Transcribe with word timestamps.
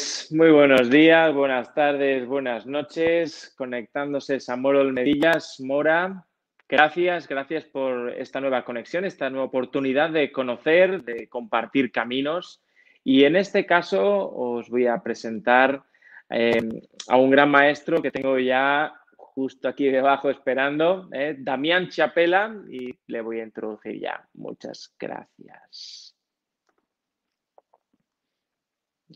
Pues 0.00 0.32
muy 0.32 0.50
buenos 0.50 0.88
días, 0.88 1.34
buenas 1.34 1.74
tardes, 1.74 2.26
buenas 2.26 2.64
noches. 2.64 3.52
Conectándose 3.54 4.40
Samuel 4.40 4.76
Olmedillas, 4.76 5.60
Mora. 5.60 6.24
Gracias, 6.66 7.28
gracias 7.28 7.66
por 7.66 8.08
esta 8.16 8.40
nueva 8.40 8.64
conexión, 8.64 9.04
esta 9.04 9.28
nueva 9.28 9.44
oportunidad 9.44 10.08
de 10.08 10.32
conocer, 10.32 11.02
de 11.02 11.28
compartir 11.28 11.92
caminos. 11.92 12.62
Y 13.04 13.24
en 13.24 13.36
este 13.36 13.66
caso 13.66 14.30
os 14.30 14.70
voy 14.70 14.86
a 14.86 15.02
presentar 15.02 15.82
eh, 16.30 16.66
a 17.06 17.18
un 17.18 17.28
gran 17.28 17.50
maestro 17.50 18.00
que 18.00 18.10
tengo 18.10 18.38
ya 18.38 18.94
justo 19.18 19.68
aquí 19.68 19.90
debajo 19.90 20.30
esperando, 20.30 21.10
eh, 21.12 21.36
Damián 21.38 21.90
Chapela, 21.90 22.56
y 22.70 22.98
le 23.06 23.20
voy 23.20 23.40
a 23.40 23.44
introducir 23.44 24.00
ya. 24.00 24.26
Muchas 24.32 24.94
gracias. 24.98 26.09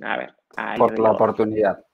A 0.03 0.17
ver. 0.17 0.35
por 0.77 0.99
la 0.99 1.13
oportunidad. 1.13 1.85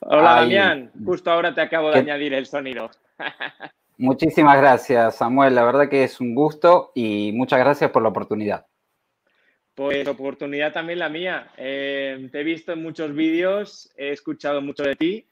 Hola, 0.00 0.36
Damián. 0.36 0.90
Justo 1.04 1.30
ahora 1.30 1.54
te 1.54 1.60
acabo 1.60 1.90
de 1.90 1.98
añadir 1.98 2.34
el 2.34 2.46
sonido. 2.46 2.90
Muchísimas 3.98 4.58
gracias, 4.58 5.16
Samuel. 5.16 5.54
La 5.54 5.64
verdad 5.64 5.88
que 5.88 6.04
es 6.04 6.20
un 6.20 6.34
gusto 6.34 6.92
y 6.94 7.32
muchas 7.32 7.58
gracias 7.60 7.90
por 7.90 8.02
la 8.02 8.10
oportunidad. 8.10 8.66
Pues 9.74 10.06
oportunidad 10.06 10.72
también 10.72 10.98
la 10.98 11.08
mía. 11.08 11.50
Eh, 11.56 12.28
te 12.30 12.40
he 12.40 12.44
visto 12.44 12.72
en 12.72 12.82
muchos 12.82 13.14
vídeos, 13.14 13.90
he 13.96 14.10
escuchado 14.10 14.60
mucho 14.60 14.82
de 14.82 14.96
ti 14.96 15.28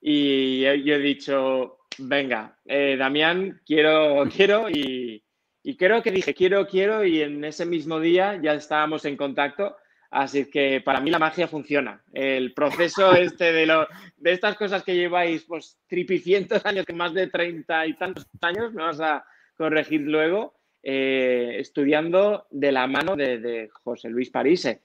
y 0.00 0.60
yo 0.60 0.94
he 0.94 0.98
dicho, 0.98 1.78
venga, 1.98 2.58
eh, 2.64 2.96
Damián, 2.98 3.60
quiero, 3.66 4.24
quiero 4.34 4.70
y, 4.70 5.22
y 5.62 5.76
creo 5.76 6.02
que 6.02 6.10
dije, 6.10 6.34
quiero, 6.34 6.66
quiero 6.66 7.04
y 7.04 7.22
en 7.22 7.44
ese 7.44 7.66
mismo 7.66 8.00
día 8.00 8.38
ya 8.42 8.54
estábamos 8.54 9.04
en 9.04 9.16
contacto 9.16 9.76
Así 10.10 10.46
que 10.46 10.80
para 10.80 11.00
mí 11.00 11.10
la 11.10 11.18
magia 11.18 11.48
funciona. 11.48 12.02
El 12.12 12.52
proceso 12.54 13.12
este 13.16 13.52
de, 13.52 13.66
lo, 13.66 13.86
de 14.16 14.32
estas 14.32 14.56
cosas 14.56 14.82
que 14.82 14.94
lleváis 14.94 15.44
pues 15.44 15.78
tripicientos 15.86 16.64
años, 16.64 16.86
que 16.86 16.92
más 16.92 17.14
de 17.14 17.28
treinta 17.28 17.86
y 17.86 17.94
tantos 17.94 18.26
años, 18.40 18.72
me 18.72 18.82
vas 18.82 19.00
a 19.00 19.24
corregir 19.56 20.02
luego, 20.02 20.54
eh, 20.82 21.56
estudiando 21.58 22.46
de 22.50 22.72
la 22.72 22.86
mano 22.86 23.16
de, 23.16 23.68
José 23.82 24.08
Luis 24.08 24.30
Parise. 24.30 24.82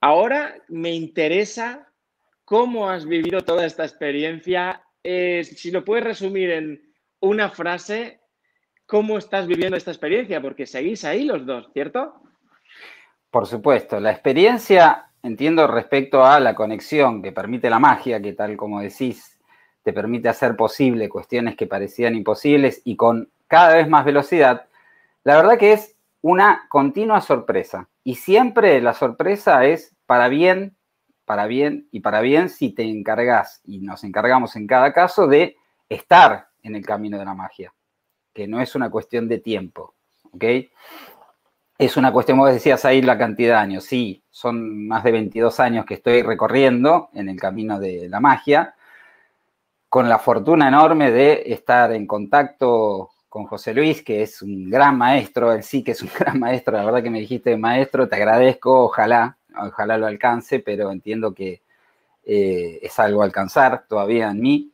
Ahora 0.00 0.56
me 0.68 0.90
interesa 0.90 1.92
cómo 2.44 2.90
has 2.90 3.06
vivido 3.06 3.42
toda 3.42 3.66
esta 3.66 3.84
experiencia. 3.84 4.82
si 5.02 5.70
lo 5.70 5.84
puedes 5.84 6.04
resumir 6.04 6.50
en 6.50 6.94
una 7.20 7.50
frase, 7.50 8.20
¿cómo 8.86 9.18
estás 9.18 9.46
viviendo 9.46 9.76
esta 9.76 9.90
experiencia? 9.90 10.40
Porque 10.40 10.66
seguís 10.66 11.04
ahí 11.04 11.24
los 11.24 11.46
dos, 11.46 11.70
¿cierto? 11.72 12.25
Por 13.30 13.46
supuesto, 13.46 14.00
la 14.00 14.12
experiencia, 14.12 15.10
entiendo 15.22 15.66
respecto 15.66 16.24
a 16.24 16.40
la 16.40 16.54
conexión 16.54 17.22
que 17.22 17.32
permite 17.32 17.68
la 17.70 17.78
magia, 17.78 18.20
que 18.20 18.32
tal 18.32 18.56
como 18.56 18.80
decís, 18.80 19.38
te 19.82 19.92
permite 19.92 20.28
hacer 20.28 20.56
posible 20.56 21.08
cuestiones 21.08 21.56
que 21.56 21.66
parecían 21.66 22.14
imposibles 22.14 22.82
y 22.84 22.96
con 22.96 23.30
cada 23.46 23.76
vez 23.76 23.88
más 23.88 24.04
velocidad, 24.04 24.66
la 25.22 25.36
verdad 25.36 25.58
que 25.58 25.72
es 25.72 25.96
una 26.22 26.66
continua 26.68 27.20
sorpresa. 27.20 27.88
Y 28.02 28.16
siempre 28.16 28.80
la 28.80 28.94
sorpresa 28.94 29.64
es 29.64 29.94
para 30.06 30.28
bien, 30.28 30.76
para 31.24 31.46
bien 31.46 31.88
y 31.92 32.00
para 32.00 32.20
bien 32.20 32.48
si 32.48 32.70
te 32.70 32.82
encargas, 32.82 33.60
y 33.64 33.78
nos 33.80 34.04
encargamos 34.04 34.56
en 34.56 34.66
cada 34.66 34.92
caso, 34.92 35.26
de 35.26 35.56
estar 35.88 36.48
en 36.62 36.74
el 36.74 36.84
camino 36.84 37.18
de 37.18 37.24
la 37.24 37.34
magia, 37.34 37.72
que 38.32 38.48
no 38.48 38.60
es 38.60 38.74
una 38.74 38.90
cuestión 38.90 39.28
de 39.28 39.38
tiempo. 39.38 39.94
¿ok? 40.32 40.44
Es 41.78 41.98
una 41.98 42.10
cuestión, 42.10 42.38
vos 42.38 42.50
decías 42.50 42.86
ahí 42.86 43.02
la 43.02 43.18
cantidad 43.18 43.56
de 43.56 43.60
años. 43.60 43.84
Sí, 43.84 44.22
son 44.30 44.86
más 44.88 45.04
de 45.04 45.12
22 45.12 45.60
años 45.60 45.84
que 45.84 45.94
estoy 45.94 46.22
recorriendo 46.22 47.10
en 47.12 47.28
el 47.28 47.38
camino 47.38 47.78
de 47.78 48.08
la 48.08 48.18
magia, 48.18 48.74
con 49.90 50.08
la 50.08 50.18
fortuna 50.18 50.68
enorme 50.68 51.10
de 51.10 51.42
estar 51.46 51.92
en 51.92 52.06
contacto 52.06 53.10
con 53.28 53.44
José 53.44 53.74
Luis, 53.74 54.02
que 54.02 54.22
es 54.22 54.40
un 54.40 54.70
gran 54.70 54.96
maestro, 54.96 55.52
él 55.52 55.62
sí 55.62 55.84
que 55.84 55.90
es 55.90 56.00
un 56.00 56.08
gran 56.18 56.40
maestro, 56.40 56.78
la 56.78 56.84
verdad 56.84 57.02
que 57.02 57.10
me 57.10 57.20
dijiste 57.20 57.56
maestro, 57.58 58.08
te 58.08 58.16
agradezco, 58.16 58.84
ojalá, 58.84 59.36
ojalá 59.58 59.98
lo 59.98 60.06
alcance, 60.06 60.60
pero 60.60 60.90
entiendo 60.90 61.34
que 61.34 61.60
eh, 62.24 62.78
es 62.82 62.98
algo 62.98 63.20
a 63.20 63.26
alcanzar 63.26 63.84
todavía 63.86 64.30
en 64.30 64.40
mí. 64.40 64.72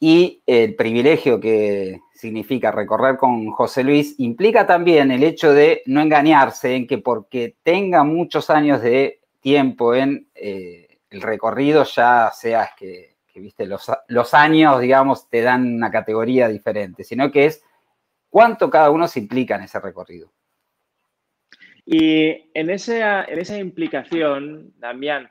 Y 0.00 0.42
el 0.46 0.74
privilegio 0.74 1.38
que 1.40 2.00
significa 2.16 2.72
recorrer 2.72 3.16
con 3.16 3.50
José 3.50 3.84
Luis, 3.84 4.14
implica 4.18 4.66
también 4.66 5.10
el 5.10 5.22
hecho 5.22 5.52
de 5.52 5.82
no 5.86 6.00
engañarse 6.00 6.74
en 6.74 6.86
que 6.86 6.98
porque 6.98 7.56
tenga 7.62 8.04
muchos 8.04 8.48
años 8.48 8.80
de 8.80 9.20
tiempo 9.40 9.94
en 9.94 10.28
eh, 10.34 10.98
el 11.10 11.20
recorrido, 11.20 11.84
ya 11.84 12.30
seas 12.32 12.70
que, 12.76 13.16
viste, 13.34 13.66
los, 13.66 14.34
años, 14.34 14.80
digamos, 14.80 15.28
te 15.28 15.42
dan 15.42 15.74
una 15.74 15.90
categoría 15.90 16.48
diferente, 16.48 17.04
sino 17.04 17.30
que 17.30 17.46
es 17.46 17.62
cuánto 18.30 18.70
cada 18.70 18.90
uno 18.90 19.06
se 19.06 19.20
implica 19.20 19.56
en 19.56 19.62
ese 19.62 19.78
recorrido. 19.78 20.32
Y 21.84 22.50
en 22.54 22.70
en 22.70 23.38
esa 23.38 23.58
implicación, 23.58 24.72
Damián, 24.78 25.30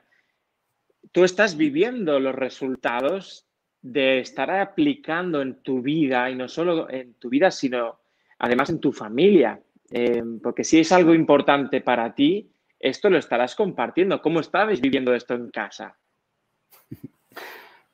tú 1.12 1.24
estás 1.24 1.56
viviendo 1.56 2.18
los 2.20 2.34
resultados 2.34 3.45
de 3.92 4.18
estar 4.18 4.50
aplicando 4.50 5.40
en 5.40 5.62
tu 5.62 5.80
vida, 5.80 6.28
y 6.28 6.34
no 6.34 6.48
solo 6.48 6.90
en 6.90 7.14
tu 7.14 7.28
vida, 7.28 7.52
sino 7.52 7.98
además 8.38 8.70
en 8.70 8.80
tu 8.80 8.92
familia. 8.92 9.60
Eh, 9.90 10.22
porque 10.42 10.64
si 10.64 10.80
es 10.80 10.90
algo 10.90 11.14
importante 11.14 11.80
para 11.80 12.12
ti, 12.12 12.50
esto 12.80 13.08
lo 13.08 13.18
estarás 13.18 13.54
compartiendo. 13.54 14.20
¿Cómo 14.20 14.40
estabais 14.40 14.80
viviendo 14.80 15.14
esto 15.14 15.34
en 15.34 15.50
casa? 15.50 15.94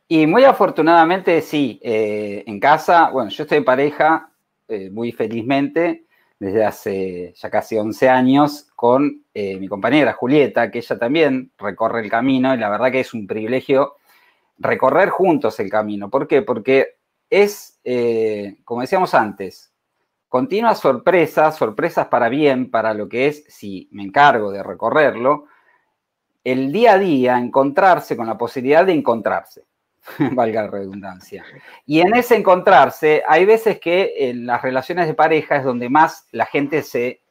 Y 0.08 0.26
muy 0.26 0.44
afortunadamente 0.44 1.40
sí, 1.42 1.78
eh, 1.82 2.42
en 2.46 2.58
casa, 2.58 3.10
bueno, 3.10 3.30
yo 3.30 3.44
estoy 3.44 3.58
en 3.58 3.64
pareja 3.64 4.30
eh, 4.68 4.90
muy 4.90 5.12
felizmente 5.12 6.04
desde 6.38 6.64
hace 6.64 7.32
ya 7.36 7.50
casi 7.50 7.76
11 7.76 8.08
años 8.08 8.66
con 8.74 9.22
mi 9.34 9.68
compañera 9.68 10.12
Julieta, 10.12 10.70
que 10.70 10.80
ella 10.80 10.98
también 10.98 11.52
recorre 11.56 12.00
el 12.02 12.10
camino 12.10 12.52
y 12.52 12.58
la 12.58 12.68
verdad 12.68 12.90
que 12.90 13.00
es 13.00 13.14
un 13.14 13.26
privilegio 13.26 13.96
recorrer 14.62 15.10
juntos 15.10 15.58
el 15.60 15.68
camino. 15.68 16.08
¿Por 16.08 16.26
qué? 16.26 16.42
Porque 16.42 16.96
es, 17.28 17.80
eh, 17.84 18.56
como 18.64 18.82
decíamos 18.82 19.14
antes, 19.14 19.72
continuas 20.28 20.80
sorpresas, 20.80 21.56
sorpresas 21.56 22.06
para 22.06 22.28
bien, 22.28 22.70
para 22.70 22.94
lo 22.94 23.08
que 23.08 23.26
es, 23.26 23.44
si 23.48 23.88
me 23.92 24.02
encargo 24.02 24.50
de 24.50 24.62
recorrerlo, 24.62 25.46
el 26.44 26.72
día 26.72 26.92
a 26.92 26.98
día 26.98 27.38
encontrarse 27.38 28.16
con 28.16 28.26
la 28.26 28.36
posibilidad 28.36 28.84
de 28.84 28.92
encontrarse, 28.92 29.64
valga 30.32 30.62
la 30.62 30.70
redundancia. 30.70 31.44
Y 31.86 32.00
en 32.00 32.14
ese 32.14 32.36
encontrarse, 32.36 33.22
hay 33.26 33.44
veces 33.44 33.80
que 33.80 34.14
en 34.28 34.46
las 34.46 34.62
relaciones 34.62 35.06
de 35.06 35.14
pareja 35.14 35.56
es 35.56 35.64
donde 35.64 35.88
más 35.88 36.26
la 36.32 36.46
gente 36.46 36.82
se, 36.82 37.22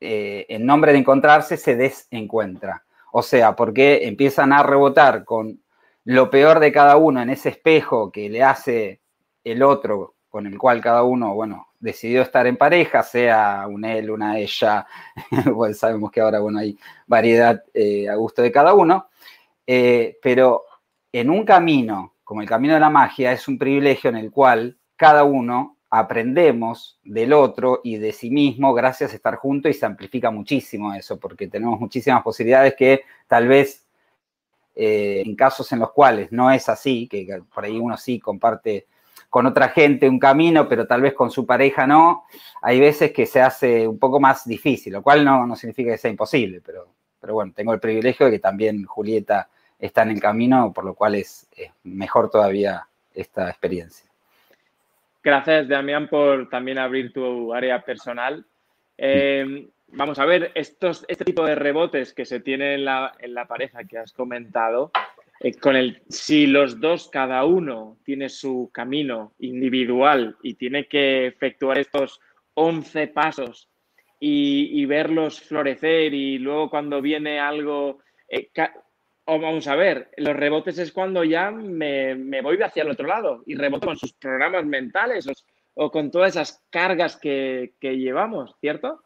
eh, 0.00 0.46
en 0.48 0.64
nombre 0.64 0.92
de 0.92 0.98
encontrarse, 0.98 1.56
se 1.56 1.76
desencuentra. 1.76 2.84
O 3.12 3.22
sea, 3.22 3.56
porque 3.56 4.06
empiezan 4.06 4.52
a 4.52 4.62
rebotar 4.62 5.24
con 5.24 5.59
lo 6.04 6.30
peor 6.30 6.60
de 6.60 6.72
cada 6.72 6.96
uno 6.96 7.20
en 7.22 7.30
ese 7.30 7.50
espejo 7.50 8.10
que 8.10 8.28
le 8.28 8.42
hace 8.42 9.00
el 9.44 9.62
otro 9.62 10.14
con 10.28 10.46
el 10.46 10.56
cual 10.58 10.80
cada 10.80 11.02
uno, 11.02 11.34
bueno, 11.34 11.68
decidió 11.80 12.22
estar 12.22 12.46
en 12.46 12.56
pareja, 12.56 13.02
sea 13.02 13.66
un 13.68 13.84
él, 13.84 14.10
una 14.10 14.38
ella, 14.38 14.86
sabemos 15.74 16.10
que 16.10 16.20
ahora, 16.20 16.38
bueno, 16.38 16.60
hay 16.60 16.78
variedad 17.06 17.62
eh, 17.74 18.08
a 18.08 18.14
gusto 18.14 18.40
de 18.40 18.52
cada 18.52 18.72
uno, 18.74 19.08
eh, 19.66 20.18
pero 20.22 20.64
en 21.12 21.30
un 21.30 21.44
camino, 21.44 22.14
como 22.22 22.42
el 22.42 22.48
camino 22.48 22.74
de 22.74 22.80
la 22.80 22.90
magia, 22.90 23.32
es 23.32 23.48
un 23.48 23.58
privilegio 23.58 24.10
en 24.10 24.16
el 24.16 24.30
cual 24.30 24.78
cada 24.94 25.24
uno 25.24 25.78
aprendemos 25.90 27.00
del 27.02 27.32
otro 27.32 27.80
y 27.82 27.96
de 27.96 28.12
sí 28.12 28.30
mismo 28.30 28.72
gracias 28.72 29.12
a 29.12 29.16
estar 29.16 29.34
juntos 29.34 29.70
y 29.70 29.74
se 29.74 29.86
amplifica 29.86 30.30
muchísimo 30.30 30.94
eso, 30.94 31.18
porque 31.18 31.48
tenemos 31.48 31.80
muchísimas 31.80 32.22
posibilidades 32.22 32.76
que 32.76 33.02
tal 33.26 33.48
vez 33.48 33.84
eh, 34.74 35.22
en 35.24 35.34
casos 35.34 35.70
en 35.72 35.80
los 35.80 35.92
cuales 35.92 36.30
no 36.32 36.50
es 36.50 36.68
así, 36.68 37.08
que 37.08 37.42
por 37.52 37.64
ahí 37.64 37.78
uno 37.78 37.96
sí 37.96 38.20
comparte 38.20 38.86
con 39.28 39.46
otra 39.46 39.68
gente 39.68 40.08
un 40.08 40.18
camino, 40.18 40.68
pero 40.68 40.86
tal 40.86 41.02
vez 41.02 41.14
con 41.14 41.30
su 41.30 41.46
pareja 41.46 41.86
no, 41.86 42.24
hay 42.62 42.80
veces 42.80 43.12
que 43.12 43.26
se 43.26 43.40
hace 43.40 43.86
un 43.86 43.98
poco 43.98 44.18
más 44.18 44.46
difícil, 44.46 44.92
lo 44.92 45.02
cual 45.02 45.24
no, 45.24 45.54
significa 45.54 45.92
que 45.92 45.98
sea 45.98 46.10
imposible, 46.10 46.60
pero, 46.60 46.88
pero 47.20 47.34
bueno, 47.34 47.52
tengo 47.54 47.72
el 47.72 47.80
privilegio 47.80 48.26
de 48.26 48.32
que 48.32 48.38
también 48.40 48.84
Julieta 48.84 49.48
está 49.78 50.02
en 50.02 50.10
el 50.10 50.20
camino, 50.20 50.72
por 50.72 50.84
lo 50.84 50.94
cual 50.94 51.14
es, 51.14 51.48
mejor 51.84 52.28
todavía 52.28 52.86
esta 53.14 53.48
experiencia. 53.48 54.10
Gracias, 55.22 55.68
Damián, 55.68 56.08
por 56.08 56.48
también 56.48 56.78
abrir 56.78 57.12
tu 57.12 57.52
área 57.52 57.82
personal. 57.82 58.44
Eh, 58.96 59.68
vamos 59.92 60.18
a 60.18 60.24
ver, 60.24 60.52
estos, 60.54 61.04
este 61.08 61.24
tipo 61.24 61.44
de 61.44 61.54
rebotes 61.54 62.12
que 62.12 62.24
se 62.24 62.40
tiene 62.40 62.74
en 62.74 62.84
la, 62.84 63.46
pareja 63.48 63.84
que 63.84 63.98
has 63.98 64.12
comentado, 64.12 64.90
eh, 65.40 65.54
con 65.54 65.76
el, 65.76 66.02
si 66.08 66.46
los 66.46 66.80
dos, 66.80 67.08
cada 67.08 67.44
uno 67.44 67.98
tiene 68.04 68.28
su 68.28 68.70
camino 68.72 69.34
individual 69.38 70.36
y 70.42 70.54
tiene 70.54 70.86
que 70.86 71.26
efectuar 71.26 71.78
estos 71.78 72.20
11 72.54 73.08
pasos 73.08 73.68
y, 74.18 74.84
verlos 74.84 75.40
florecer 75.40 76.12
y 76.12 76.38
luego 76.38 76.68
cuando 76.68 77.00
viene 77.00 77.40
algo 77.40 78.00
Eh, 78.28 78.50
o 79.32 79.38
vamos 79.38 79.68
a 79.68 79.76
ver, 79.76 80.10
los 80.16 80.34
rebotes 80.34 80.78
es 80.78 80.90
cuando 80.90 81.22
ya 81.22 81.52
me, 81.52 82.42
voy 82.42 82.60
hacia 82.62 82.82
el 82.82 82.90
otro 82.90 83.06
lado 83.06 83.44
y 83.46 83.54
reboto 83.54 83.86
con 83.86 83.96
sus 83.96 84.12
programas 84.12 84.64
mentales 84.64 85.28
o, 85.74 85.90
con 85.90 86.10
todas 86.10 86.30
esas 86.30 86.64
cargas 86.68 87.16
que, 87.16 87.72
llevamos, 87.80 88.56
¿cierto? 88.60 89.04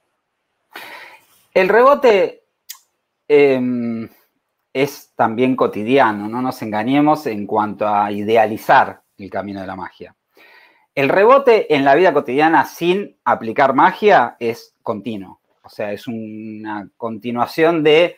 El 1.54 1.68
rebote 1.68 2.44
em, 3.28 4.08
es 4.72 5.12
también 5.14 5.54
cotidiano, 5.54 6.28
no 6.28 6.42
nos 6.42 6.60
engañemos 6.62 7.26
en 7.26 7.46
cuanto 7.46 7.88
a 7.88 8.10
idealizar 8.10 9.02
el 9.16 9.30
camino 9.30 9.60
de 9.60 9.66
la 9.66 9.76
magia. 9.76 10.16
El 10.94 11.08
rebote 11.08 11.74
en 11.74 11.84
la 11.84 11.94
vida 11.94 12.12
cotidiana 12.12 12.64
sin 12.64 13.16
aplicar 13.24 13.74
magia 13.74 14.36
es 14.38 14.74
continuo, 14.82 15.40
o 15.62 15.68
sea, 15.68 15.92
es 15.92 16.06
una 16.08 16.88
continuación 16.96 17.82
de 17.82 18.16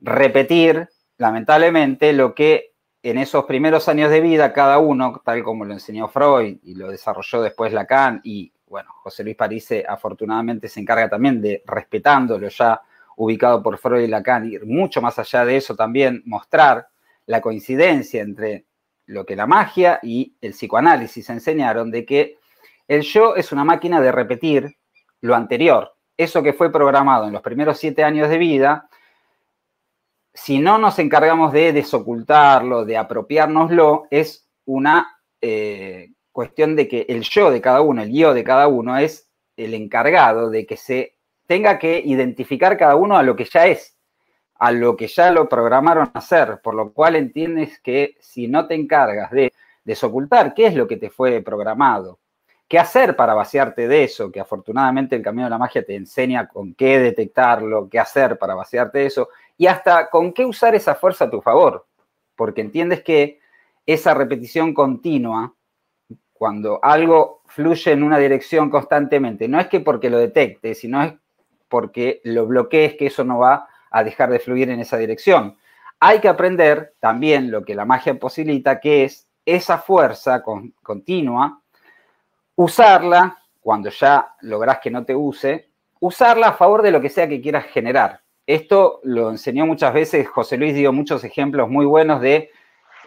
repetir 0.00 0.88
lamentablemente, 1.18 2.12
lo 2.12 2.34
que 2.34 2.72
en 3.02 3.18
esos 3.18 3.44
primeros 3.44 3.88
años 3.88 4.10
de 4.10 4.20
vida 4.20 4.52
cada 4.52 4.78
uno, 4.78 5.20
tal 5.24 5.42
como 5.42 5.64
lo 5.64 5.74
enseñó 5.74 6.08
Freud 6.08 6.58
y 6.62 6.74
lo 6.74 6.88
desarrolló 6.88 7.42
después 7.42 7.72
Lacan, 7.72 8.20
y 8.24 8.52
bueno, 8.68 8.90
José 9.02 9.24
Luis 9.24 9.36
Parise 9.36 9.84
afortunadamente 9.88 10.68
se 10.68 10.80
encarga 10.80 11.08
también 11.08 11.40
de, 11.40 11.62
respetándolo 11.66 12.48
ya 12.48 12.80
ubicado 13.16 13.62
por 13.62 13.78
Freud 13.78 14.04
y 14.04 14.06
Lacan, 14.06 14.50
ir 14.50 14.64
mucho 14.64 15.02
más 15.02 15.18
allá 15.18 15.44
de 15.44 15.56
eso 15.56 15.74
también, 15.74 16.22
mostrar 16.24 16.88
la 17.26 17.40
coincidencia 17.40 18.22
entre 18.22 18.66
lo 19.06 19.26
que 19.26 19.36
la 19.36 19.46
magia 19.46 19.98
y 20.02 20.34
el 20.40 20.52
psicoanálisis 20.52 21.28
enseñaron 21.30 21.90
de 21.90 22.04
que 22.04 22.38
el 22.86 23.02
yo 23.02 23.34
es 23.34 23.52
una 23.52 23.64
máquina 23.64 24.00
de 24.00 24.12
repetir 24.12 24.76
lo 25.20 25.34
anterior. 25.34 25.94
Eso 26.16 26.42
que 26.42 26.52
fue 26.52 26.70
programado 26.70 27.26
en 27.26 27.32
los 27.32 27.42
primeros 27.42 27.78
siete 27.78 28.04
años 28.04 28.28
de 28.28 28.38
vida, 28.38 28.88
si 30.32 30.58
no 30.58 30.78
nos 30.78 30.98
encargamos 30.98 31.52
de 31.52 31.72
desocultarlo, 31.72 32.84
de 32.84 32.96
apropiárnoslo, 32.96 34.06
es 34.10 34.48
una 34.64 35.18
eh, 35.40 36.12
cuestión 36.38 36.76
de 36.76 36.86
que 36.86 37.04
el 37.08 37.22
yo 37.22 37.50
de 37.50 37.60
cada 37.60 37.80
uno, 37.80 38.00
el 38.00 38.12
yo 38.12 38.32
de 38.32 38.44
cada 38.44 38.68
uno, 38.68 38.96
es 38.96 39.28
el 39.56 39.74
encargado 39.74 40.50
de 40.50 40.66
que 40.66 40.76
se 40.76 41.16
tenga 41.48 41.80
que 41.80 41.98
identificar 41.98 42.76
cada 42.78 42.94
uno 42.94 43.18
a 43.18 43.24
lo 43.24 43.34
que 43.34 43.44
ya 43.44 43.66
es, 43.66 43.98
a 44.54 44.70
lo 44.70 44.96
que 44.96 45.08
ya 45.08 45.32
lo 45.32 45.48
programaron 45.48 46.12
a 46.14 46.18
hacer, 46.20 46.60
por 46.62 46.76
lo 46.76 46.92
cual 46.92 47.16
entiendes 47.16 47.80
que 47.80 48.16
si 48.20 48.46
no 48.46 48.68
te 48.68 48.76
encargas 48.76 49.32
de 49.32 49.52
desocultar 49.82 50.54
qué 50.54 50.68
es 50.68 50.76
lo 50.76 50.86
que 50.86 50.96
te 50.96 51.10
fue 51.10 51.40
programado, 51.40 52.20
qué 52.68 52.78
hacer 52.78 53.16
para 53.16 53.34
vaciarte 53.34 53.88
de 53.88 54.04
eso, 54.04 54.30
que 54.30 54.38
afortunadamente 54.38 55.16
el 55.16 55.22
camino 55.22 55.46
de 55.46 55.50
la 55.50 55.58
magia 55.58 55.84
te 55.84 55.96
enseña 55.96 56.46
con 56.46 56.72
qué 56.72 57.00
detectarlo, 57.00 57.88
qué 57.90 57.98
hacer 57.98 58.38
para 58.38 58.54
vaciarte 58.54 58.98
de 58.98 59.06
eso, 59.06 59.30
y 59.56 59.66
hasta 59.66 60.08
con 60.08 60.32
qué 60.32 60.46
usar 60.46 60.76
esa 60.76 60.94
fuerza 60.94 61.24
a 61.24 61.30
tu 61.30 61.42
favor, 61.42 61.84
porque 62.36 62.60
entiendes 62.60 63.02
que 63.02 63.40
esa 63.84 64.14
repetición 64.14 64.72
continua, 64.72 65.52
cuando 66.38 66.78
algo 66.82 67.42
fluye 67.46 67.90
en 67.90 68.02
una 68.02 68.18
dirección 68.18 68.70
constantemente, 68.70 69.48
no 69.48 69.58
es 69.58 69.66
que 69.66 69.80
porque 69.80 70.08
lo 70.08 70.18
detectes, 70.18 70.78
sino 70.78 71.02
es 71.02 71.12
porque 71.68 72.20
lo 72.24 72.46
bloquees 72.46 72.94
que 72.94 73.06
eso 73.06 73.24
no 73.24 73.38
va 73.38 73.68
a 73.90 74.04
dejar 74.04 74.30
de 74.30 74.38
fluir 74.38 74.70
en 74.70 74.80
esa 74.80 74.96
dirección. 74.96 75.56
Hay 76.00 76.20
que 76.20 76.28
aprender 76.28 76.94
también 77.00 77.50
lo 77.50 77.64
que 77.64 77.74
la 77.74 77.84
magia 77.84 78.18
posibilita, 78.18 78.78
que 78.78 79.04
es 79.04 79.26
esa 79.44 79.78
fuerza 79.78 80.42
continua, 80.82 81.60
usarla 82.54 83.38
cuando 83.60 83.90
ya 83.90 84.34
logras 84.42 84.78
que 84.78 84.90
no 84.90 85.04
te 85.04 85.16
use, 85.16 85.70
usarla 86.00 86.48
a 86.48 86.52
favor 86.52 86.82
de 86.82 86.92
lo 86.92 87.00
que 87.00 87.08
sea 87.08 87.28
que 87.28 87.40
quieras 87.40 87.64
generar. 87.66 88.20
Esto 88.46 89.00
lo 89.02 89.30
enseñó 89.30 89.66
muchas 89.66 89.92
veces, 89.92 90.28
José 90.28 90.56
Luis 90.56 90.74
dio 90.74 90.92
muchos 90.92 91.24
ejemplos 91.24 91.68
muy 91.68 91.84
buenos 91.84 92.20
de 92.20 92.50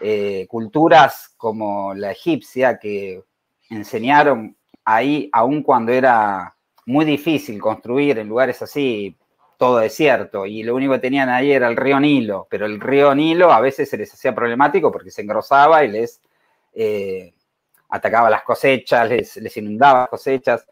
eh, 0.04 0.46
culturas 0.48 1.32
como 1.36 1.94
la 1.94 2.10
egipcia 2.10 2.78
que 2.78 3.22
enseñaron 3.70 4.56
ahí, 4.84 5.30
aun 5.32 5.62
cuando 5.62 5.92
era 5.92 6.56
muy 6.86 7.04
difícil 7.04 7.60
construir 7.60 8.18
en 8.18 8.28
lugares 8.28 8.60
así, 8.62 9.16
todo 9.56 9.78
desierto, 9.78 10.44
y 10.44 10.64
lo 10.64 10.74
único 10.74 10.94
que 10.94 10.98
tenían 10.98 11.28
ahí 11.28 11.52
era 11.52 11.68
el 11.68 11.76
río 11.76 12.00
Nilo, 12.00 12.48
pero 12.50 12.66
el 12.66 12.80
río 12.80 13.14
Nilo 13.14 13.52
a 13.52 13.60
veces 13.60 13.88
se 13.88 13.96
les 13.96 14.12
hacía 14.12 14.34
problemático 14.34 14.90
porque 14.90 15.12
se 15.12 15.22
engrosaba 15.22 15.84
y 15.84 15.88
les 15.88 16.20
eh, 16.74 17.32
atacaba 17.90 18.28
las 18.28 18.42
cosechas, 18.42 19.08
les, 19.08 19.36
les 19.36 19.56
inundaba 19.56 20.00
las 20.00 20.08
cosechas. 20.08 20.66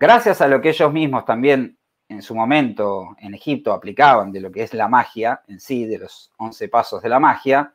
Gracias 0.00 0.40
a 0.40 0.48
lo 0.48 0.58
que 0.62 0.70
ellos 0.70 0.90
mismos 0.90 1.26
también 1.26 1.76
en 2.08 2.22
su 2.22 2.34
momento 2.34 3.14
en 3.18 3.34
Egipto 3.34 3.74
aplicaban 3.74 4.32
de 4.32 4.40
lo 4.40 4.50
que 4.50 4.62
es 4.62 4.72
la 4.72 4.88
magia 4.88 5.42
en 5.48 5.60
sí, 5.60 5.84
de 5.84 5.98
los 5.98 6.32
11 6.38 6.68
pasos 6.68 7.02
de 7.02 7.10
la 7.10 7.20
magia, 7.20 7.74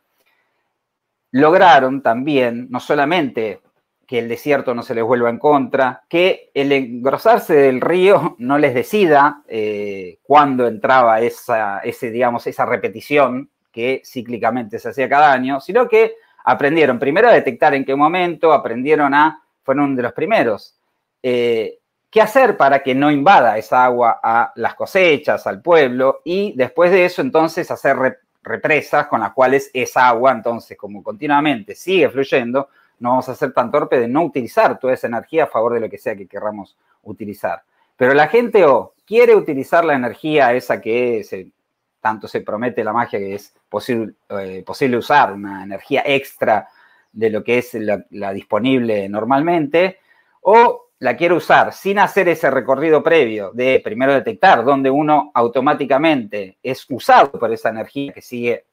lograron 1.34 2.02
también 2.02 2.68
no 2.70 2.80
solamente 2.80 3.62
que 4.06 4.20
el 4.20 4.30
desierto 4.30 4.76
no 4.76 4.84
se 4.84 4.94
les 4.94 5.04
vuelva 5.04 5.30
en 5.30 5.40
contra, 5.40 6.04
que 6.08 6.52
el 6.54 6.72
engrosarse 6.72 7.56
del 7.56 7.82
río 7.82 8.36
no 8.40 8.58
les 8.58 8.74
decida 8.74 9.42
eh, 9.48 10.20
cuándo 10.24 10.68
entraba 10.68 11.20
esa, 11.22 11.80
ese, 11.80 12.12
digamos, 12.12 12.46
esa 12.48 12.66
repetición 12.66 13.50
que 13.72 14.04
cíclicamente 14.06 14.78
se 14.78 14.90
hacía 14.90 15.10
cada 15.10 15.34
año, 15.34 15.60
sino 15.60 15.88
que 15.88 16.14
aprendieron 16.46 17.00
primero 17.00 17.28
a 17.28 17.34
detectar 17.34 17.74
en 17.74 17.86
qué 17.86 17.96
momento, 17.96 18.54
aprendieron 18.54 19.14
a, 19.16 19.42
fueron 19.64 19.96
de 19.96 20.04
los 20.04 20.14
primeros, 20.14 20.78
eh, 21.24 21.80
qué 22.12 22.22
hacer 22.22 22.58
para 22.58 22.84
que 22.84 22.94
no 22.94 23.10
invada 23.10 23.58
esa 23.58 23.86
agua 23.86 24.20
a 24.22 24.52
las 24.56 24.76
cosechas, 24.76 25.48
al 25.48 25.64
pueblo, 25.64 26.22
y 26.24 26.54
después 26.56 26.92
de 26.92 27.06
eso 27.06 27.24
entonces 27.24 27.72
hacer 27.72 28.20
represas 28.44 29.08
con 29.08 29.22
las 29.22 29.32
cuales 29.32 29.72
esa 29.74 30.08
agua, 30.08 30.32
entonces 30.32 30.78
como 30.78 31.02
continuamente 31.02 31.76
sigue 31.76 32.10
fluyendo, 32.10 32.70
no 33.00 33.10
vamos 33.10 33.30
a 33.30 33.36
ser 33.36 33.54
tan 33.54 33.72
torpe 33.72 34.00
de 34.00 34.08
no 34.08 34.24
utilizar 34.24 34.78
toda 34.80 34.94
esa 34.94 35.08
energía 35.08 35.46
a 35.46 35.48
favor 35.48 35.74
de 35.74 35.80
lo 35.80 35.90
que 35.90 35.98
sea 35.98 36.16
que 36.16 36.28
querramos 36.28 36.78
utilizar. 37.04 37.64
Pero 37.96 38.14
la 38.14 38.28
gente 38.28 38.66
o 38.66 38.94
quiere 39.06 39.36
utilizar 39.36 39.86
la 39.86 39.94
energía 39.94 40.54
esa 40.54 40.82
que 40.82 41.24
se, 41.24 41.52
tanto 42.00 42.28
se 42.28 42.42
promete 42.42 42.84
la 42.84 42.94
magia 42.94 43.20
que 43.20 43.36
es 43.36 43.54
posible, 43.70 44.14
eh, 44.30 44.64
posible 44.66 44.98
usar, 44.98 45.34
una 45.34 45.64
energía 45.64 46.04
extra 46.06 46.68
de 47.12 47.30
lo 47.30 47.44
que 47.44 47.60
es 47.60 47.74
la 47.74 48.34
disponible 48.34 49.08
normalmente, 49.08 50.00
o 50.42 50.83
la 51.04 51.18
quiero 51.18 51.36
usar 51.36 51.74
sin 51.74 52.00
hacer 52.00 52.30
ese 52.30 52.50
recorrido 52.50 53.04
previo 53.04 53.52
de 53.52 53.82
primero 53.84 54.14
detectar 54.14 54.64
dónde 54.64 54.90
uno 54.90 55.32
automáticamente 55.34 56.60
es 56.64 56.86
usado 56.90 57.30
por 57.30 57.52
esa 57.52 57.68
energía 57.68 58.14
que 58.14 58.22
sigue 58.22 58.64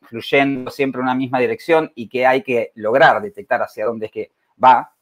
fluyendo 0.00 0.72
siempre 0.72 0.98
en 0.98 1.04
una 1.04 1.14
misma 1.14 1.38
dirección 1.38 1.92
y 1.94 2.08
que 2.08 2.26
hay 2.26 2.42
que 2.42 2.72
lograr 2.74 3.22
detectar 3.22 3.62
hacia 3.62 3.86
dónde 3.86 4.06
es 4.06 4.12
que 4.12 4.32
va, 4.62 4.92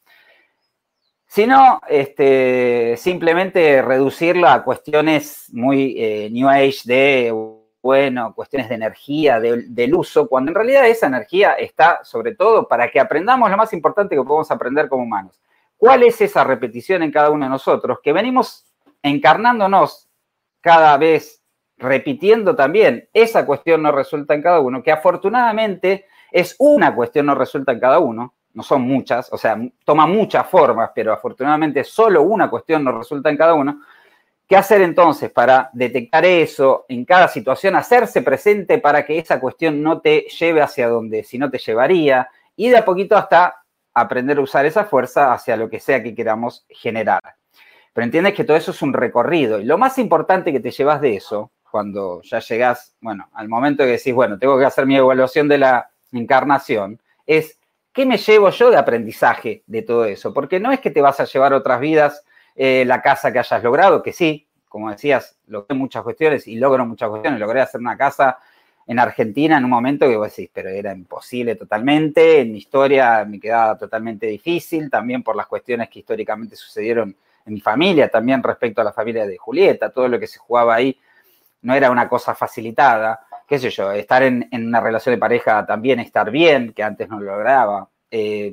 sino 1.26 1.80
este, 1.88 2.94
simplemente 2.98 3.80
reducirlo 3.80 4.46
a 4.46 4.62
cuestiones 4.62 5.46
muy 5.54 5.94
eh, 5.96 6.28
New 6.30 6.46
Age 6.46 6.80
de, 6.84 7.34
bueno, 7.80 8.34
cuestiones 8.34 8.68
de 8.68 8.74
energía, 8.74 9.40
del 9.40 9.94
uso, 9.94 10.28
cuando 10.28 10.50
en 10.50 10.56
realidad 10.56 10.86
esa 10.86 11.06
energía 11.06 11.54
está 11.54 12.04
sobre 12.04 12.34
todo 12.34 12.68
para 12.68 12.90
que 12.90 13.00
aprendamos 13.00 13.50
lo 13.50 13.56
más 13.56 13.72
importante 13.72 14.14
que 14.14 14.22
podemos 14.22 14.50
aprender 14.50 14.90
como 14.90 15.04
humanos, 15.04 15.40
¿Cuál 15.80 16.02
es 16.02 16.20
esa 16.20 16.44
repetición 16.44 17.02
en 17.02 17.10
cada 17.10 17.30
uno 17.30 17.46
de 17.46 17.50
nosotros? 17.50 18.00
Que 18.02 18.12
venimos 18.12 18.66
encarnándonos 19.02 20.10
cada 20.60 20.98
vez, 20.98 21.42
repitiendo 21.78 22.54
también, 22.54 23.08
esa 23.14 23.46
cuestión 23.46 23.80
no 23.82 23.90
resulta 23.90 24.34
en 24.34 24.42
cada 24.42 24.60
uno, 24.60 24.82
que 24.82 24.92
afortunadamente 24.92 26.04
es 26.30 26.54
una 26.58 26.94
cuestión 26.94 27.24
no 27.24 27.34
resulta 27.34 27.72
en 27.72 27.80
cada 27.80 27.98
uno, 27.98 28.34
no 28.52 28.62
son 28.62 28.82
muchas, 28.82 29.32
o 29.32 29.38
sea, 29.38 29.58
toma 29.82 30.06
muchas 30.06 30.46
formas, 30.50 30.90
pero 30.94 31.14
afortunadamente 31.14 31.82
solo 31.82 32.24
una 32.24 32.50
cuestión 32.50 32.84
no 32.84 32.92
resulta 32.92 33.30
en 33.30 33.38
cada 33.38 33.54
uno. 33.54 33.80
¿Qué 34.46 34.58
hacer 34.58 34.82
entonces 34.82 35.30
para 35.30 35.70
detectar 35.72 36.26
eso 36.26 36.84
en 36.90 37.06
cada 37.06 37.26
situación? 37.26 37.74
Hacerse 37.74 38.20
presente 38.20 38.76
para 38.76 39.06
que 39.06 39.16
esa 39.16 39.40
cuestión 39.40 39.82
no 39.82 40.02
te 40.02 40.26
lleve 40.38 40.60
hacia 40.60 40.90
donde 40.90 41.24
si 41.24 41.38
no 41.38 41.50
te 41.50 41.56
llevaría 41.56 42.28
y 42.54 42.68
de 42.68 42.76
a 42.76 42.84
poquito 42.84 43.16
hasta 43.16 43.59
aprender 44.00 44.38
a 44.38 44.42
usar 44.42 44.66
esa 44.66 44.84
fuerza 44.84 45.32
hacia 45.32 45.56
lo 45.56 45.68
que 45.68 45.80
sea 45.80 46.02
que 46.02 46.14
queramos 46.14 46.64
generar. 46.68 47.20
Pero 47.92 48.04
entiendes 48.04 48.34
que 48.34 48.44
todo 48.44 48.56
eso 48.56 48.70
es 48.70 48.82
un 48.82 48.92
recorrido. 48.92 49.58
Y 49.58 49.64
lo 49.64 49.78
más 49.78 49.98
importante 49.98 50.52
que 50.52 50.60
te 50.60 50.70
llevas 50.70 51.00
de 51.00 51.16
eso, 51.16 51.50
cuando 51.70 52.22
ya 52.22 52.40
llegas, 52.40 52.94
bueno, 53.00 53.28
al 53.34 53.48
momento 53.48 53.84
que 53.84 53.92
decís, 53.92 54.14
bueno, 54.14 54.38
tengo 54.38 54.58
que 54.58 54.64
hacer 54.64 54.86
mi 54.86 54.96
evaluación 54.96 55.48
de 55.48 55.58
la 55.58 55.90
encarnación, 56.12 57.00
es 57.26 57.58
qué 57.92 58.06
me 58.06 58.18
llevo 58.18 58.50
yo 58.50 58.70
de 58.70 58.76
aprendizaje 58.76 59.62
de 59.66 59.82
todo 59.82 60.04
eso. 60.04 60.32
Porque 60.32 60.60
no 60.60 60.72
es 60.72 60.80
que 60.80 60.90
te 60.90 61.00
vas 61.00 61.20
a 61.20 61.24
llevar 61.24 61.52
otras 61.52 61.80
vidas 61.80 62.24
eh, 62.54 62.84
la 62.86 63.00
casa 63.02 63.32
que 63.32 63.38
hayas 63.38 63.62
logrado, 63.62 64.02
que 64.02 64.12
sí, 64.12 64.46
como 64.68 64.90
decías, 64.90 65.36
logré 65.46 65.74
muchas 65.74 66.02
cuestiones 66.02 66.46
y 66.46 66.56
logro 66.56 66.86
muchas 66.86 67.08
cuestiones. 67.08 67.40
Logré 67.40 67.60
hacer 67.60 67.80
una 67.80 67.96
casa 67.96 68.38
en 68.86 68.98
Argentina 68.98 69.58
en 69.58 69.64
un 69.64 69.70
momento 69.70 70.08
que 70.08 70.16
vos 70.16 70.34
decís, 70.34 70.50
pero 70.52 70.68
era 70.68 70.92
imposible 70.92 71.54
totalmente, 71.54 72.40
en 72.40 72.52
mi 72.52 72.58
historia 72.58 73.24
me 73.24 73.38
quedaba 73.38 73.78
totalmente 73.78 74.26
difícil, 74.26 74.90
también 74.90 75.22
por 75.22 75.36
las 75.36 75.46
cuestiones 75.46 75.88
que 75.88 76.00
históricamente 76.00 76.56
sucedieron 76.56 77.14
en 77.46 77.54
mi 77.54 77.60
familia, 77.60 78.08
también 78.08 78.42
respecto 78.42 78.80
a 78.80 78.84
la 78.84 78.92
familia 78.92 79.26
de 79.26 79.36
Julieta, 79.36 79.90
todo 79.90 80.08
lo 80.08 80.18
que 80.18 80.26
se 80.26 80.38
jugaba 80.38 80.74
ahí 80.74 80.98
no 81.62 81.74
era 81.74 81.90
una 81.90 82.08
cosa 82.08 82.34
facilitada, 82.34 83.20
qué 83.46 83.58
sé 83.58 83.70
yo, 83.70 83.90
estar 83.92 84.22
en, 84.22 84.48
una 84.52 84.80
relación 84.80 85.14
de 85.14 85.18
pareja 85.18 85.66
también, 85.66 86.00
estar 86.00 86.30
bien, 86.30 86.72
que 86.72 86.82
antes 86.82 87.08
no 87.08 87.20
lo 87.20 87.32
lograba. 87.32 87.88
Eh, 88.10 88.52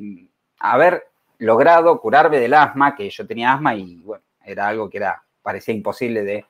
haber 0.59 1.07
logrado 1.39 1.99
curarme 1.99 2.39
del 2.39 2.53
asma, 2.53 2.95
que 2.95 3.09
yo 3.09 3.25
tenía 3.25 3.53
asma 3.53 3.75
y 3.75 3.97
bueno, 3.97 4.23
era 4.43 4.67
algo 4.67 4.89
que 4.89 4.97
era, 4.97 5.23
parecía 5.41 5.73
imposible 5.73 6.23
de, 6.23 6.45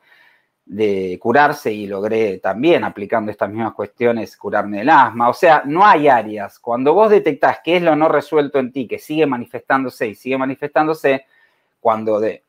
de 0.68 1.18
curarse 1.22 1.72
y 1.72 1.88
logré 1.88 2.40
también, 2.40 2.84
aplicando 2.84 3.32
estas 3.32 3.50
mismas 3.50 3.74
cuestiones, 3.74 4.36
curarme 4.36 4.80
del 4.80 4.90
asma. 4.90 5.30
O 5.30 5.34
sea, 5.34 5.64
no 5.66 5.86
hay 5.86 6.08
áreas. 6.08 6.60
Cuando 6.60 6.94
vos 6.94 7.10
detectás 7.10 7.60
qué 7.64 7.78
es 7.78 7.82
lo 7.82 7.96
no 7.96 8.10
resuelto 8.10 8.60
en 8.60 8.72
ti, 8.72 8.88
que 8.88 9.00
sigue 9.00 9.26
manifestándose 9.26 10.08
y 10.08 10.16
sigue 10.16 10.38
manifestándose, 10.38 11.26
cuando 11.80 12.20
de, 12.20 12.44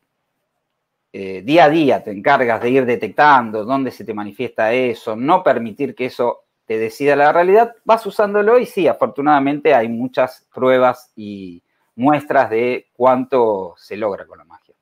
eh, 1.12 1.42
día 1.42 1.64
a 1.64 1.70
día 1.70 2.02
te 2.02 2.10
encargas 2.10 2.60
de 2.60 2.70
ir 2.70 2.84
detectando 2.84 3.64
dónde 3.64 3.90
se 3.90 4.04
te 4.04 4.12
manifiesta 4.12 4.72
eso, 4.72 5.16
no 5.16 5.42
permitir 5.42 5.94
que 5.94 6.06
eso 6.06 6.44
te 6.66 6.76
decida 6.76 7.16
la 7.16 7.32
realidad, 7.32 7.74
vas 7.84 8.04
usándolo 8.04 8.58
y 8.58 8.66
sí, 8.66 8.86
afortunadamente 8.86 9.74
hay 9.74 9.88
muchas 9.88 10.46
pruebas 10.52 11.10
y 11.16 11.62
muestras 11.96 12.50
de 12.50 12.88
cuánto 12.92 13.74
se 13.78 13.96
logra 13.96 14.26
con 14.26 14.38
la 14.38 14.44
magia. 14.44 14.74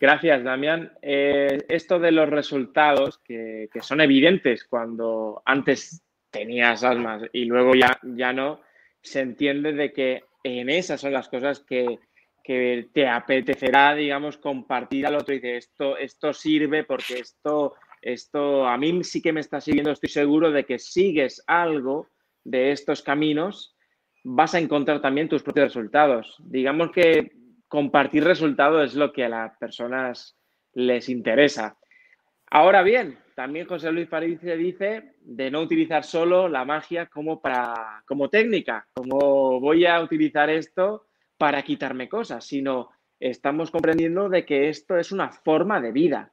Gracias, 0.00 0.44
Damián. 0.44 0.92
Eh, 1.02 1.64
esto 1.68 1.98
de 1.98 2.12
los 2.12 2.28
resultados 2.28 3.18
que, 3.18 3.68
son 3.80 4.00
evidentes 4.00 4.64
cuando 4.64 5.42
antes 5.44 6.02
tenías 6.30 6.84
almas 6.84 7.22
y 7.32 7.46
luego 7.46 7.74
ya, 7.74 7.98
ya 8.02 8.32
no, 8.32 8.60
se 9.02 9.20
entiende 9.20 9.72
de 9.72 9.92
que 9.92 10.24
en 10.44 10.70
esas 10.70 11.00
son 11.00 11.12
las 11.12 11.28
cosas 11.28 11.60
que, 11.60 11.98
que 12.44 12.88
te 12.92 13.08
apetecerá, 13.08 13.94
digamos, 13.94 14.36
compartir 14.36 15.04
al 15.04 15.16
otro 15.16 15.34
y 15.34 15.40
decir, 15.40 15.56
esto, 15.56 15.96
esto 15.96 16.32
sirve 16.32 16.84
porque 16.84 17.18
esto, 17.18 17.74
esto 18.00 18.68
a 18.68 18.78
mí 18.78 19.02
sí 19.02 19.20
que 19.20 19.32
me 19.32 19.40
está 19.40 19.60
siguiendo, 19.60 19.90
estoy 19.90 20.10
seguro 20.10 20.52
de 20.52 20.64
que 20.64 20.78
sigues 20.78 21.42
algo 21.48 22.08
de 22.44 22.70
estos 22.70 23.02
caminos, 23.02 23.74
vas 24.22 24.54
a 24.54 24.60
encontrar 24.60 25.00
también 25.00 25.28
tus 25.28 25.42
propios 25.42 25.74
resultados. 25.74 26.36
Digamos 26.38 26.92
que 26.92 27.32
compartir 27.68 28.24
resultados 28.24 28.90
es 28.90 28.94
lo 28.96 29.12
que 29.12 29.24
a 29.24 29.28
las 29.28 29.56
personas 29.58 30.36
les 30.72 31.08
interesa. 31.08 31.78
Ahora 32.50 32.82
bien, 32.82 33.18
también 33.34 33.66
José 33.66 33.92
Luis 33.92 34.08
París 34.08 34.40
dice 34.40 35.12
de 35.20 35.50
no 35.50 35.60
utilizar 35.60 36.02
solo 36.02 36.48
la 36.48 36.64
magia 36.64 37.06
como, 37.06 37.40
para, 37.40 38.02
como 38.06 38.30
técnica, 38.30 38.88
como 38.94 39.60
voy 39.60 39.86
a 39.86 40.00
utilizar 40.00 40.48
esto 40.48 41.06
para 41.36 41.62
quitarme 41.62 42.08
cosas, 42.08 42.44
sino 42.44 42.90
estamos 43.20 43.70
comprendiendo 43.70 44.28
de 44.28 44.44
que 44.44 44.68
esto 44.68 44.96
es 44.96 45.12
una 45.12 45.30
forma 45.30 45.80
de 45.80 45.92
vida. 45.92 46.32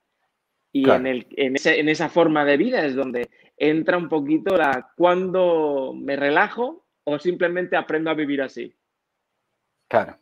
Y 0.72 0.90
en, 0.90 1.08
el, 1.08 1.28
en, 1.38 1.90
esa 1.90 2.10
forma 2.10 2.44
de 2.44 2.58
vida 2.58 2.86
es 2.86 2.96
donde 2.96 3.30
entra 3.56 3.98
un 3.98 4.10
poquito 4.10 4.58
la 4.58 4.92
cuando 4.98 5.94
me 5.96 6.18
relajo 6.18 6.86
o 7.06 7.18
simplemente 7.18 7.78
aprendo 7.78 8.10
a 8.10 8.14
vivir 8.14 8.42
así. 8.42 8.76
Claro, 9.88 10.18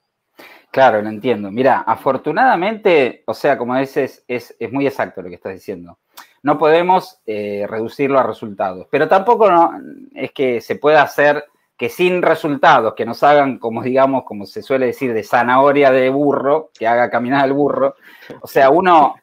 claro, 0.73 1.01
lo 1.01 1.09
entiendo. 1.09 1.51
Mira, 1.51 1.83
afortunadamente, 1.85 3.23
o 3.27 3.33
sea, 3.35 3.57
como 3.57 3.77
dices, 3.77 4.25
es, 4.27 4.55
es 4.59 4.71
muy 4.71 4.87
exacto 4.87 5.21
lo 5.21 5.29
que 5.29 5.35
estás 5.35 5.53
diciendo. 5.53 5.99
No 6.41 6.57
podemos 6.57 7.19
eh, 7.27 7.65
reducirlo 7.69 8.19
a 8.19 8.23
resultados, 8.23 8.87
pero 8.89 9.07
tampoco 9.07 9.49
no, 9.49 9.79
es 10.15 10.31
que 10.31 10.59
se 10.61 10.75
pueda 10.75 11.03
hacer 11.03 11.45
que 11.77 11.89
sin 11.89 12.21
resultados, 12.21 12.95
que 12.95 13.05
nos 13.05 13.21
hagan, 13.23 13.59
como 13.59 13.83
digamos, 13.83 14.23
como 14.23 14.45
se 14.47 14.63
suele 14.63 14.87
decir, 14.87 15.13
de 15.13 15.23
zanahoria 15.23 15.91
de 15.91 16.09
burro, 16.09 16.71
que 16.77 16.87
haga 16.87 17.09
caminar 17.09 17.45
el 17.45 17.53
burro. 17.53 17.95
O 18.41 18.47
sea, 18.47 18.71
uno 18.71 19.15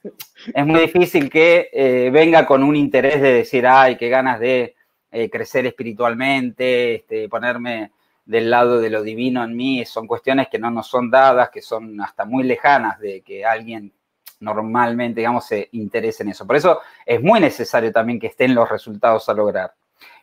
es 0.54 0.66
muy 0.66 0.80
difícil 0.80 1.28
que 1.28 1.68
eh, 1.72 2.10
venga 2.12 2.46
con 2.46 2.62
un 2.62 2.76
interés 2.76 3.20
de 3.20 3.34
decir, 3.34 3.66
ay, 3.66 3.96
qué 3.96 4.08
ganas 4.08 4.38
de 4.38 4.76
eh, 5.10 5.28
crecer 5.28 5.66
espiritualmente, 5.66 6.94
este, 6.96 7.28
ponerme 7.28 7.90
del 8.30 8.48
lado 8.48 8.78
de 8.78 8.90
lo 8.90 9.02
divino 9.02 9.42
en 9.42 9.56
mí, 9.56 9.84
son 9.84 10.06
cuestiones 10.06 10.46
que 10.48 10.58
no 10.60 10.70
nos 10.70 10.86
son 10.86 11.10
dadas, 11.10 11.50
que 11.50 11.60
son 11.60 12.00
hasta 12.00 12.24
muy 12.24 12.44
lejanas 12.44 13.00
de 13.00 13.22
que 13.22 13.44
alguien 13.44 13.92
normalmente, 14.38 15.18
digamos, 15.18 15.44
se 15.46 15.68
interese 15.72 16.22
en 16.22 16.28
eso. 16.28 16.46
Por 16.46 16.54
eso 16.54 16.80
es 17.04 17.20
muy 17.20 17.40
necesario 17.40 17.90
también 17.90 18.20
que 18.20 18.28
estén 18.28 18.54
los 18.54 18.68
resultados 18.68 19.28
a 19.28 19.34
lograr. 19.34 19.74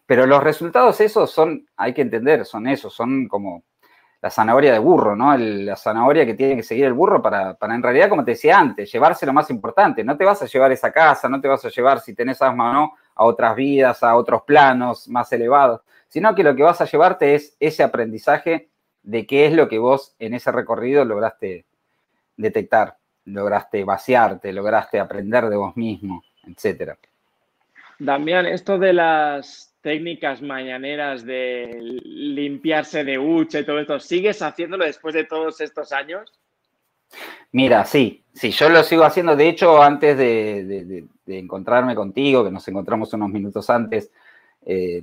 Pero 0.06 0.26
los 0.26 0.42
resultados 0.42 1.02
esos 1.02 1.30
son, 1.30 1.68
hay 1.76 1.94
que 1.94 2.02
entender, 2.02 2.46
son 2.46 2.68
esos, 2.68 2.94
son 2.94 3.28
como 3.28 3.66
la 4.22 4.30
zanahoria 4.30 4.72
de 4.72 4.80
burro, 4.80 5.14
¿no? 5.14 5.36
la 5.38 5.76
zanahoria 5.76 6.26
que 6.26 6.34
tiene 6.34 6.56
que 6.56 6.64
seguir 6.64 6.86
el 6.86 6.94
burro 6.94 7.22
para, 7.22 7.56
para, 7.56 7.76
en 7.76 7.84
realidad, 7.84 8.08
como 8.08 8.24
te 8.24 8.32
decía 8.32 8.58
antes, 8.58 8.90
llevarse 8.90 9.26
lo 9.26 9.34
más 9.34 9.50
importante. 9.50 10.02
No 10.06 10.16
te 10.16 10.24
vas 10.24 10.42
a 10.42 10.46
llevar 10.46 10.72
esa 10.72 10.94
casa, 10.94 11.28
no 11.28 11.42
te 11.42 11.50
vas 11.50 11.66
a 11.66 11.70
llevar, 11.70 12.00
si 12.00 12.16
tenés 12.16 12.42
asma 12.42 12.70
o 12.70 12.74
no, 12.74 12.94
a 13.18 13.26
otras 13.26 13.56
vidas, 13.56 14.04
a 14.04 14.16
otros 14.16 14.44
planos 14.44 15.08
más 15.08 15.32
elevados, 15.34 15.82
sino 16.08 16.34
que 16.36 16.44
lo 16.44 16.56
que 16.56 16.64
vas 16.64 16.80
a 16.82 16.86
llevarte 16.86 17.36
es 17.36 17.56
ese 17.60 17.84
aprendizaje 17.84 18.70
de 19.04 19.26
qué 19.26 19.46
es 19.46 19.54
lo 19.54 19.68
que 19.68 19.80
vos 19.80 20.16
en 20.20 20.34
ese 20.34 20.52
recorrido 20.52 21.06
lograste 21.06 21.66
detectar, 22.36 22.98
lograste 23.26 23.84
vaciarte, 23.84 24.54
lograste 24.54 25.00
aprender 25.00 25.50
de 25.50 25.56
vos 25.56 25.76
mismo, 25.76 26.24
etcétera. 26.46 26.98
Damián, 28.00 28.46
esto 28.46 28.78
de 28.78 28.94
las 28.94 29.76
técnicas 29.82 30.42
mañaneras 30.42 31.26
de 31.26 32.00
limpiarse 32.04 33.04
de 33.04 33.18
hucha 33.18 33.60
y 33.60 33.66
todo 33.66 33.80
esto, 33.80 34.00
¿sigues 34.00 34.42
haciéndolo 34.42 34.86
después 34.86 35.16
de 35.16 35.24
todos 35.24 35.62
estos 35.62 35.92
años? 35.92 36.32
Mira, 37.52 37.86
sí, 37.86 38.24
sí, 38.34 38.52
yo 38.52 38.70
lo 38.70 38.84
sigo 38.84 39.04
haciendo. 39.04 39.36
De 39.36 39.48
hecho, 39.50 39.82
antes 39.82 40.18
de, 40.18 41.06
encontrarme 41.28 41.96
contigo, 41.96 42.44
que 42.44 42.52
nos 42.52 42.68
encontramos 42.68 43.14
unos 43.14 43.30
minutos 43.30 43.70
antes, 43.70 44.12
eh, 44.66 45.02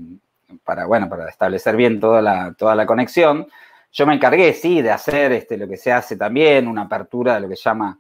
para, 0.62 0.86
bueno, 0.86 1.08
para 1.08 1.28
establecer 1.28 1.76
bien 1.76 2.00
toda 2.00 2.22
la, 2.22 2.54
toda 2.54 2.74
la 2.74 2.86
conexión, 2.86 3.46
yo 3.92 4.06
me 4.06 4.14
encargué, 4.14 4.52
sí, 4.52 4.82
de 4.82 4.90
hacer 4.90 5.32
este, 5.32 5.56
lo 5.56 5.68
que 5.68 5.76
se 5.76 5.92
hace 5.92 6.16
también, 6.16 6.68
una 6.68 6.82
apertura 6.82 7.34
de 7.34 7.40
lo 7.40 7.48
que 7.48 7.56
llama 7.56 7.98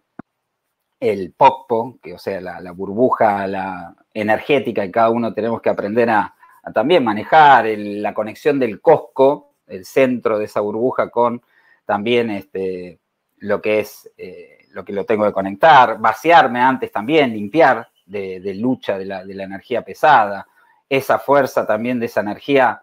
el 1.00 1.32
POCPO, 1.32 1.98
que 2.02 2.14
o 2.14 2.18
sea, 2.18 2.40
la, 2.40 2.60
la 2.60 2.72
burbuja 2.72 3.46
la 3.46 3.94
energética 4.12 4.82
que 4.82 4.90
cada 4.90 5.10
uno 5.10 5.34
tenemos 5.34 5.60
que 5.60 5.70
aprender 5.70 6.10
a, 6.10 6.34
también 6.72 7.04
manejar 7.04 7.66
la 7.76 8.14
conexión 8.14 8.58
del 8.58 8.80
Cosco, 8.80 9.52
el 9.66 9.84
centro 9.84 10.38
de 10.38 10.46
esa 10.46 10.60
burbuja, 10.60 11.10
con 11.10 11.42
también 11.84 12.30
este, 12.30 13.00
lo 13.44 13.60
que 13.60 13.80
es 13.80 14.10
eh, 14.16 14.66
lo 14.72 14.84
que 14.84 14.92
lo 14.92 15.04
tengo 15.04 15.24
que 15.24 15.32
conectar, 15.32 15.98
vaciarme 15.98 16.60
antes 16.60 16.90
también, 16.90 17.32
limpiar 17.32 17.88
de, 18.06 18.54
lucha 18.54 18.98
de 18.98 19.04
la, 19.04 19.22
energía 19.22 19.82
pesada, 19.82 20.46
esa 20.88 21.18
fuerza 21.18 21.66
también 21.66 22.00
de 22.00 22.06
esa 22.06 22.20
energía, 22.20 22.82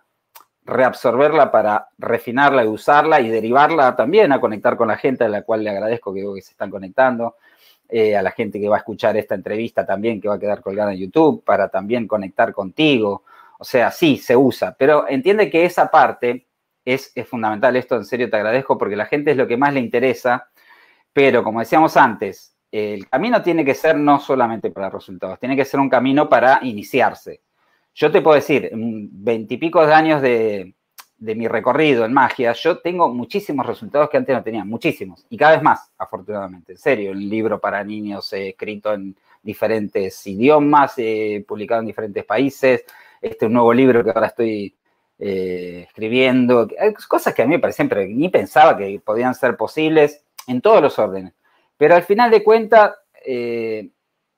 reabsorberla 0.63 1.51
para 1.51 1.89
refinarla 1.97 2.63
y 2.63 2.67
usarla 2.67 3.19
y 3.19 3.29
derivarla 3.29 3.95
también 3.95 4.31
a 4.31 4.39
conectar 4.39 4.77
con 4.77 4.87
la 4.87 4.95
gente 4.95 5.25
a 5.25 5.29
la 5.29 5.41
cual 5.41 5.63
le 5.63 5.71
agradezco 5.71 6.13
que, 6.13 6.21
se 6.41 6.51
están 6.51 6.69
conectando. 6.69 7.35
Eh, 7.89 8.15
a 8.15 8.21
la 8.21 8.31
gente 8.31 8.57
que 8.57 8.69
va 8.69 8.77
a 8.77 8.79
escuchar 8.79 9.17
esta 9.17 9.35
entrevista 9.35 9.85
también, 9.85 10.21
que 10.21 10.29
va 10.29 10.35
a 10.35 10.39
quedar 10.39 10.61
colgada 10.61 10.93
en 10.93 10.99
YouTube, 10.99 11.43
para 11.43 11.67
también 11.67 12.07
conectar 12.07 12.53
contigo, 12.53 13.23
o 13.59 13.65
sea, 13.65 13.91
sí, 13.91 14.15
se 14.15 14.37
usa, 14.37 14.73
pero 14.79 15.09
entiende 15.09 15.49
que 15.49 15.65
esa 15.65 15.91
parte 15.91 16.47
es, 16.85 17.13
fundamental. 17.27 17.75
Esto 17.75 17.95
en 17.95 18.05
serio 18.05 18.29
te 18.29 18.37
agradezco 18.37 18.77
porque 18.77 18.95
la 18.95 19.05
gente 19.05 19.31
es 19.31 19.37
lo 19.37 19.47
que 19.47 19.57
más 19.57 19.73
le 19.73 19.79
interesa, 19.79 20.49
pero 21.13 21.43
como 21.43 21.59
decíamos 21.59 21.97
antes, 21.97 22.55
el 22.71 23.07
camino 23.09 23.41
tiene 23.41 23.65
que 23.65 23.75
ser 23.75 23.97
no 23.97 24.19
solamente 24.19 24.71
para 24.71 24.89
resultados, 24.89 25.39
tiene 25.39 25.55
que 25.55 25.65
ser 25.65 25.79
un 25.79 25.89
camino 25.89 26.29
para 26.29 26.59
iniciarse. 26.63 27.41
Yo 27.93 28.11
te 28.11 28.21
puedo 28.21 28.35
decir, 28.35 28.71
veintipico 28.73 29.85
de 29.85 29.93
años 29.93 30.21
de, 30.21 30.73
de, 31.17 31.35
mi 31.35 31.49
recorrido 31.49 32.05
en 32.05 32.13
magia, 32.13 32.53
yo 32.53 32.79
tengo 32.79 33.13
muchísimos 33.13 33.65
resultados 33.65 34.09
que 34.09 34.15
antes 34.15 34.33
no 34.33 34.41
tenía, 34.41 34.63
muchísimos, 34.63 35.25
y 35.29 35.35
cada 35.35 35.53
vez 35.53 35.61
más, 35.61 35.91
afortunadamente. 35.97 36.73
En 36.73 36.77
serio, 36.77 37.11
un 37.11 37.27
libro 37.27 37.59
para 37.59 37.83
niños 37.83 38.31
escrito 38.31 38.93
en 38.93 39.17
diferentes 39.43 40.25
idiomas, 40.25 40.95
publicado 41.45 41.81
en 41.81 41.87
diferentes 41.87 42.23
países, 42.23 42.85
este 43.21 43.45
un 43.45 43.53
nuevo 43.53 43.73
libro 43.73 44.03
que 44.03 44.09
ahora 44.11 44.27
estoy 44.27 44.75
eh, 45.19 45.85
escribiendo, 45.87 46.67
cosas 47.07 47.33
que 47.35 47.41
a 47.41 47.45
mí 47.45 47.51
me 47.51 47.59
parecían, 47.59 47.89
pero 47.89 48.03
ni 48.07 48.29
pensaba 48.29 48.77
que 48.77 48.99
podían 49.03 49.35
ser 49.35 49.57
posibles 49.57 50.23
en 50.51 50.61
todos 50.61 50.81
los 50.81 50.99
órdenes. 50.99 51.33
Pero 51.77 51.95
al 51.95 52.03
final 52.03 52.29
de 52.29 52.43
cuentas, 52.43 52.93
eh, 53.25 53.89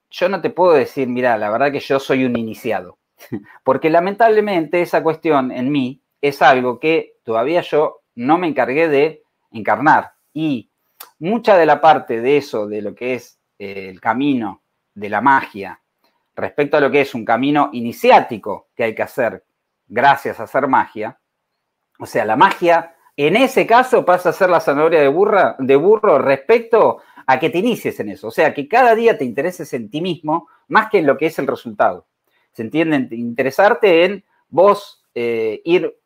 yo 0.10 0.30
no 0.30 0.42
te 0.42 0.50
puedo 0.50 0.74
decir, 0.74 1.08
mira, 1.08 1.38
la 1.38 1.50
verdad 1.50 1.72
que 1.72 1.80
yo 1.80 2.00
soy 2.00 2.24
un 2.24 2.38
iniciado, 2.38 3.00
porque 3.64 3.90
lamentablemente 3.90 4.82
esa 4.82 5.04
cuestión 5.04 5.52
en 5.52 5.72
mí 5.72 6.02
es 6.22 6.42
algo 6.42 6.80
que 6.80 7.18
todavía 7.24 7.62
yo 7.62 8.02
no 8.16 8.38
me 8.38 8.48
encargué 8.48 8.88
de 8.88 9.24
encarnar. 9.52 10.14
Y 10.34 10.70
mucha 11.20 11.58
de 11.58 11.66
la 11.66 11.82
parte 11.82 12.22
de 12.22 12.38
eso, 12.38 12.68
de 12.68 12.82
lo 12.82 12.96
que 12.96 13.16
es 13.16 13.40
eh, 13.60 13.90
el 13.90 14.00
camino 14.00 14.62
de 14.94 15.10
la 15.10 15.22
magia, 15.22 15.82
respecto 16.36 16.78
a 16.78 16.80
lo 16.80 16.92
que 16.92 17.02
es 17.02 17.14
un 17.14 17.26
camino 17.26 17.70
iniciático 17.74 18.70
que 18.76 18.84
hay 18.84 18.96
que 18.96 19.04
hacer 19.04 19.44
gracias 19.88 20.40
a 20.40 20.44
hacer 20.44 20.68
magia, 20.68 21.20
o 22.00 22.06
sea, 22.06 22.26
la 22.26 22.36
magia 22.36 22.96
en 23.16 23.36
ese 23.36 23.68
caso 23.68 24.04
pasa 24.06 24.30
a 24.30 24.34
ser 24.34 24.50
la 24.50 24.60
zanahoria 24.60 25.02
de, 25.02 25.08
burra, 25.08 25.56
de 25.60 25.76
burro 25.76 26.18
respecto 26.18 27.02
a 27.26 27.40
que 27.40 27.50
te 27.50 27.60
inicies 27.60 28.00
en 28.00 28.10
eso, 28.10 28.28
o 28.28 28.32
sea, 28.32 28.54
que 28.54 28.68
cada 28.68 28.96
día 28.96 29.18
te 29.18 29.26
intereses 29.26 29.74
en 29.74 29.90
ti 29.90 30.02
mismo 30.02 30.48
más 30.68 30.90
que 30.90 31.00
en 31.00 31.06
lo 31.06 31.18
que 31.18 31.28
es 31.28 31.40
el 31.40 31.48
resultado. 31.48 32.08
¿Se 32.52 32.62
entiende? 32.62 33.16
Interesarte 33.16 34.06
en 34.06 34.24
vos 34.50 35.04
eh, 35.16 35.62
ir 35.64 35.98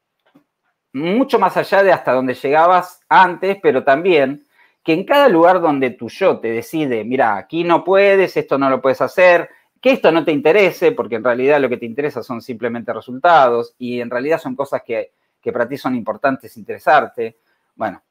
mucho 0.94 1.40
más 1.40 1.58
allá 1.58 1.84
de 1.84 1.92
hasta 1.92 2.14
donde 2.14 2.34
llegabas 2.34 3.02
antes, 3.10 3.58
pero 3.62 3.84
también 3.84 4.46
que 4.84 4.94
en 4.94 5.04
cada 5.04 5.28
lugar 5.28 5.60
donde 5.60 5.90
tu 5.92 6.08
yo 6.08 6.40
te 6.40 6.50
decide, 6.50 7.04
mira, 7.04 7.36
aquí 7.36 7.64
no 7.64 7.84
puedes, 7.84 8.38
esto 8.38 8.58
no 8.58 8.70
lo 8.70 8.82
puedes 8.82 9.02
hacer, 9.02 9.50
que 9.82 9.92
esto 9.92 10.12
no 10.12 10.24
te 10.24 10.32
interese, 10.32 10.94
porque 10.94 11.16
en 11.16 11.24
realidad 11.24 11.60
lo 11.60 11.70
que 11.70 11.78
te 11.78 11.86
interesa 11.86 12.24
son 12.24 12.42
simplemente 12.42 12.94
resultados 12.94 13.76
y 13.78 14.00
en 14.00 14.10
realidad 14.10 14.40
son 14.40 14.56
cosas 14.56 14.82
que, 14.86 15.12
que 15.48 15.54
para 15.54 15.70
ti 15.70 15.78
son 15.78 15.96
importantes 15.96 16.58
interesarte. 16.58 17.38
Bueno, 17.74 18.04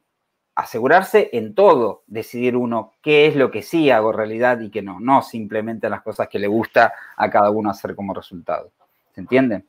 asegurarse 0.54 1.28
en 1.34 1.54
todo, 1.54 2.02
decidir 2.06 2.56
uno 2.56 2.94
qué 3.02 3.26
es 3.26 3.36
lo 3.36 3.50
que 3.50 3.60
sí 3.60 3.90
hago 3.90 4.10
realidad 4.10 4.58
y 4.60 4.70
qué 4.70 4.80
no, 4.80 4.98
no 5.00 5.20
simplemente 5.20 5.90
las 5.90 6.00
cosas 6.00 6.28
que 6.28 6.38
le 6.38 6.46
gusta 6.46 6.94
a 7.14 7.28
cada 7.28 7.50
uno 7.50 7.68
hacer 7.68 7.94
como 7.94 8.14
resultado. 8.14 8.72
¿Se 9.12 9.20
entiende? 9.20 9.64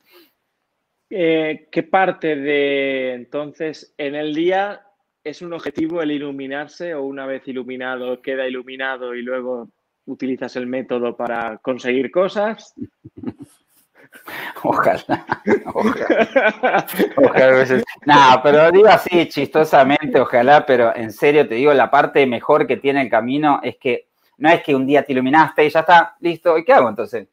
Eh, 1.09 1.67
¿Qué 1.69 1.83
parte 1.83 2.37
de 2.37 3.15
entonces 3.15 3.93
en 3.97 4.15
el 4.15 4.33
día 4.33 4.85
es 5.21 5.41
un 5.41 5.51
objetivo 5.51 6.01
el 6.01 6.11
iluminarse 6.11 6.95
o 6.95 7.03
una 7.03 7.25
vez 7.25 7.45
iluminado 7.49 8.21
queda 8.21 8.47
iluminado 8.47 9.13
y 9.13 9.23
luego 9.23 9.67
utilizas 10.05 10.55
el 10.55 10.67
método 10.67 11.17
para 11.17 11.57
conseguir 11.57 12.11
cosas? 12.11 12.73
Ojalá, 14.63 15.27
ojalá. 15.73 16.85
ojalá 17.15 17.65
no, 18.05 18.41
pero 18.43 18.71
digo 18.71 18.87
así 18.87 19.27
chistosamente, 19.29 20.19
ojalá, 20.19 20.65
pero 20.65 20.95
en 20.95 21.11
serio 21.11 21.47
te 21.47 21.55
digo, 21.55 21.73
la 21.73 21.89
parte 21.89 22.25
mejor 22.25 22.67
que 22.67 22.77
tiene 22.77 23.01
el 23.01 23.09
camino 23.09 23.59
es 23.63 23.77
que 23.77 24.07
no 24.37 24.49
es 24.49 24.61
que 24.63 24.75
un 24.75 24.85
día 24.85 25.03
te 25.03 25.13
iluminaste 25.13 25.65
y 25.65 25.69
ya 25.69 25.81
está, 25.81 26.15
listo, 26.19 26.57
¿y 26.57 26.63
qué 26.63 26.73
hago 26.73 26.89
entonces? 26.89 27.27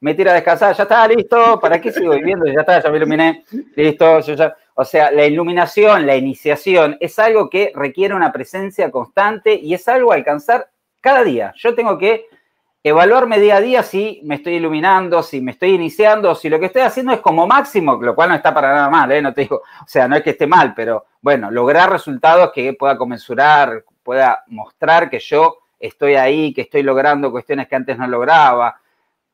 Me 0.00 0.14
tiro 0.14 0.30
a 0.30 0.34
descansar, 0.34 0.74
ya 0.76 0.82
está, 0.82 1.08
listo, 1.08 1.58
¿para 1.60 1.80
qué 1.80 1.90
sigo 1.90 2.12
viviendo? 2.14 2.46
Ya 2.46 2.60
está, 2.60 2.82
ya 2.82 2.90
me 2.90 2.98
iluminé, 2.98 3.44
listo, 3.74 4.20
yo 4.20 4.34
ya... 4.34 4.54
O 4.78 4.84
sea, 4.84 5.10
la 5.10 5.24
iluminación, 5.24 6.06
la 6.06 6.16
iniciación 6.16 6.98
es 7.00 7.18
algo 7.18 7.48
que 7.48 7.72
requiere 7.74 8.14
una 8.14 8.30
presencia 8.30 8.90
constante 8.90 9.54
y 9.54 9.72
es 9.72 9.88
algo 9.88 10.12
a 10.12 10.16
alcanzar 10.16 10.68
cada 11.00 11.24
día. 11.24 11.54
Yo 11.56 11.74
tengo 11.74 11.96
que 11.96 12.26
evaluarme 12.88 13.40
día 13.40 13.56
a 13.56 13.60
día 13.60 13.82
si 13.82 14.20
me 14.22 14.36
estoy 14.36 14.54
iluminando, 14.54 15.20
si 15.20 15.40
me 15.40 15.50
estoy 15.50 15.70
iniciando, 15.70 16.36
si 16.36 16.48
lo 16.48 16.60
que 16.60 16.66
estoy 16.66 16.82
haciendo 16.82 17.12
es 17.12 17.18
como 17.18 17.44
máximo, 17.44 17.96
lo 18.00 18.14
cual 18.14 18.28
no 18.28 18.36
está 18.36 18.54
para 18.54 18.72
nada 18.72 18.88
mal, 18.88 19.10
¿eh? 19.10 19.20
no 19.20 19.34
te 19.34 19.40
digo, 19.40 19.56
o 19.56 19.88
sea, 19.88 20.06
no 20.06 20.14
es 20.14 20.22
que 20.22 20.30
esté 20.30 20.46
mal, 20.46 20.72
pero 20.72 21.06
bueno, 21.20 21.50
lograr 21.50 21.90
resultados 21.90 22.52
que 22.52 22.74
pueda 22.74 22.96
comensurar, 22.96 23.84
pueda 24.04 24.44
mostrar 24.46 25.10
que 25.10 25.18
yo 25.18 25.58
estoy 25.80 26.14
ahí, 26.14 26.54
que 26.54 26.60
estoy 26.60 26.84
logrando 26.84 27.32
cuestiones 27.32 27.66
que 27.66 27.74
antes 27.74 27.98
no 27.98 28.06
lograba, 28.06 28.80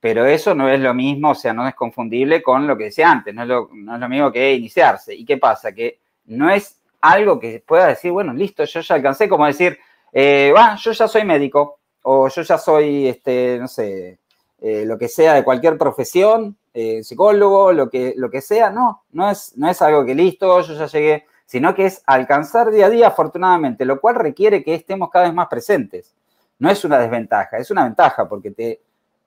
pero 0.01 0.25
eso 0.25 0.55
no 0.55 0.71
es 0.71 0.81
lo 0.81 0.95
mismo, 0.95 1.33
o 1.33 1.35
sea, 1.35 1.53
no 1.53 1.69
es 1.69 1.75
confundible 1.75 2.43
con 2.43 2.67
lo 2.67 2.75
que 2.79 2.85
decía 2.85 3.11
antes, 3.11 3.35
no 3.35 3.43
es 3.43 3.49
lo, 3.49 3.69
mismo 4.09 4.33
que 4.33 4.55
iniciarse. 4.55 5.15
¿Y 5.15 5.27
qué 5.27 5.37
pasa? 5.37 5.75
Que 5.75 6.01
no 6.25 6.49
es 6.49 6.81
algo 7.03 7.39
que 7.39 7.63
pueda 7.65 7.89
decir, 7.89 8.13
bueno, 8.13 8.33
listo, 8.33 8.65
yo 8.65 8.81
ya 8.81 8.95
alcancé, 8.95 9.29
como 9.29 9.45
decir, 9.45 9.79
eh, 10.11 10.55
yo 10.79 10.93
ya 10.93 11.07
soy 11.07 11.25
médico 11.25 11.81
o 12.03 12.29
yo 12.29 12.43
ya 12.43 12.59
soy, 12.59 13.09
este, 13.09 13.59
no 13.61 13.69
sé, 13.69 14.19
eh, 14.61 14.85
lo 14.85 14.99
que 14.99 15.09
sea 15.09 15.35
de 15.35 15.45
cualquier 15.45 15.79
profesión, 15.79 16.57
eh, 16.75 17.03
psicólogo, 17.03 17.73
lo 17.73 17.91
que, 17.91 18.15
lo 18.17 18.31
que 18.31 18.41
sea, 18.41 18.71
no, 18.71 19.05
no 19.13 19.31
es, 19.31 19.57
no 19.57 19.69
es 19.69 19.83
algo 19.83 20.05
que 20.05 20.15
listo, 20.15 20.61
yo 20.61 20.75
ya 20.75 20.87
llegué, 20.87 21.27
sino 21.47 21.75
que 21.75 21.87
es 21.87 22.03
alcanzar 22.07 22.71
día 22.71 22.87
a 22.87 22.91
día 22.91 23.09
afortunadamente, 23.09 23.85
lo 23.85 24.01
cual 24.01 24.15
requiere 24.15 24.63
que 24.63 24.75
estemos 24.75 25.11
cada 25.11 25.27
vez 25.27 25.35
más 25.35 25.49
presentes. 25.49 26.15
No 26.59 26.71
es 26.71 26.85
una 26.85 26.99
desventaja, 26.99 27.59
es 27.59 27.71
una 27.71 27.85
ventaja 27.85 28.29
porque 28.29 28.53
te, 28.53 28.81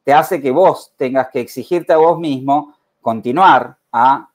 te 0.03 0.13
hace 0.13 0.41
que 0.41 0.51
vos 0.51 0.93
tengas 0.95 1.29
que 1.29 1.41
exigirte 1.41 1.93
a 1.93 1.97
vos 1.97 2.17
mismo 2.17 2.75
continuar 3.01 3.77
a 3.91 4.29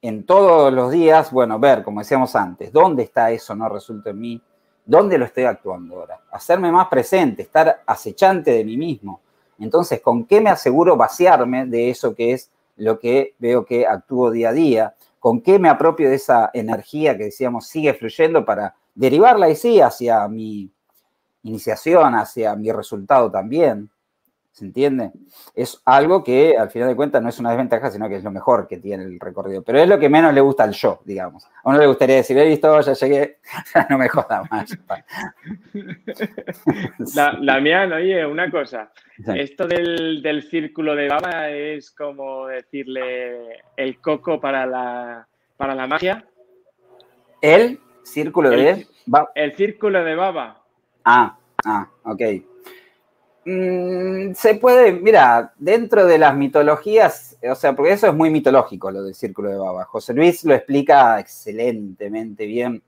en 0.00 0.24
todos 0.24 0.72
los 0.72 0.92
días, 0.92 1.32
bueno, 1.32 1.58
ver, 1.58 1.82
como 1.82 2.00
decíamos 2.00 2.36
antes, 2.36 2.72
dónde 2.72 3.02
está 3.02 3.30
eso 3.30 3.54
no 3.56 3.68
resulta 3.68 4.10
en 4.10 4.20
mí, 4.20 4.42
¿Dónde 4.88 5.18
lo 5.18 5.26
estoy 5.26 5.44
actuando 5.44 5.96
ahora? 5.96 6.18
Hacerme 6.30 6.72
más 6.72 6.88
presente, 6.88 7.42
estar 7.42 7.82
acechante 7.84 8.52
de 8.52 8.64
mí 8.64 8.78
mismo. 8.78 9.20
Entonces, 9.58 10.00
¿con 10.00 10.24
qué 10.24 10.40
me 10.40 10.48
aseguro 10.48 10.96
vaciarme 10.96 11.66
de 11.66 11.90
eso 11.90 12.14
que 12.14 12.32
es 12.32 12.50
lo 12.78 12.98
que 12.98 13.34
veo 13.38 13.66
que 13.66 13.86
actúo 13.86 14.30
día 14.30 14.48
a 14.48 14.52
día? 14.54 14.94
¿Con 15.20 15.42
qué 15.42 15.58
me 15.58 15.68
apropio 15.68 16.08
de 16.08 16.14
esa 16.14 16.48
energía 16.54 17.18
que 17.18 17.24
decíamos 17.24 17.66
sigue 17.66 17.92
fluyendo 17.92 18.46
para 18.46 18.76
derivarla 18.94 19.50
y 19.50 19.56
sí 19.56 19.78
hacia 19.78 20.26
mi 20.26 20.70
iniciación, 21.42 22.14
hacia 22.14 22.56
mi 22.56 22.72
resultado 22.72 23.30
también? 23.30 23.90
¿Se 24.58 24.64
entiende? 24.64 25.12
Es 25.54 25.80
algo 25.84 26.24
que 26.24 26.58
al 26.58 26.68
final 26.68 26.88
de 26.88 26.96
cuentas 26.96 27.22
no 27.22 27.28
es 27.28 27.38
una 27.38 27.50
desventaja, 27.50 27.92
sino 27.92 28.08
que 28.08 28.16
es 28.16 28.24
lo 28.24 28.32
mejor 28.32 28.66
que 28.66 28.78
tiene 28.78 29.04
el 29.04 29.20
recorrido. 29.20 29.62
Pero 29.62 29.78
es 29.78 29.88
lo 29.88 30.00
que 30.00 30.08
menos 30.08 30.34
le 30.34 30.40
gusta 30.40 30.64
al 30.64 30.72
yo, 30.72 31.00
digamos. 31.04 31.44
A 31.44 31.68
uno 31.68 31.78
le 31.78 31.86
gustaría 31.86 32.16
decir, 32.16 32.36
he 32.36 32.48
visto, 32.48 32.80
ya 32.80 32.92
llegué, 32.92 33.38
ya 33.74 33.86
no 33.88 33.98
me 33.98 34.08
joda 34.08 34.42
más. 34.50 34.76
La, 37.40 37.60
mía, 37.60 37.88
oye, 37.94 38.26
una 38.26 38.50
cosa. 38.50 38.90
Esto 39.32 39.68
del, 39.68 40.42
círculo 40.50 40.96
de 40.96 41.06
baba 41.06 41.50
es 41.50 41.92
como 41.92 42.48
decirle 42.48 43.62
el 43.76 44.00
coco 44.00 44.40
para 44.40 44.66
la, 44.66 45.28
para 45.56 45.76
la 45.76 45.86
magia. 45.86 46.24
¿El 47.40 47.78
círculo 48.02 48.50
de 48.50 48.88
baba? 49.06 49.30
El 49.36 49.54
círculo 49.54 50.02
de 50.02 50.16
baba. 50.16 50.64
Ah, 51.04 51.38
ah, 51.64 51.88
ok. 52.02 52.22
Mm, 53.50 54.34
se 54.34 54.56
puede, 54.56 54.92
mira, 54.92 55.54
dentro 55.56 56.04
de 56.04 56.18
las 56.18 56.36
mitologías, 56.36 57.38
o 57.50 57.54
sea, 57.54 57.74
porque 57.74 57.92
eso 57.92 58.06
es 58.06 58.12
muy 58.12 58.28
mitológico 58.28 58.90
lo 58.90 59.02
del 59.02 59.14
círculo 59.14 59.48
de 59.48 59.56
baba. 59.56 59.86
José 59.86 60.12
Luis 60.12 60.44
lo 60.44 60.52
explica 60.52 61.18
excelentemente 61.18 62.44
bien 62.44 62.82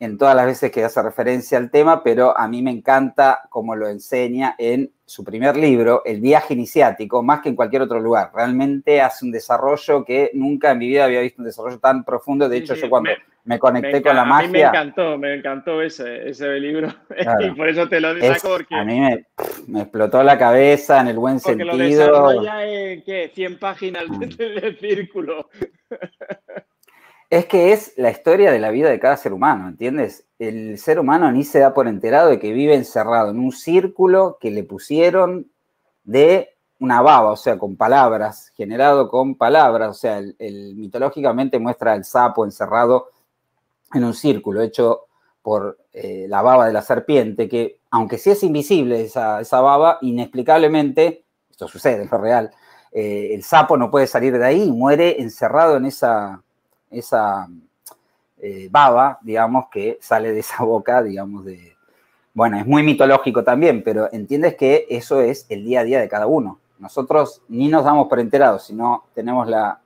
en 0.00 0.18
todas 0.18 0.34
las 0.34 0.46
veces 0.46 0.72
que 0.72 0.82
hace 0.82 1.00
referencia 1.00 1.58
al 1.58 1.70
tema, 1.70 2.02
pero 2.02 2.36
a 2.36 2.48
mí 2.48 2.60
me 2.60 2.72
encanta 2.72 3.42
cómo 3.50 3.76
lo 3.76 3.88
enseña 3.88 4.56
en 4.58 4.90
su 5.04 5.22
primer 5.22 5.56
libro, 5.56 6.02
El 6.04 6.20
viaje 6.20 6.54
iniciático, 6.54 7.22
más 7.22 7.40
que 7.40 7.50
en 7.50 7.54
cualquier 7.54 7.82
otro 7.82 8.00
lugar. 8.00 8.32
Realmente 8.34 9.00
hace 9.00 9.26
un 9.26 9.30
desarrollo 9.30 10.04
que 10.04 10.32
nunca 10.34 10.72
en 10.72 10.78
mi 10.78 10.88
vida 10.88 11.04
había 11.04 11.20
visto 11.20 11.40
un 11.40 11.46
desarrollo 11.46 11.78
tan 11.78 12.04
profundo. 12.04 12.48
De 12.48 12.56
hecho, 12.56 12.74
yo 12.74 12.90
cuando 12.90 13.10
me 13.10 13.16
conecté 13.56 14.02
con 14.02 14.16
la 14.16 14.24
magia. 14.24 14.48
A 14.48 14.50
mí 14.50 14.52
me 14.52 14.62
encantó, 14.64 15.16
me 15.16 15.34
encantó 15.34 15.80
ese, 15.80 16.28
ese 16.28 16.58
libro. 16.58 16.88
y 17.40 17.50
por 17.52 17.68
eso 17.68 17.88
te 17.88 18.00
lo 18.00 18.14
digo 18.14 18.34
porque. 18.42 18.74
A 18.74 18.84
mí 18.84 18.98
me, 18.98 19.26
me, 19.68 19.82
explotó 19.82 20.24
la 20.24 20.36
cabeza 20.36 21.00
en 21.00 21.06
el 21.06 21.18
buen 21.18 21.38
porque 21.38 21.64
sentido. 21.64 22.10
Lo 22.10 22.28
desarrolla 22.30 22.66
en 22.66 23.02
¿qué? 23.04 23.30
100 23.32 23.58
páginas 23.60 24.04
del 24.18 24.76
círculo. 24.80 25.48
Es 27.30 27.44
que 27.44 27.72
es 27.72 27.92
la 27.96 28.10
historia 28.10 28.50
de 28.50 28.58
la 28.58 28.70
vida 28.70 28.88
de 28.88 28.98
cada 28.98 29.16
ser 29.16 29.32
humano, 29.34 29.68
¿entiendes? 29.68 30.26
El 30.38 30.78
ser 30.78 30.98
humano 30.98 31.30
ni 31.30 31.44
se 31.44 31.58
da 31.58 31.74
por 31.74 31.86
enterado 31.86 32.30
de 32.30 32.38
que 32.38 32.52
vive 32.52 32.74
encerrado 32.74 33.30
en 33.30 33.38
un 33.38 33.52
círculo 33.52 34.38
que 34.40 34.50
le 34.50 34.64
pusieron 34.64 35.46
de 36.04 36.54
una 36.80 37.02
baba, 37.02 37.32
o 37.32 37.36
sea, 37.36 37.58
con 37.58 37.76
palabras, 37.76 38.52
generado 38.56 39.10
con 39.10 39.34
palabras, 39.34 39.90
o 39.90 39.94
sea, 39.94 40.18
el, 40.18 40.74
mitológicamente 40.76 41.58
muestra 41.58 41.92
al 41.92 42.04
sapo 42.04 42.44
encerrado 42.44 43.08
en 43.92 44.04
un 44.04 44.14
círculo 44.14 44.62
hecho 44.62 45.06
por 45.42 45.78
eh, 45.92 46.26
la 46.28 46.42
baba 46.42 46.66
de 46.66 46.72
la 46.72 46.82
serpiente, 46.82 47.48
que 47.48 47.80
aunque 47.90 48.18
sí 48.18 48.30
es 48.30 48.42
invisible 48.42 49.02
esa, 49.02 49.60
baba, 49.60 49.98
inexplicablemente, 50.02 51.24
esto 51.50 51.66
sucede, 51.68 52.04
es 52.04 52.10
real, 52.10 52.50
eh, 52.92 53.30
el 53.32 53.42
sapo 53.42 53.76
no 53.76 53.90
puede 53.90 54.06
salir 54.06 54.36
de 54.36 54.44
ahí 54.44 54.70
muere 54.70 55.20
encerrado 55.20 55.76
en 55.76 55.86
esa, 55.86 56.42
esa 56.90 57.48
eh, 58.38 58.68
baba, 58.70 59.18
digamos, 59.22 59.68
que 59.70 59.98
sale 60.00 60.32
de 60.32 60.40
esa 60.40 60.64
boca, 60.64 61.02
digamos, 61.02 61.44
de... 61.44 61.76
Bueno, 62.34 62.58
es 62.58 62.66
muy 62.66 62.82
mitológico 62.82 63.42
también, 63.42 63.82
pero 63.82 64.12
entiendes 64.12 64.54
que 64.54 64.86
eso 64.90 65.20
es 65.20 65.46
el 65.48 65.64
día 65.64 65.80
a 65.80 65.84
día 65.84 65.98
de 65.98 66.08
cada 66.08 66.26
uno. 66.26 66.60
Nosotros 66.78 67.42
ni 67.48 67.68
nos 67.68 67.84
damos 67.84 68.06
por 68.06 68.20
enterados, 68.20 68.64
sino 68.64 69.06
tenemos 69.14 69.48
la 69.48 69.80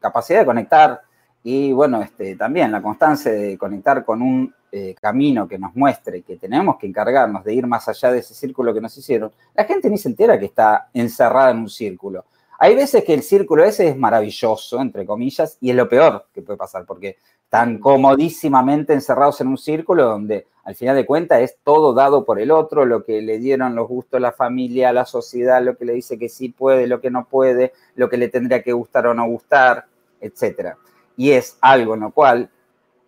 capacidad 0.00 0.40
de 0.40 0.46
conectar 0.46 1.02
y 1.46 1.74
bueno, 1.74 2.00
este, 2.00 2.36
también 2.36 2.72
la 2.72 2.80
constancia 2.80 3.30
de 3.30 3.58
conectar 3.58 4.02
con 4.02 4.22
un 4.22 4.52
eh, 4.72 4.94
camino 4.98 5.46
que 5.46 5.58
nos 5.58 5.76
muestre 5.76 6.22
que 6.22 6.38
tenemos 6.38 6.78
que 6.78 6.86
encargarnos 6.86 7.44
de 7.44 7.52
ir 7.52 7.66
más 7.66 7.86
allá 7.86 8.10
de 8.10 8.20
ese 8.20 8.32
círculo 8.32 8.72
que 8.72 8.80
nos 8.80 8.96
hicieron, 8.96 9.30
la 9.54 9.64
gente 9.64 9.90
ni 9.90 9.98
se 9.98 10.08
entera 10.08 10.38
que 10.38 10.46
está 10.46 10.88
encerrada 10.94 11.50
en 11.50 11.58
un 11.58 11.68
círculo. 11.68 12.24
Hay 12.58 12.74
veces 12.74 13.04
que 13.04 13.12
el 13.12 13.22
círculo 13.22 13.62
ese 13.62 13.88
es 13.88 13.96
maravilloso, 13.96 14.80
entre 14.80 15.04
comillas, 15.04 15.58
y 15.60 15.68
es 15.68 15.76
lo 15.76 15.86
peor 15.86 16.28
que 16.32 16.40
puede 16.40 16.56
pasar, 16.56 16.86
porque 16.86 17.18
están 17.44 17.78
comodísimamente 17.78 18.94
encerrados 18.94 19.38
en 19.42 19.48
un 19.48 19.58
círculo 19.58 20.06
donde 20.06 20.46
al 20.64 20.74
final 20.74 20.96
de 20.96 21.04
cuentas 21.04 21.42
es 21.42 21.58
todo 21.62 21.92
dado 21.92 22.24
por 22.24 22.40
el 22.40 22.50
otro, 22.50 22.86
lo 22.86 23.04
que 23.04 23.20
le 23.20 23.38
dieron 23.38 23.74
los 23.74 23.86
gustos 23.86 24.18
la 24.18 24.32
familia, 24.32 24.94
la 24.94 25.04
sociedad, 25.04 25.62
lo 25.62 25.76
que 25.76 25.84
le 25.84 25.92
dice 25.92 26.18
que 26.18 26.30
sí 26.30 26.48
puede, 26.48 26.86
lo 26.86 27.02
que 27.02 27.10
no 27.10 27.26
puede, 27.26 27.74
lo 27.96 28.08
que 28.08 28.16
le 28.16 28.28
tendría 28.28 28.62
que 28.62 28.72
gustar 28.72 29.08
o 29.08 29.12
no 29.12 29.26
gustar, 29.26 29.84
etcétera 30.22 30.78
y 31.16 31.30
es 31.30 31.58
algo 31.60 31.94
en 31.94 32.00
lo 32.00 32.10
cual 32.10 32.50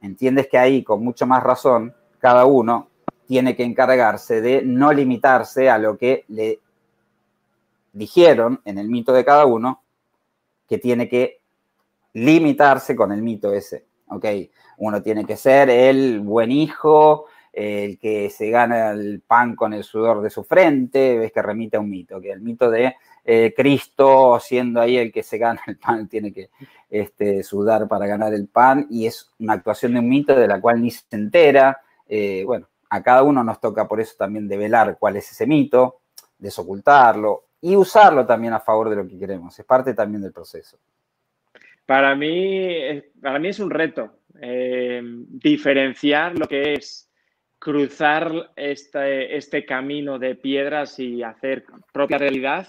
entiendes 0.00 0.48
que 0.48 0.58
ahí, 0.58 0.82
con 0.82 1.02
mucho 1.02 1.26
más 1.26 1.42
razón, 1.42 1.94
cada 2.18 2.44
uno 2.44 2.88
tiene 3.26 3.56
que 3.56 3.64
encargarse 3.64 4.40
de 4.40 4.62
no 4.62 4.92
limitarse 4.92 5.68
a 5.68 5.78
lo 5.78 5.98
que 5.98 6.24
le 6.28 6.60
dijeron 7.92 8.60
en 8.64 8.78
el 8.78 8.88
mito 8.88 9.12
de 9.12 9.24
cada 9.24 9.46
uno 9.46 9.82
que 10.68 10.78
tiene 10.78 11.08
que 11.08 11.40
limitarse 12.12 12.94
con 12.94 13.12
el 13.12 13.22
mito 13.22 13.52
ese, 13.52 13.86
¿ok? 14.08 14.24
Uno 14.78 15.02
tiene 15.02 15.24
que 15.24 15.36
ser 15.36 15.70
el 15.70 16.20
buen 16.20 16.50
hijo, 16.50 17.26
el 17.56 17.98
que 17.98 18.28
se 18.28 18.50
gana 18.50 18.90
el 18.90 19.22
pan 19.26 19.56
con 19.56 19.72
el 19.72 19.82
sudor 19.82 20.20
de 20.20 20.28
su 20.28 20.44
frente, 20.44 21.16
ves 21.16 21.32
que 21.32 21.40
remite 21.40 21.78
a 21.78 21.80
un 21.80 21.88
mito, 21.88 22.20
que 22.20 22.30
el 22.30 22.42
mito 22.42 22.70
de 22.70 22.96
eh, 23.24 23.54
Cristo 23.56 24.38
siendo 24.40 24.78
ahí 24.78 24.98
el 24.98 25.10
que 25.10 25.22
se 25.22 25.38
gana 25.38 25.62
el 25.66 25.78
pan 25.78 26.06
tiene 26.10 26.34
que 26.34 26.50
este, 26.90 27.42
sudar 27.42 27.88
para 27.88 28.06
ganar 28.06 28.34
el 28.34 28.46
pan 28.46 28.86
y 28.90 29.06
es 29.06 29.32
una 29.38 29.54
actuación 29.54 29.94
de 29.94 30.00
un 30.00 30.08
mito 30.08 30.38
de 30.38 30.46
la 30.46 30.60
cual 30.60 30.82
ni 30.82 30.90
se 30.90 31.04
entera. 31.12 31.80
Eh, 32.06 32.42
bueno, 32.44 32.68
a 32.90 33.02
cada 33.02 33.22
uno 33.22 33.42
nos 33.42 33.58
toca 33.58 33.88
por 33.88 34.00
eso 34.00 34.14
también 34.18 34.46
develar 34.46 34.98
cuál 35.00 35.16
es 35.16 35.32
ese 35.32 35.46
mito, 35.46 36.00
desocultarlo 36.38 37.44
y 37.62 37.74
usarlo 37.74 38.26
también 38.26 38.52
a 38.52 38.60
favor 38.60 38.90
de 38.90 38.96
lo 38.96 39.08
que 39.08 39.18
queremos. 39.18 39.58
Es 39.58 39.64
parte 39.64 39.94
también 39.94 40.20
del 40.20 40.32
proceso. 40.32 40.78
Para 41.86 42.14
mí, 42.14 43.02
para 43.22 43.38
mí 43.38 43.48
es 43.48 43.60
un 43.60 43.70
reto 43.70 44.10
eh, 44.42 45.00
diferenciar 45.02 46.38
lo 46.38 46.46
que 46.46 46.74
es 46.74 47.05
cruzar 47.58 48.52
este, 48.56 49.36
este 49.36 49.64
camino 49.64 50.18
de 50.18 50.34
piedras 50.34 50.98
y 50.98 51.22
hacer 51.22 51.64
propia 51.92 52.18
realidad 52.18 52.66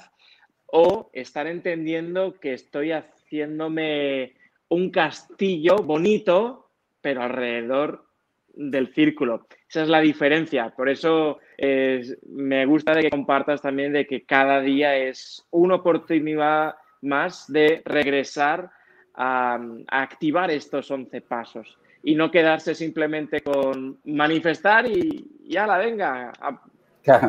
o 0.68 1.10
estar 1.14 1.48
entendiendo 1.48 2.40
que 2.40 2.54
estoy 2.54 2.92
haciéndome 2.92 4.34
un 4.70 4.90
castillo 4.90 5.78
bonito, 5.78 6.72
pero 7.02 7.22
alrededor 7.22 8.06
del 8.48 8.94
círculo. 8.94 9.48
Esa 9.70 9.84
es 9.84 9.90
la 9.90 10.02
diferencia. 10.02 10.74
Por 10.76 10.90
eso 10.90 11.40
me 11.58 12.66
gusta 12.66 12.94
de 12.94 13.04
que 13.04 13.10
compartas 13.10 13.62
también 13.62 13.94
de 13.94 14.06
que 14.06 14.26
cada 14.26 14.62
día 14.62 14.98
es 14.98 15.46
una 15.52 15.76
oportunidad 15.76 16.76
más 17.02 17.52
de 17.52 17.82
regresar 17.86 18.70
a, 19.14 19.60
activar 19.88 20.52
estos 20.52 20.90
11 20.92 21.22
pasos 21.22 21.78
y 22.04 22.16
no 22.16 22.32
quedarse 22.32 22.76
simplemente 22.76 23.42
con 23.42 24.00
manifestar 24.06 24.88
y 24.88 25.26
ya 25.48 25.68
la 25.68 25.78
venga, 25.78 26.32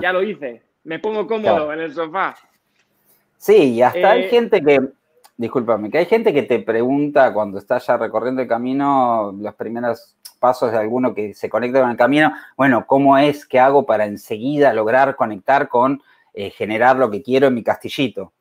ya 0.01 0.13
lo 0.13 0.23
hice, 0.23 0.63
me 0.85 0.99
pongo 0.99 1.27
cómodo 1.27 1.73
en 1.73 1.81
el 1.81 1.95
sofá. 1.95 2.37
Sí, 3.37 3.75
y 3.75 3.83
hasta 3.83 4.11
hay 4.11 4.25
eh, 4.25 4.29
gente 4.29 4.61
que, 4.61 4.81
discúlpame, 5.37 5.91
que 5.91 5.99
hay 5.99 6.07
gente 6.07 6.35
que 6.35 6.43
te 6.43 6.59
pregunta 6.59 7.33
cuando 7.33 7.59
estás 7.59 7.87
ya 7.87 7.97
recorriendo 7.97 8.43
el 8.43 8.49
camino, 8.49 9.35
los 9.39 9.55
primeros 9.55 10.17
pasos 10.41 10.73
de 10.73 10.79
alguno 10.79 11.15
que 11.15 11.35
se 11.35 11.49
conecta 11.49 11.81
con 11.81 11.91
el 11.91 11.97
camino, 11.97 12.33
bueno, 12.57 12.87
¿cómo 12.87 13.17
es 13.19 13.47
que 13.47 13.61
hago 13.61 13.87
para 13.87 14.07
enseguida 14.07 14.73
lograr 14.73 15.17
conectar 15.17 15.69
con 15.69 16.03
eh, 16.35 16.51
generar 16.51 16.97
lo 16.97 17.11
que 17.11 17.23
quiero 17.23 17.49
en 17.49 17.55
mi 17.55 17.63
castillito? 17.63 18.33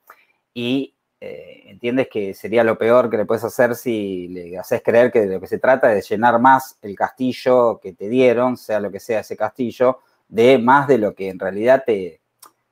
Y 0.54 0.96
eh, 1.20 1.64
entiendes 1.66 2.10
que 2.12 2.34
sería 2.34 2.64
lo 2.64 2.78
peor 2.78 3.10
que 3.10 3.18
le 3.18 3.26
puedes 3.26 3.44
hacer 3.44 3.76
si 3.76 4.28
le 4.28 4.58
haces 4.58 4.82
creer 4.84 5.12
que 5.12 5.22
de 5.22 5.34
lo 5.34 5.40
que 5.40 5.48
se 5.48 5.58
trata 5.58 5.92
es 5.94 6.08
de 6.08 6.16
llenar 6.16 6.40
más 6.40 6.78
el 6.82 6.96
castillo 6.96 7.80
que 7.80 7.94
te 7.94 8.08
dieron, 8.08 8.56
sea 8.56 8.80
lo 8.80 8.92
que 8.92 9.00
sea 9.00 9.22
ese 9.22 9.36
castillo, 9.36 10.00
de 10.28 10.58
más 10.60 10.88
de 10.88 11.00
lo 11.00 11.16
que 11.16 11.30
en 11.30 11.40
realidad 11.40 11.84
te, 11.86 12.22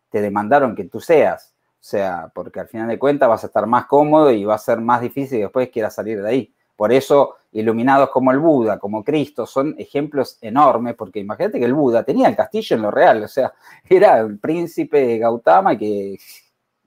te 0.09 0.21
demandaron 0.21 0.75
que 0.75 0.85
tú 0.85 0.99
seas. 0.99 1.53
O 1.57 1.87
sea, 1.87 2.31
porque 2.33 2.59
al 2.59 2.67
final 2.67 2.87
de 2.87 2.97
cuentas 2.97 3.29
vas 3.29 3.43
a 3.43 3.47
estar 3.47 3.67
más 3.67 3.85
cómodo 3.85 4.31
y 4.31 4.43
va 4.43 4.55
a 4.55 4.59
ser 4.59 4.79
más 4.79 5.01
difícil 5.01 5.39
y 5.39 5.41
después 5.41 5.69
quieras 5.69 5.95
salir 5.95 6.21
de 6.21 6.29
ahí. 6.29 6.53
Por 6.75 6.91
eso, 6.91 7.35
iluminados 7.51 8.09
como 8.09 8.31
el 8.31 8.39
Buda, 8.39 8.79
como 8.79 9.03
Cristo, 9.03 9.45
son 9.45 9.75
ejemplos 9.77 10.37
enormes, 10.41 10.95
porque 10.95 11.19
imagínate 11.19 11.59
que 11.59 11.65
el 11.65 11.73
Buda 11.73 12.03
tenía 12.03 12.27
el 12.27 12.35
castillo 12.35 12.75
en 12.75 12.81
lo 12.81 12.91
real, 12.91 13.23
o 13.23 13.27
sea, 13.27 13.53
era 13.89 14.19
el 14.19 14.39
príncipe 14.39 15.17
Gautama 15.17 15.77
que 15.77 16.17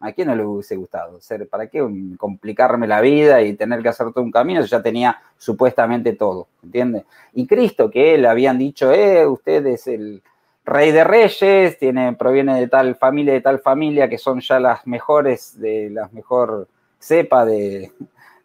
¿A 0.00 0.12
quién 0.12 0.28
no 0.28 0.36
le 0.36 0.44
hubiese 0.44 0.76
gustado? 0.76 1.20
Ser, 1.20 1.48
¿Para 1.48 1.66
qué 1.66 1.84
complicarme 2.16 2.86
la 2.86 3.00
vida 3.00 3.42
y 3.42 3.54
tener 3.54 3.82
que 3.82 3.88
hacer 3.88 4.12
todo 4.12 4.22
un 4.22 4.30
camino? 4.30 4.64
ya 4.64 4.82
tenía 4.82 5.20
supuestamente 5.36 6.12
todo, 6.12 6.46
¿entiendes? 6.62 7.04
Y 7.32 7.46
Cristo, 7.46 7.90
que 7.90 8.14
él 8.14 8.26
habían 8.26 8.58
dicho, 8.58 8.92
eh, 8.92 9.26
usted 9.26 9.66
es 9.66 9.86
el 9.88 10.22
rey 10.64 10.92
de 10.92 11.02
reyes, 11.02 11.78
tiene, 11.78 12.12
proviene 12.12 12.60
de 12.60 12.68
tal 12.68 12.94
familia, 12.94 13.32
de 13.32 13.40
tal 13.40 13.58
familia, 13.58 14.08
que 14.08 14.18
son 14.18 14.40
ya 14.40 14.60
las 14.60 14.86
mejores, 14.86 15.58
de 15.58 15.90
las 15.90 16.12
mejor 16.12 16.68
cepa 17.00 17.44
de, 17.44 17.92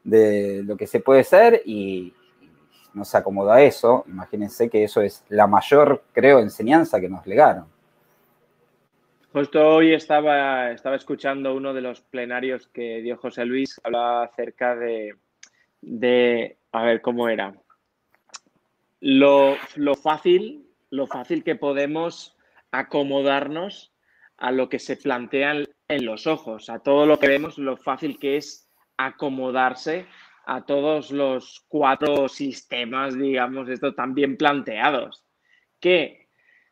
de 0.03 0.63
lo 0.63 0.75
que 0.75 0.87
se 0.87 1.01
puede 1.01 1.23
ser, 1.23 1.61
y 1.65 2.13
no 2.93 3.05
se 3.05 3.17
acomoda 3.17 3.55
a 3.55 3.61
eso. 3.61 4.05
Imagínense 4.07 4.69
que 4.69 4.83
eso 4.83 5.01
es 5.01 5.23
la 5.29 5.47
mayor, 5.47 6.03
creo, 6.13 6.39
enseñanza 6.39 6.99
que 6.99 7.09
nos 7.09 7.27
legaron. 7.27 7.72
Justo 9.34 9.67
hoy 9.67 9.96
estaba, 9.96 10.69
estaba 10.69 10.96
escuchando 10.96 11.56
uno 11.56 11.74
de 11.74 11.82
los 11.82 12.02
plenarios 12.02 12.67
que 12.67 13.02
dio 13.02 13.17
José 13.17 13.46
Luis, 13.46 13.82
hablaba 13.84 14.26
acerca 14.26 14.76
de, 14.76 15.15
de 15.82 16.60
a 16.72 16.84
ver 16.84 17.02
cómo 17.02 17.28
era, 17.28 17.56
lo, 19.00 19.58
lo, 19.76 19.96
fácil, 19.96 20.67
lo 20.91 21.08
fácil 21.08 21.43
que 21.43 21.56
podemos 21.56 22.38
acomodarnos 22.72 23.91
a 24.38 24.52
lo 24.52 24.69
que 24.69 24.78
se 24.78 24.98
plantea 24.98 25.63
en 25.88 26.06
los 26.06 26.28
ojos, 26.28 26.69
a 26.69 26.78
todo 26.78 27.08
lo 27.08 27.17
que 27.17 27.28
vemos, 27.28 27.58
lo 27.58 27.76
fácil 27.76 28.19
que 28.19 28.38
es 28.38 28.69
acomodarse 28.98 30.06
a 30.46 30.63
todos 30.63 31.10
los 31.10 31.65
cuatro 31.69 32.30
sistemas, 32.30 33.17
digamos, 33.17 33.67
esto 33.67 33.96
tan 33.96 34.13
bien 34.13 34.38
planteados, 34.38 35.24
que 35.80 36.22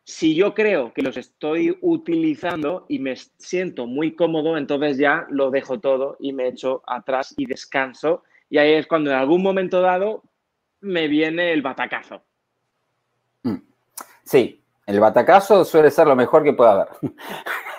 si 0.04 0.36
yo 0.36 0.54
creo 0.54 0.94
que 0.94 1.02
los 1.02 1.18
estoy 1.18 1.78
utilizando 1.82 2.86
y 2.90 3.00
me 3.00 3.16
siento 3.16 3.86
muy 3.86 4.16
cómodo, 4.16 4.58
entonces 4.58 4.98
ya 4.98 5.26
lo 5.30 5.52
dejo 5.52 5.80
todo 5.80 6.18
y 6.20 6.34
me 6.34 6.48
echo 6.48 6.84
atrás 6.88 7.34
y 7.38 7.46
descanso. 7.46 8.24
Y 8.50 8.58
ahí 8.58 8.74
es 8.74 8.88
cuando 8.88 9.12
en 9.12 9.18
algún 9.18 9.44
momento 9.44 9.82
dado 9.82 10.24
me 10.82 11.08
viene 11.08 11.54
el 11.54 11.62
batacazo. 11.62 12.24
Mm. 13.44 13.58
Sí, 14.24 14.62
el 14.88 15.00
batacazo 15.00 15.64
suele 15.64 15.92
ser 15.92 16.08
lo 16.08 16.16
mejor 16.16 16.44
que 16.44 16.54
puede 16.54 16.72
haber. 16.72 16.88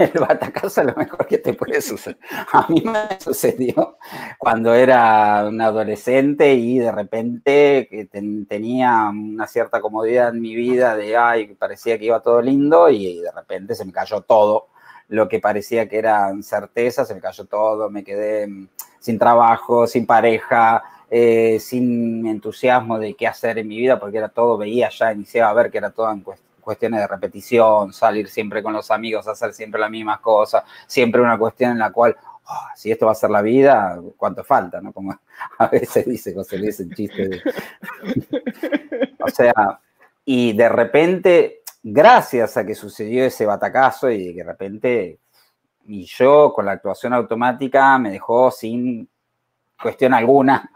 El 0.02 0.20
batacazo 0.20 0.80
es 0.80 0.86
lo 0.88 0.94
mejor 0.94 1.26
que 1.26 1.38
te 1.38 1.54
puede 1.54 1.80
suceder. 1.80 2.18
A 2.52 2.66
mí 2.68 2.82
me 2.84 3.20
sucedió 3.20 3.98
cuando 4.38 4.74
era 4.74 5.46
un 5.46 5.60
adolescente 5.60 6.54
y 6.54 6.78
de 6.78 6.90
repente 6.90 8.08
tenía 8.48 9.10
una 9.10 9.46
cierta 9.46 9.80
comodidad 9.80 10.30
en 10.30 10.40
mi 10.40 10.56
vida 10.56 10.96
de, 10.96 11.16
ay, 11.16 11.54
parecía 11.54 11.98
que 11.98 12.06
iba 12.06 12.20
todo 12.20 12.42
lindo 12.42 12.90
y 12.90 13.20
de 13.20 13.30
repente 13.30 13.74
se 13.74 13.84
me 13.84 13.92
cayó 13.92 14.22
todo. 14.22 14.68
Lo 15.08 15.28
que 15.28 15.38
parecía 15.38 15.88
que 15.88 15.98
eran 15.98 16.42
certezas, 16.42 17.06
se 17.06 17.14
me 17.14 17.20
cayó 17.20 17.44
todo, 17.44 17.90
me 17.90 18.02
quedé 18.02 18.48
sin 18.98 19.18
trabajo, 19.18 19.86
sin 19.86 20.06
pareja, 20.06 20.82
eh, 21.10 21.58
sin 21.60 22.26
entusiasmo 22.26 22.98
de 22.98 23.14
qué 23.14 23.26
hacer 23.26 23.58
en 23.58 23.68
mi 23.68 23.76
vida, 23.76 24.00
porque 24.00 24.18
era 24.18 24.30
todo, 24.30 24.56
veía 24.56 24.88
ya, 24.88 25.12
iniciaba 25.12 25.50
a 25.50 25.54
ver 25.54 25.70
que 25.70 25.78
era 25.78 25.90
todo 25.90 26.10
en 26.10 26.22
cuestión 26.22 26.51
cuestiones 26.62 27.00
de 27.00 27.06
repetición, 27.06 27.92
salir 27.92 28.28
siempre 28.28 28.62
con 28.62 28.72
los 28.72 28.90
amigos, 28.90 29.28
hacer 29.28 29.52
siempre 29.52 29.80
las 29.80 29.90
mismas 29.90 30.20
cosas, 30.20 30.64
siempre 30.86 31.20
una 31.20 31.36
cuestión 31.36 31.72
en 31.72 31.78
la 31.78 31.92
cual, 31.92 32.16
oh, 32.46 32.66
si 32.74 32.90
esto 32.90 33.06
va 33.06 33.12
a 33.12 33.16
ser 33.16 33.30
la 33.30 33.42
vida, 33.42 34.00
¿cuánto 34.16 34.42
falta? 34.44 34.80
¿no? 34.80 34.92
Como 34.92 35.18
a 35.58 35.66
veces 35.66 36.06
dice 36.06 36.34
José 36.34 36.58
Luis 36.58 36.80
el 36.80 36.94
chiste 36.94 37.28
de... 37.28 37.42
o 39.20 39.28
sea, 39.28 39.80
y 40.24 40.52
de 40.54 40.68
repente, 40.68 41.62
gracias 41.82 42.56
a 42.56 42.64
que 42.64 42.74
sucedió 42.74 43.24
ese 43.24 43.44
batacazo 43.44 44.10
y 44.10 44.32
de 44.32 44.44
repente, 44.44 45.18
y 45.84 46.06
yo 46.06 46.52
con 46.54 46.64
la 46.64 46.72
actuación 46.72 47.12
automática 47.12 47.98
me 47.98 48.12
dejó 48.12 48.50
sin 48.50 49.08
cuestión 49.80 50.14
alguna 50.14 50.70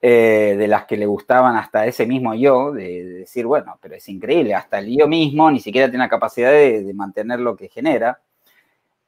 eh, 0.00 0.54
de 0.56 0.68
las 0.68 0.84
que 0.86 0.96
le 0.96 1.06
gustaban 1.06 1.56
hasta 1.56 1.84
ese 1.84 2.06
mismo 2.06 2.32
yo, 2.32 2.70
de, 2.70 3.04
decir, 3.04 3.46
bueno, 3.46 3.78
pero 3.82 3.96
es 3.96 4.08
increíble, 4.08 4.54
hasta 4.54 4.78
el 4.78 4.96
yo 4.96 5.08
mismo 5.08 5.50
ni 5.50 5.58
siquiera 5.58 5.88
tiene 5.88 6.04
la 6.04 6.08
capacidad 6.08 6.52
de, 6.52 6.92
mantener 6.94 7.40
lo 7.40 7.56
que 7.56 7.68
genera. 7.68 8.20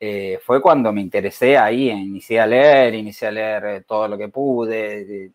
Eh, 0.00 0.40
fue 0.44 0.60
cuando 0.60 0.92
me 0.92 1.00
interesé 1.00 1.56
ahí, 1.56 1.90
inicié 1.90 2.40
a 2.40 2.46
leer, 2.46 2.94
inicié 2.94 3.28
a 3.28 3.30
leer 3.30 3.64
eh, 3.66 3.80
todo 3.82 4.08
lo 4.08 4.18
que 4.18 4.28
pude, 4.28 5.30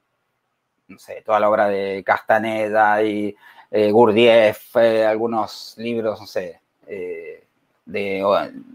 no 0.89 0.99
sé, 0.99 1.21
toda 1.25 1.39
la 1.39 1.49
obra 1.49 1.69
de 1.69 2.03
Castaneda 2.03 3.01
y 3.01 3.33
Gurdjieff, 3.71 4.75
algunos 4.75 5.75
libros, 5.77 6.19
no 6.19 6.27
sé, 6.27 6.59
de, 6.85 8.23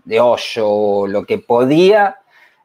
de 0.05 0.21
Osho, 0.21 1.07
lo 1.07 1.25
que 1.25 1.39
podía 1.39 2.21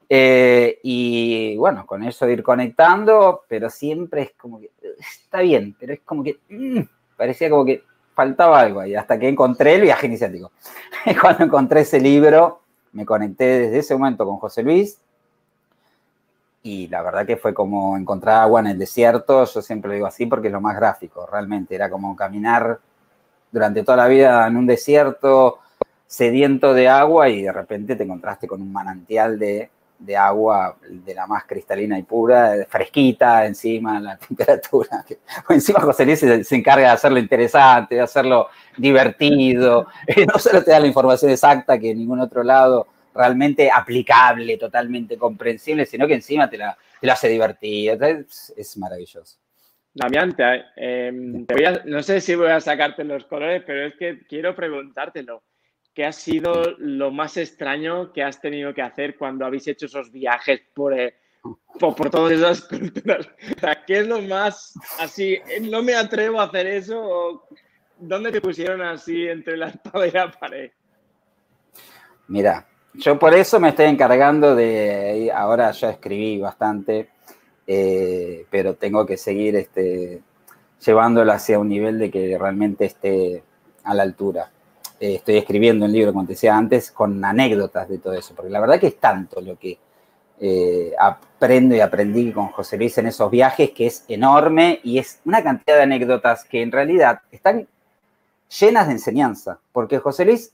eh, 0.09 0.79
y 0.83 1.57
bueno, 1.57 1.85
con 1.85 2.03
eso 2.03 2.27
ir 2.29 2.43
conectando, 2.43 3.43
pero 3.47 3.69
siempre 3.69 4.21
es 4.23 4.31
como 4.37 4.59
que 4.59 4.71
está 4.99 5.41
bien, 5.41 5.75
pero 5.79 5.93
es 5.93 6.01
como 6.01 6.23
que 6.23 6.39
mm, 6.49 6.81
parecía 7.17 7.49
como 7.49 7.65
que 7.65 7.83
faltaba 8.13 8.59
algo 8.59 8.79
ahí, 8.79 8.95
hasta 8.95 9.19
que 9.19 9.27
encontré 9.27 9.75
el 9.75 9.81
viaje 9.81 10.07
iniciático. 10.07 10.51
Cuando 11.21 11.45
encontré 11.45 11.81
ese 11.81 11.99
libro, 11.99 12.61
me 12.93 13.05
conecté 13.05 13.45
desde 13.45 13.79
ese 13.79 13.95
momento 13.95 14.25
con 14.25 14.37
José 14.37 14.63
Luis 14.63 14.99
y 16.63 16.87
la 16.87 17.03
verdad 17.03 17.27
que 17.27 17.37
fue 17.37 17.53
como 17.53 17.95
encontrar 17.95 18.41
agua 18.41 18.59
en 18.61 18.67
el 18.67 18.79
desierto, 18.79 19.45
yo 19.45 19.61
siempre 19.61 19.89
lo 19.89 19.93
digo 19.93 20.07
así 20.07 20.25
porque 20.25 20.47
es 20.47 20.53
lo 20.53 20.61
más 20.61 20.75
gráfico, 20.75 21.27
realmente 21.31 21.75
era 21.75 21.91
como 21.91 22.15
caminar 22.15 22.79
durante 23.51 23.83
toda 23.83 23.97
la 23.97 24.07
vida 24.07 24.47
en 24.47 24.57
un 24.57 24.65
desierto 24.65 25.59
sediento 26.07 26.73
de 26.73 26.87
agua 26.87 27.29
y 27.29 27.43
de 27.43 27.51
repente 27.51 27.95
te 27.95 28.03
encontraste 28.03 28.47
con 28.47 28.63
un 28.63 28.73
manantial 28.73 29.37
de 29.37 29.69
de 29.97 30.17
agua 30.17 30.77
de 30.88 31.13
la 31.13 31.25
más 31.25 31.45
cristalina 31.45 31.97
y 31.97 32.03
pura, 32.03 32.65
fresquita 32.67 33.45
encima, 33.45 33.99
la 33.99 34.17
temperatura. 34.27 35.05
encima 35.49 35.79
José 35.79 36.05
Luis 36.05 36.19
se, 36.19 36.55
encarga 36.55 36.88
de 36.88 36.93
hacerlo 36.93 37.19
interesante, 37.19 37.95
de 37.95 38.01
hacerlo 38.01 38.49
divertido, 38.77 39.88
no 40.34 40.39
solo 40.39 40.63
te 40.63 40.71
da 40.71 40.79
la 40.79 40.88
información 40.88 41.31
exacta 41.31 41.79
que 41.79 41.91
en 41.91 41.99
ningún 41.99 42.19
otro 42.19 42.43
lado 42.43 42.88
realmente 43.13 43.71
aplicable, 43.71 44.58
totalmente 44.58 45.17
comprensible, 45.17 45.86
sino 45.86 46.05
que 46.05 46.15
encima 46.15 46.49
te 46.49 46.58
la, 46.58 46.77
te 46.99 47.10
hace 47.10 47.29
divertido. 47.29 47.93
Es, 48.05 48.53
es 48.55 48.77
maravilloso. 48.77 49.38
Damián, 49.93 50.36
em, 50.75 51.45
no 51.86 52.03
sé 52.03 52.19
si 52.19 52.36
voy 52.36 52.49
a 52.49 52.60
sacarte 52.60 53.05
los 53.05 53.23
colores, 53.23 53.63
pero 53.65 53.88
es 53.88 53.95
que 53.95 54.25
quiero 54.27 54.53
preguntártelo. 54.53 55.41
¿Qué 55.95 56.05
ha 56.05 56.12
sido 56.12 56.75
lo 56.77 57.10
más 57.10 57.38
extraño 57.38 58.12
que 58.12 58.21
has 58.21 58.41
tenido 58.41 58.73
que 58.73 58.81
hacer 58.81 59.15
cuando 59.17 59.45
habéis 59.45 59.65
hecho 59.69 59.86
esos 59.86 60.12
viajes 60.12 60.60
por, 60.73 60.93
eh, 60.93 61.15
por, 61.79 62.10
todas 62.10 62.34
esas 62.34 62.63
culturas? 62.63 63.29
¿Qué 63.88 63.99
es 63.99 64.08
lo 64.08 64.21
más 64.21 64.73
así? 64.99 65.39
¿No 65.62 65.81
me 65.81 65.95
atrevo 65.95 66.41
a 66.41 66.43
hacer 66.43 66.67
eso? 66.67 67.47
¿Dónde 67.97 68.34
te 68.34 68.41
pusieron 68.41 68.81
así 68.81 69.25
entre 69.25 69.55
la 69.55 69.69
espada 69.69 70.05
y 70.05 70.12
la 70.12 70.31
pared? 70.31 70.71
Mira, 72.27 72.67
yo 72.93 73.17
por 73.17 73.34
eso 73.34 73.62
me 73.62 73.69
estoy 73.69 73.86
encargando 73.86 74.53
de, 74.53 75.31
ahora 75.34 75.71
ya 75.71 75.91
escribí 75.91 76.39
bastante, 76.39 77.08
eh, 77.65 78.45
pero 78.49 78.75
tengo 78.75 79.05
que 79.05 79.15
seguir 79.15 79.55
este, 79.55 80.21
llevándolo 80.86 81.31
hacia 81.31 81.58
un 81.58 81.69
nivel 81.69 81.99
de 81.99 82.12
que 82.12 82.38
realmente 82.38 82.84
esté 82.84 83.43
a 83.86 83.93
la 83.93 84.03
altura. 84.03 84.51
Eh, 84.99 85.15
estoy 85.15 85.38
escribiendo 85.38 85.86
un 85.86 85.91
libro, 85.91 86.13
como 86.13 86.25
te 86.25 86.34
decía 86.34 86.55
antes, 86.55 86.91
con 86.91 87.23
anécdotas 87.23 87.89
de 87.89 87.97
todo 87.97 88.13
eso, 88.13 88.34
porque 88.36 88.51
la 88.51 88.60
verdad 88.62 88.79
que 88.79 88.88
es 88.88 88.97
tanto 88.97 89.41
lo 89.41 89.58
que 89.60 89.77
eh, 90.39 90.93
aprendo 90.99 91.75
y 91.75 91.79
aprendí 91.79 92.31
con 92.31 92.47
José 92.47 92.77
Luis 92.77 92.97
en 92.97 93.08
esos 93.08 93.29
viajes, 93.29 93.71
que 93.71 93.88
es 93.88 94.05
enorme 94.08 94.79
y 94.84 94.97
es 94.97 95.19
una 95.25 95.43
cantidad 95.43 95.77
de 95.77 95.84
anécdotas 95.84 96.45
que 96.45 96.62
en 96.62 96.71
realidad 96.71 97.21
están 97.31 97.67
llenas 98.60 98.88
de 98.88 98.93
enseñanza, 98.93 99.60
porque 99.71 99.99
José 99.99 100.25
Luis, 100.25 100.53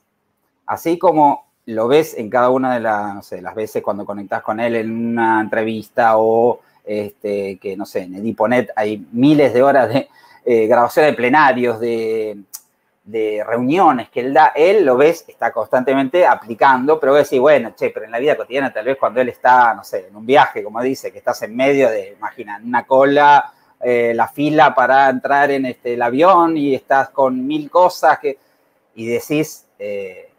así 0.66 0.98
como 0.98 1.46
lo 1.66 1.88
ves 1.88 2.16
en 2.18 2.30
cada 2.30 2.50
una 2.50 2.74
de, 2.76 3.42
las 3.42 3.56
veces 3.56 3.84
cuando 3.84 4.06
conectas 4.06 4.42
con 4.42 4.60
él 4.60 4.76
en 4.76 4.92
una 4.92 5.42
entrevista 5.42 6.18
o 6.18 6.62
este, 6.84 7.58
que, 7.60 7.78
no 7.78 7.86
sé, 7.86 8.04
en 8.04 8.16
Ediponet 8.16 8.72
hay 8.76 9.06
miles 9.12 9.54
de 9.54 9.62
horas 9.62 9.90
de 9.94 10.10
eh, 10.46 10.68
grabación 10.68 11.06
de 11.06 11.14
plenarios, 11.14 11.80
de 11.80 12.38
de 13.04 13.44
reuniones 13.46 14.10
que 14.10 14.20
él 14.20 14.34
da, 14.34 14.52
él 14.56 14.86
lo 14.86 14.96
ves, 14.96 15.26
está 15.28 15.52
constantemente 15.52 16.26
aplicando, 16.26 17.00
pero 17.00 17.16
a 17.16 17.20
decir, 17.20 17.40
bueno, 17.40 17.74
che, 17.76 17.90
pero 17.90 18.06
en 18.06 18.12
la 18.12 18.20
vida 18.20 18.38
cotidiana, 18.38 18.72
tal 18.72 18.86
vez 18.86 18.98
cuando 18.98 19.22
él 19.22 19.30
está, 19.30 19.74
no 19.74 19.84
sé, 19.84 20.08
en 20.08 20.16
un 20.16 20.26
viaje, 20.26 20.64
como 20.64 20.82
dice, 20.82 21.12
que 21.12 21.18
estás 21.18 21.42
en 21.42 21.56
medio 21.56 21.90
de, 21.90 22.14
imagina, 22.18 22.62
una 22.64 22.86
cola, 22.86 23.52
eh, 23.80 24.14
la 24.16 24.28
fila 24.28 24.76
para 24.76 25.10
entrar 25.10 25.50
en 25.50 25.66
este, 25.66 25.96
el 25.96 26.02
avión 26.02 26.56
y 26.56 26.76
estás 26.76 27.10
con 27.10 27.46
mil 27.46 27.72
cosas 27.72 28.20
que, 28.20 28.38
y 28.94 29.08
decís, 29.08 29.66
eh, 29.80 30.30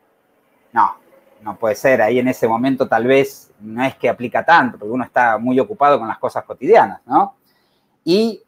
no, 0.73 0.97
no 1.43 1.57
puede 1.57 1.75
ser, 1.75 2.01
ahí 2.01 2.21
en 2.21 2.29
ese 2.29 2.47
momento 2.47 2.87
tal 2.87 3.07
vez 3.07 3.51
no 3.59 3.85
es 3.85 3.97
que 3.97 4.09
aplica 4.09 4.45
tanto, 4.45 4.79
porque 4.79 4.93
uno 4.93 5.05
está 5.05 5.39
muy 5.39 5.59
ocupado 5.59 5.99
con 5.99 6.07
las 6.07 6.19
cosas 6.19 6.45
cotidianas, 6.45 7.01
¿no? 7.07 7.37
Y 8.05 8.43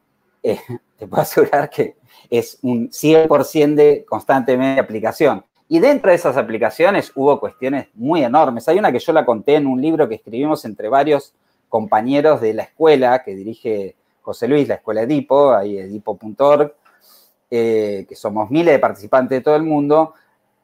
eh, 0.44 0.61
te 0.98 1.09
puedo 1.09 1.22
asegurar 1.22 1.68
que 1.70 1.96
es 2.30 2.59
un 2.62 2.90
100% 2.90 3.74
de 3.74 4.04
constantemente 4.04 4.80
aplicación. 4.80 5.44
Y 5.66 5.80
dentro 5.80 6.11
de 6.11 6.16
esas 6.16 6.37
aplicaciones 6.37 7.11
hubo 7.14 7.40
cuestiones 7.40 7.88
muy 7.94 8.22
enormes. 8.22 8.68
Hay 8.68 8.78
una 8.78 8.92
que 8.92 8.98
yo 8.98 9.12
la 9.12 9.24
conté 9.24 9.57
en 9.57 9.66
un 9.66 9.80
libro 9.80 10.09
que 10.09 10.16
escribimos 10.16 10.64
entre 10.66 10.88
varios 10.88 11.35
compañeros 11.68 12.40
de 12.40 12.54
la 12.54 12.64
escuela 12.64 13.22
que 13.24 13.35
dirige 13.35 13.96
José 14.20 14.46
Luis, 14.46 14.68
la 14.68 14.76
escuela 14.76 15.02
Edipo, 15.02 15.52
ahí 15.52 15.78
edipo.org, 15.78 16.74
eh, 17.50 18.04
que 18.09 18.14
somos 18.14 18.50
miles 18.50 18.74
de 18.74 18.78
participantes 18.78 19.38
de 19.38 19.42
todo 19.42 19.57
el 19.57 19.62
mundo. 19.62 20.14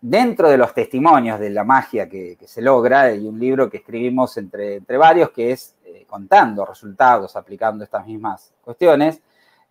Dentro 0.02 0.48
de 0.48 0.56
los 0.56 0.72
testimonios 0.72 1.40
de 1.40 1.50
la 1.50 1.64
magia 1.64 2.08
que, 2.08 2.38
se 2.46 2.62
logra, 2.62 3.02
hay 3.02 3.26
un 3.26 3.38
libro 3.38 3.68
que 3.68 3.78
escribimos 3.78 4.36
entre, 4.36 4.76
entre 4.76 4.96
varios 4.96 5.30
que 5.30 5.52
es 5.52 5.74
eh, 5.84 6.04
contando 6.08 6.64
resultados, 6.64 7.36
aplicando 7.36 7.84
estas 7.84 8.06
mismas 8.06 8.52
cuestiones. 8.62 9.20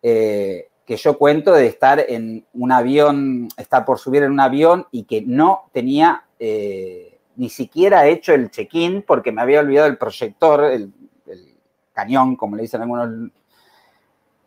Eh, 0.02 0.70
que 0.90 0.98
yo 0.98 1.20
cuento 1.20 1.54
de 1.54 1.68
estar 1.68 2.04
en 2.08 2.48
un 2.52 2.72
avión, 2.72 3.48
estar 3.58 3.86
por 3.86 4.00
subir 4.00 4.24
en 4.24 4.32
un 4.32 4.40
avión 4.40 4.88
y 4.90 5.04
que 5.04 5.22
no 5.22 5.70
tenía 5.72 6.24
eh, 6.40 7.20
ni 7.36 7.48
siquiera 7.50 8.08
hecho 8.08 8.34
el 8.34 8.50
check-in 8.50 9.04
porque 9.04 9.32
me 9.32 9.44
había 9.44 9.60
olvidado 9.60 9.88
el 9.88 10.00
proyector, 10.00 10.64
el, 10.64 10.92
cañón, 11.94 12.36
como 12.36 12.56
le 12.56 12.64
dicen 12.64 12.82
algunos. 12.82 13.30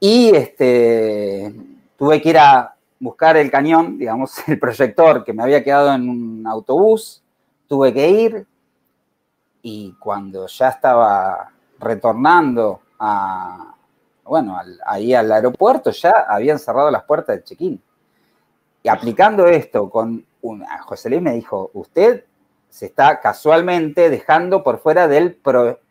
Y 0.00 0.34
este, 0.34 1.54
tuve 1.96 2.20
que 2.20 2.30
ir 2.30 2.38
a 2.38 2.74
buscar 2.98 3.36
el 3.36 3.48
cañón, 3.48 3.96
digamos, 3.96 4.36
el 4.48 4.58
proyector 4.58 5.22
que 5.22 5.32
me 5.32 5.44
había 5.44 5.62
quedado 5.62 5.94
en 5.94 6.08
un 6.08 6.46
autobús, 6.46 7.22
tuve 7.68 7.92
que 7.92 8.08
ir 8.10 8.46
y 9.62 9.94
cuando 10.00 10.48
ya 10.48 10.70
estaba 10.70 11.52
retornando 11.78 12.80
a, 12.98 13.76
bueno, 14.24 14.58
ahí 14.86 15.14
al 15.14 15.30
aeropuerto 15.30 15.90
ya 15.90 16.26
habían 16.28 16.58
cerrado 16.58 16.90
las 16.90 17.04
puertas 17.04 17.36
del 17.36 17.44
check-in. 17.44 17.82
Y 18.82 18.88
aplicando 18.88 19.46
esto 19.46 19.88
con 19.88 20.24
José 20.84 21.10
Luis 21.10 21.22
me 21.22 21.32
dijo, 21.32 21.70
usted 21.74 22.24
se 22.68 22.86
está 22.86 23.20
casualmente 23.20 24.08
dejando 24.08 24.62
por 24.62 24.78
fuera 24.78 25.06
del 25.06 25.36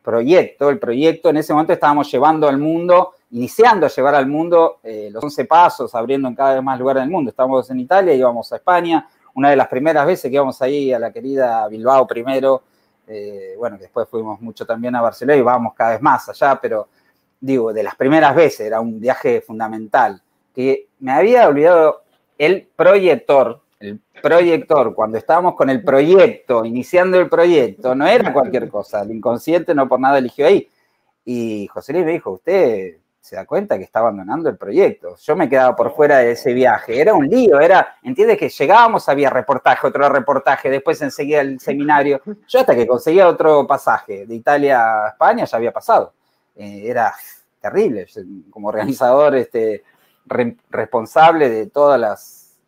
proyecto. 0.02 0.70
El 0.70 0.80
proyecto 0.80 1.30
en 1.30 1.38
ese 1.38 1.54
momento 1.54 1.74
estábamos 1.74 2.12
llevando 2.12 2.48
al 2.48 2.58
mundo, 2.58 3.14
iniciando 3.30 3.86
a 3.86 3.90
llevar 3.90 4.16
al 4.16 4.26
mundo 4.26 4.80
eh, 4.82 5.10
los 5.12 5.24
11 5.24 5.46
pasos, 5.46 5.94
abriendo 5.94 6.28
en 6.28 6.34
cada 6.34 6.56
vez 6.56 6.64
más 6.64 6.80
lugares 6.80 7.04
del 7.04 7.12
mundo. 7.12 7.30
Estábamos 7.30 7.70
en 7.70 7.80
Italia, 7.80 8.16
íbamos 8.16 8.52
a 8.52 8.56
España. 8.56 9.08
Una 9.36 9.52
de 9.52 9.56
las 9.56 9.68
primeras 9.68 10.08
veces 10.08 10.30
que 10.30 10.36
íbamos 10.36 10.60
ahí 10.62 10.92
a 10.92 10.98
la 10.98 11.12
querida 11.12 11.68
Bilbao 11.68 12.08
primero, 12.08 12.64
eh, 13.06 13.54
bueno, 13.60 13.78
después 13.78 14.10
fuimos 14.10 14.42
mucho 14.42 14.66
también 14.66 14.96
a 14.96 15.02
Barcelona 15.02 15.38
y 15.38 15.42
vamos 15.44 15.74
cada 15.76 15.92
vez 15.92 16.02
más 16.02 16.28
allá, 16.30 16.60
pero 16.60 16.88
digo, 17.42 17.74
de 17.74 17.84
las 17.84 17.96
primeras 17.96 18.36
veces, 18.36 18.62
era 18.62 18.80
un 18.80 19.00
viaje 19.00 19.42
fundamental, 19.42 20.22
que 20.56 20.88
me 21.00 21.12
había 21.12 21.48
olvidado 21.48 22.04
el 22.38 22.68
proyector, 22.76 23.62
el 23.80 24.00
proyector, 24.22 24.94
cuando 24.94 25.18
estábamos 25.18 25.56
con 25.56 25.70
el 25.70 25.84
proyecto, 25.84 26.64
iniciando 26.64 27.20
el 27.20 27.28
proyecto, 27.28 27.96
no 27.96 28.06
era 28.06 28.32
cualquier 28.32 28.70
cosa, 28.70 29.02
el 29.02 29.12
inconsciente 29.12 29.74
no 29.74 29.90
por 29.90 30.00
nada 30.00 30.20
eligió 30.20 30.46
ahí. 30.46 30.70
Y 31.26 31.68
José 31.68 31.94
Luis 31.94 32.06
me 32.06 32.12
dijo, 32.14 32.32
usted 32.32 32.98
se 33.20 33.36
da 33.36 33.46
cuenta 33.46 33.78
que 33.78 33.84
está 33.84 34.00
abandonando 34.00 34.50
el 34.50 34.58
proyecto. 34.58 35.16
Yo 35.22 35.36
me 35.36 35.48
quedaba 35.48 35.76
por 35.76 35.96
fuera 35.96 36.18
de 36.18 36.32
ese 36.32 36.54
viaje. 36.54 37.00
Era 37.00 37.14
un 37.14 37.28
lío, 37.28 37.60
era, 37.60 37.96
entiendes 38.02 38.38
que 38.38 38.50
llegábamos, 38.50 39.08
había 39.08 39.30
reportaje, 39.30 39.88
otro 39.88 40.10
reportaje, 40.10 40.72
después 40.72 41.02
enseguida 41.02 41.42
el 41.42 41.60
seminario. 41.60 42.22
Yo 42.48 42.60
hasta 42.60 42.76
que 42.76 42.88
conseguía 42.88 43.28
otro 43.28 43.66
pasaje 43.68 44.26
de 44.26 44.36
Italia 44.36 45.06
a 45.06 45.10
España 45.10 45.46
ya 45.46 45.58
había 45.58 45.72
pasado. 45.72 46.14
Eh, 46.56 46.84
era 46.86 47.14
terrible. 47.62 48.08
Como 48.50 48.68
organizador 48.68 49.36
este, 49.36 49.84
responsable 50.70 51.50
de 51.50 51.68
todas 51.68 52.00
las, 52.00 52.60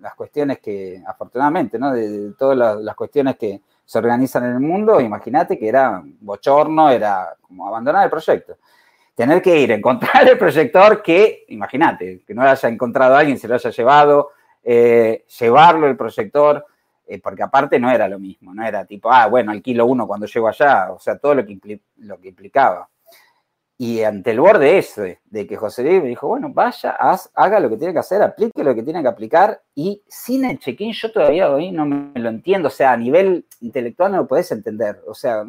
las, 0.00 0.14
cuestiones 0.14 0.58
que, 0.58 1.02
afortunadamente, 1.06 1.78
¿no? 1.78 1.92
de, 1.92 2.32
todas 2.36 2.82
las, 2.82 2.94
cuestiones 2.96 3.36
que 3.36 3.62
se 3.84 3.98
organizan 3.98 4.44
en 4.44 4.52
el 4.52 4.60
mundo, 4.60 5.00
imagínate 5.00 5.58
que 5.58 5.68
era 5.68 6.02
bochorno, 6.20 6.90
era 6.90 7.34
como 7.40 7.66
abandonar 7.66 8.04
el 8.04 8.10
proyecto. 8.10 8.56
Tener 9.14 9.40
que 9.42 9.58
ir 9.58 9.72
a 9.72 9.76
encontrar 9.76 10.28
el 10.28 10.38
proyector 10.38 11.02
que, 11.02 11.44
imagínate, 11.48 12.22
que 12.26 12.34
no 12.34 12.42
haya 12.42 12.68
encontrado 12.68 13.14
a 13.14 13.20
alguien, 13.20 13.38
se 13.38 13.48
lo 13.48 13.54
haya 13.54 13.70
llevado, 13.70 14.30
eh, 14.62 15.24
llevarlo 15.38 15.86
el 15.86 15.96
proyector, 15.96 16.66
eh, 17.06 17.20
porque 17.20 17.42
aparte 17.42 17.78
no 17.78 17.90
era 17.90 18.08
lo 18.08 18.18
mismo, 18.18 18.54
no 18.54 18.64
era 18.64 18.84
tipo, 18.86 19.12
ah, 19.12 19.26
bueno, 19.26 19.52
alquilo 19.52 19.84
uno 19.86 20.06
cuando 20.06 20.26
llego 20.26 20.48
allá, 20.48 20.92
o 20.92 20.98
sea, 20.98 21.18
todo 21.18 21.34
lo 21.34 21.44
que, 21.44 21.80
lo 21.98 22.18
que 22.20 22.28
implicaba. 22.28 22.88
Y 23.78 24.02
ante 24.02 24.30
el 24.30 24.40
borde 24.40 24.78
ese, 24.78 25.20
de 25.24 25.46
que 25.46 25.56
José 25.56 25.82
Luis 25.82 26.02
me 26.02 26.08
dijo, 26.08 26.28
bueno, 26.28 26.50
vaya, 26.52 26.96
haga 27.34 27.58
lo 27.58 27.68
que 27.68 27.76
tiene 27.76 27.92
que 27.92 27.98
hacer, 27.98 28.22
aplique 28.22 28.62
lo 28.62 28.74
que 28.74 28.82
tiene 28.82 29.02
que 29.02 29.08
aplicar, 29.08 29.60
y 29.74 30.02
sin 30.06 30.44
el 30.44 30.58
check-in 30.58 30.92
yo 30.92 31.10
todavía 31.10 31.50
hoy 31.50 31.72
no 31.72 31.86
me 31.86 32.20
lo 32.20 32.28
entiendo, 32.28 32.68
o 32.68 32.70
sea, 32.70 32.92
a 32.92 32.96
nivel 32.96 33.44
intelectual 33.60 34.12
no 34.12 34.18
lo 34.18 34.28
podés 34.28 34.52
entender, 34.52 35.00
o 35.06 35.14
sea, 35.14 35.44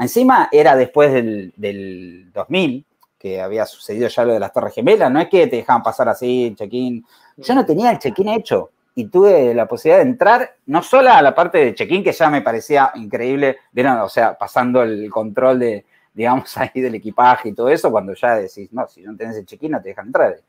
encima 0.00 0.48
era 0.50 0.74
después 0.74 1.12
del, 1.12 1.52
del 1.56 2.32
2000, 2.32 2.84
que 3.18 3.40
había 3.40 3.66
sucedido 3.66 4.08
ya 4.08 4.24
lo 4.24 4.32
de 4.32 4.40
las 4.40 4.52
Torres 4.52 4.74
Gemelas, 4.74 5.10
no 5.10 5.20
es 5.20 5.28
que 5.28 5.46
te 5.46 5.56
dejaban 5.56 5.82
pasar 5.82 6.08
así 6.08 6.46
el 6.46 6.56
check-in, 6.56 7.04
yo 7.36 7.54
no 7.54 7.64
tenía 7.64 7.92
el 7.92 7.98
check-in 7.98 8.30
hecho, 8.30 8.70
y 8.96 9.04
tuve 9.08 9.54
la 9.54 9.68
posibilidad 9.68 10.02
de 10.02 10.10
entrar, 10.10 10.56
no 10.66 10.82
solo 10.82 11.10
a 11.12 11.20
la 11.20 11.34
parte 11.34 11.58
de 11.58 11.74
check-in, 11.74 12.02
que 12.02 12.12
ya 12.12 12.30
me 12.30 12.40
parecía 12.40 12.90
increíble, 12.94 13.58
o 14.02 14.08
sea, 14.08 14.36
pasando 14.36 14.82
el 14.82 15.10
control 15.10 15.58
de 15.60 15.84
digamos, 16.16 16.56
ahí 16.56 16.80
del 16.80 16.94
equipaje 16.94 17.50
y 17.50 17.52
todo 17.52 17.68
eso, 17.68 17.90
cuando 17.90 18.14
ya 18.14 18.36
decís, 18.36 18.72
no, 18.72 18.88
si 18.88 19.02
no 19.02 19.14
tenés 19.14 19.36
el 19.36 19.46
check-in 19.46 19.72
te 19.82 19.90
dejan 19.90 20.06
entrar. 20.06 20.40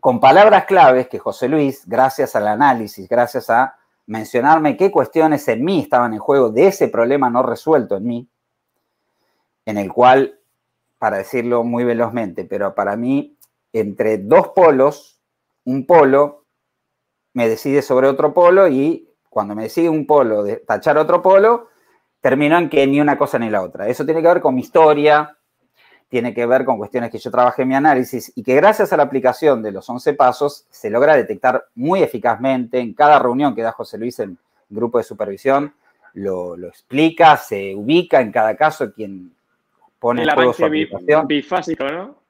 Con 0.00 0.18
palabras 0.18 0.64
claves 0.64 1.06
que 1.06 1.18
José 1.18 1.48
Luis, 1.48 1.86
gracias 1.86 2.34
al 2.34 2.48
análisis, 2.48 3.08
gracias 3.08 3.50
a 3.50 3.76
mencionarme 4.06 4.76
qué 4.76 4.90
cuestiones 4.90 5.46
en 5.46 5.64
mí 5.64 5.80
estaban 5.80 6.12
en 6.12 6.18
juego 6.18 6.50
de 6.50 6.68
ese 6.68 6.88
problema 6.88 7.30
no 7.30 7.42
resuelto 7.42 7.96
en 7.98 8.04
mí, 8.04 8.28
en 9.66 9.76
el 9.76 9.92
cual, 9.92 10.40
para 10.98 11.18
decirlo 11.18 11.62
muy 11.62 11.84
velozmente, 11.84 12.44
pero 12.44 12.74
para 12.74 12.96
mí, 12.96 13.36
entre 13.72 14.18
dos 14.18 14.48
polos, 14.48 15.20
un 15.64 15.86
polo 15.86 16.46
me 17.34 17.48
decide 17.48 17.82
sobre 17.82 18.08
otro 18.08 18.34
polo 18.34 18.66
y 18.66 19.08
cuando 19.28 19.54
me 19.54 19.64
decide 19.64 19.88
un 19.88 20.06
polo 20.06 20.42
de 20.42 20.56
tachar 20.56 20.98
otro 20.98 21.22
polo, 21.22 21.68
termino 22.22 22.56
en 22.56 22.70
que 22.70 22.86
ni 22.86 23.00
una 23.00 23.18
cosa 23.18 23.38
ni 23.38 23.50
la 23.50 23.60
otra. 23.60 23.88
Eso 23.88 24.06
tiene 24.06 24.22
que 24.22 24.28
ver 24.28 24.40
con 24.40 24.54
mi 24.54 24.62
historia, 24.62 25.36
tiene 26.08 26.32
que 26.32 26.46
ver 26.46 26.64
con 26.64 26.78
cuestiones 26.78 27.10
que 27.10 27.18
yo 27.18 27.30
trabajé 27.30 27.62
en 27.62 27.68
mi 27.68 27.74
análisis 27.74 28.32
y 28.34 28.42
que 28.42 28.54
gracias 28.54 28.92
a 28.92 28.96
la 28.96 29.02
aplicación 29.02 29.60
de 29.60 29.72
los 29.72 29.90
11 29.90 30.14
pasos 30.14 30.64
se 30.70 30.88
logra 30.88 31.16
detectar 31.16 31.66
muy 31.74 32.02
eficazmente 32.02 32.78
en 32.78 32.94
cada 32.94 33.18
reunión 33.18 33.54
que 33.54 33.62
da 33.62 33.72
José 33.72 33.98
Luis 33.98 34.20
en 34.20 34.38
grupo 34.70 34.98
de 34.98 35.04
supervisión, 35.04 35.74
lo, 36.14 36.56
explica, 36.66 37.36
se 37.36 37.74
ubica 37.74 38.20
en 38.20 38.30
cada 38.30 38.56
caso 38.56 38.92
quien 38.92 39.32
pone 39.98 40.22
el 40.22 40.30
juego 40.30 40.52
su 40.52 40.64
aplicación. 40.64 41.26
bifásico, 41.26 41.84
¿no? 41.84 42.21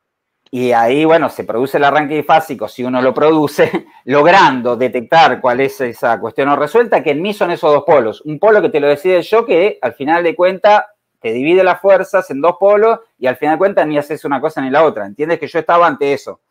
Y 0.55 0.73
ahí, 0.73 1.07
bueno, 1.07 1.31
se 1.31 1.45
produce 1.45 1.79
el 1.79 1.85
arranque 1.85 2.15
bifásico, 2.15 2.69
si 2.69 2.85
uno 2.85 3.01
lo 3.01 3.15
produce, 3.15 3.87
logrando 4.05 4.77
detectar 4.77 5.41
cuál 5.41 5.61
es 5.61 5.81
esa 5.81 6.21
cuestión 6.21 6.47
no 6.49 6.57
resuelta, 6.57 7.03
que 7.03 7.12
en 7.12 7.23
mí 7.23 7.33
son 7.33 7.53
esos 7.53 7.73
dos 7.73 7.85
polos. 7.85 8.21
Un 8.27 8.38
polo 8.38 8.61
que 8.61 8.69
te 8.69 8.79
lo 8.79 8.87
decide 8.87 9.23
yo, 9.23 9.47
que 9.47 9.79
al 9.81 9.95
final 9.95 10.23
de 10.23 10.37
cuentas 10.37 10.85
te 11.21 11.33
divide 11.33 11.65
las 11.65 11.81
fuerzas 11.81 12.31
en 12.31 12.43
dos 12.43 12.57
polos 12.61 12.99
y 13.17 13.29
al 13.29 13.37
final 13.37 13.55
de 13.55 13.59
cuentas 13.61 13.87
ni 13.87 13.97
haces 13.97 14.27
una 14.27 14.43
cosa 14.43 14.61
ni 14.61 14.69
la 14.69 14.85
otra. 14.85 15.07
¿Entiendes 15.07 15.38
que 15.38 15.47
yo 15.47 15.59
estaba 15.59 15.87
ante 15.87 16.12
eso? 16.12 16.43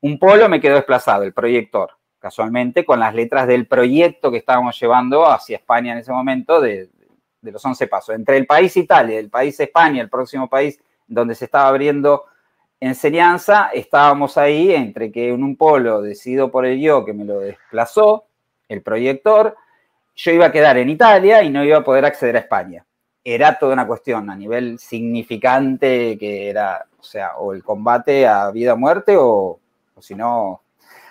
Un 0.00 0.18
polo 0.18 0.48
me 0.48 0.60
quedó 0.60 0.74
desplazado, 0.74 1.22
el 1.22 1.32
proyector, 1.32 1.92
casualmente 2.18 2.84
con 2.84 2.98
las 2.98 3.14
letras 3.14 3.46
del 3.46 3.68
proyecto 3.68 4.32
que 4.32 4.38
estábamos 4.38 4.76
llevando 4.80 5.24
hacia 5.24 5.58
España 5.58 5.92
en 5.92 5.98
ese 5.98 6.10
momento 6.10 6.60
de, 6.60 6.90
los 7.42 7.64
11 7.64 7.86
pasos. 7.86 8.16
Entre 8.16 8.38
el 8.38 8.46
país 8.46 8.76
Italia, 8.76 9.20
el 9.20 9.30
país 9.30 9.60
España, 9.60 10.02
el 10.02 10.10
próximo 10.10 10.48
país 10.48 10.80
donde 11.06 11.36
se 11.36 11.44
estaba 11.44 11.68
abriendo 11.68 12.24
enseñanza, 12.80 13.70
estábamos 13.72 14.36
ahí 14.38 14.74
entre 14.74 15.10
que 15.10 15.30
en 15.30 15.42
un 15.42 15.56
polo 15.56 16.02
decidido 16.02 16.50
por 16.50 16.66
el 16.66 16.80
yo 16.80 17.04
que 17.04 17.12
me 17.12 17.24
lo 17.24 17.40
desplazó, 17.40 18.26
el 18.68 18.82
proyector, 18.82 19.56
yo 20.14 20.32
iba 20.32 20.46
a 20.46 20.52
quedar 20.52 20.76
en 20.78 20.90
Italia 20.90 21.42
y 21.42 21.50
no 21.50 21.64
iba 21.64 21.78
a 21.78 21.84
poder 21.84 22.04
acceder 22.04 22.36
a 22.36 22.40
España 22.40 22.86
era 23.28 23.58
toda 23.58 23.72
una 23.72 23.88
cuestión 23.88 24.30
a 24.30 24.36
nivel 24.36 24.78
significante 24.78 26.16
que 26.16 26.48
era, 26.48 26.86
o 26.96 27.02
sea, 27.02 27.36
o 27.38 27.52
el 27.52 27.64
combate 27.64 28.24
a 28.24 28.52
vida 28.52 28.74
o 28.74 28.76
muerte 28.76 29.16
o, 29.18 29.58
si 29.98 30.14
no, 30.14 30.62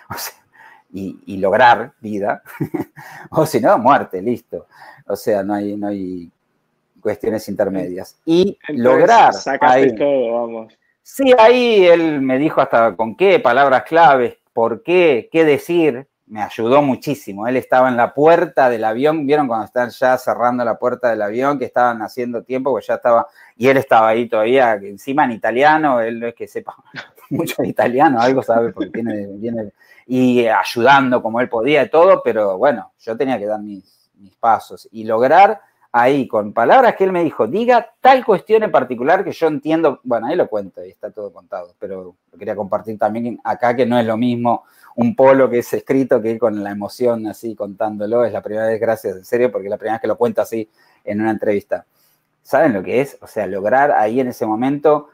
y, 0.94 1.36
lograr 1.36 1.92
vida, 2.00 2.42
o 3.30 3.44
si 3.44 3.60
no, 3.60 3.76
muerte, 3.76 4.22
listo. 4.22 4.66
O 5.06 5.14
sea, 5.14 5.42
no 5.42 5.52
hay, 5.52 5.76
no 5.76 5.88
hay 5.88 6.30
cuestiones 7.02 7.46
intermedias. 7.50 8.18
Y 8.24 8.58
lograr... 8.68 9.34
Ahí, 9.60 9.94
todo, 9.94 10.40
vamos. 10.40 10.78
Sí, 11.08 11.32
ahí 11.38 11.86
él 11.86 12.20
me 12.20 12.36
dijo 12.36 12.60
hasta 12.60 12.96
con 12.96 13.16
qué, 13.16 13.38
palabras 13.38 13.84
claves, 13.84 14.38
por 14.52 14.82
qué, 14.82 15.28
qué 15.30 15.44
decir, 15.44 16.08
me 16.26 16.42
ayudó 16.42 16.82
muchísimo. 16.82 17.46
Él 17.46 17.56
estaba 17.56 17.88
en 17.88 17.96
la 17.96 18.12
puerta 18.12 18.68
del 18.68 18.84
avión, 18.84 19.24
vieron 19.24 19.46
cuando 19.46 19.66
están 19.66 19.90
ya 19.90 20.18
cerrando 20.18 20.64
la 20.64 20.80
puerta 20.80 21.08
del 21.08 21.22
avión, 21.22 21.60
que 21.60 21.64
estaban 21.64 22.02
haciendo 22.02 22.42
tiempo, 22.42 22.72
pues 22.72 22.88
ya 22.88 22.94
estaba, 22.94 23.28
y 23.56 23.68
él 23.68 23.76
estaba 23.76 24.08
ahí 24.08 24.28
todavía, 24.28 24.74
encima 24.74 25.24
en 25.24 25.30
italiano, 25.30 26.00
él 26.00 26.18
no 26.18 26.26
es 26.26 26.34
que 26.34 26.48
sepa 26.48 26.74
mucho 27.30 27.62
italiano, 27.62 28.20
algo 28.20 28.42
sabe, 28.42 28.72
porque 28.72 28.90
tiene, 28.90 29.28
viene, 29.28 29.70
y 30.06 30.44
ayudando 30.48 31.22
como 31.22 31.40
él 31.40 31.48
podía 31.48 31.84
y 31.84 31.88
todo, 31.88 32.20
pero 32.24 32.58
bueno, 32.58 32.94
yo 32.98 33.16
tenía 33.16 33.38
que 33.38 33.46
dar 33.46 33.60
mis 33.60 34.36
pasos. 34.40 34.88
Y 34.90 35.04
lograr 35.04 35.60
ahí 35.98 36.28
con 36.28 36.52
palabras 36.52 36.94
que 36.94 37.04
él 37.04 37.12
me 37.12 37.24
dijo, 37.24 37.46
diga 37.46 37.90
tal 38.02 38.22
cuestión 38.22 38.62
en 38.62 38.70
particular 38.70 39.24
que 39.24 39.32
yo 39.32 39.46
entiendo, 39.46 40.00
bueno, 40.04 40.26
ahí 40.26 40.36
lo 40.36 40.46
cuento, 40.46 40.84
y 40.84 40.90
está 40.90 41.10
todo 41.10 41.32
contado, 41.32 41.74
pero 41.78 42.14
lo 42.30 42.38
quería 42.38 42.54
compartir 42.54 42.98
también 42.98 43.40
acá 43.42 43.74
que 43.74 43.86
no 43.86 43.98
es 43.98 44.04
lo 44.04 44.18
mismo 44.18 44.64
un 44.96 45.16
polo 45.16 45.48
que 45.48 45.60
es 45.60 45.72
escrito 45.72 46.20
que 46.20 46.38
con 46.38 46.62
la 46.62 46.70
emoción 46.70 47.26
así 47.26 47.54
contándolo, 47.54 48.26
es 48.26 48.32
la 48.32 48.42
primera 48.42 48.66
vez, 48.66 48.78
gracias, 48.78 49.16
en 49.16 49.24
serio, 49.24 49.50
porque 49.50 49.68
es 49.68 49.70
la 49.70 49.78
primera 49.78 49.94
vez 49.94 50.02
que 50.02 50.08
lo 50.08 50.18
cuento 50.18 50.42
así 50.42 50.68
en 51.02 51.20
una 51.20 51.30
entrevista. 51.30 51.86
¿Saben 52.42 52.74
lo 52.74 52.82
que 52.82 53.00
es? 53.00 53.16
O 53.22 53.26
sea, 53.26 53.46
lograr 53.46 53.90
ahí 53.92 54.20
en 54.20 54.28
ese 54.28 54.44
momento, 54.44 55.08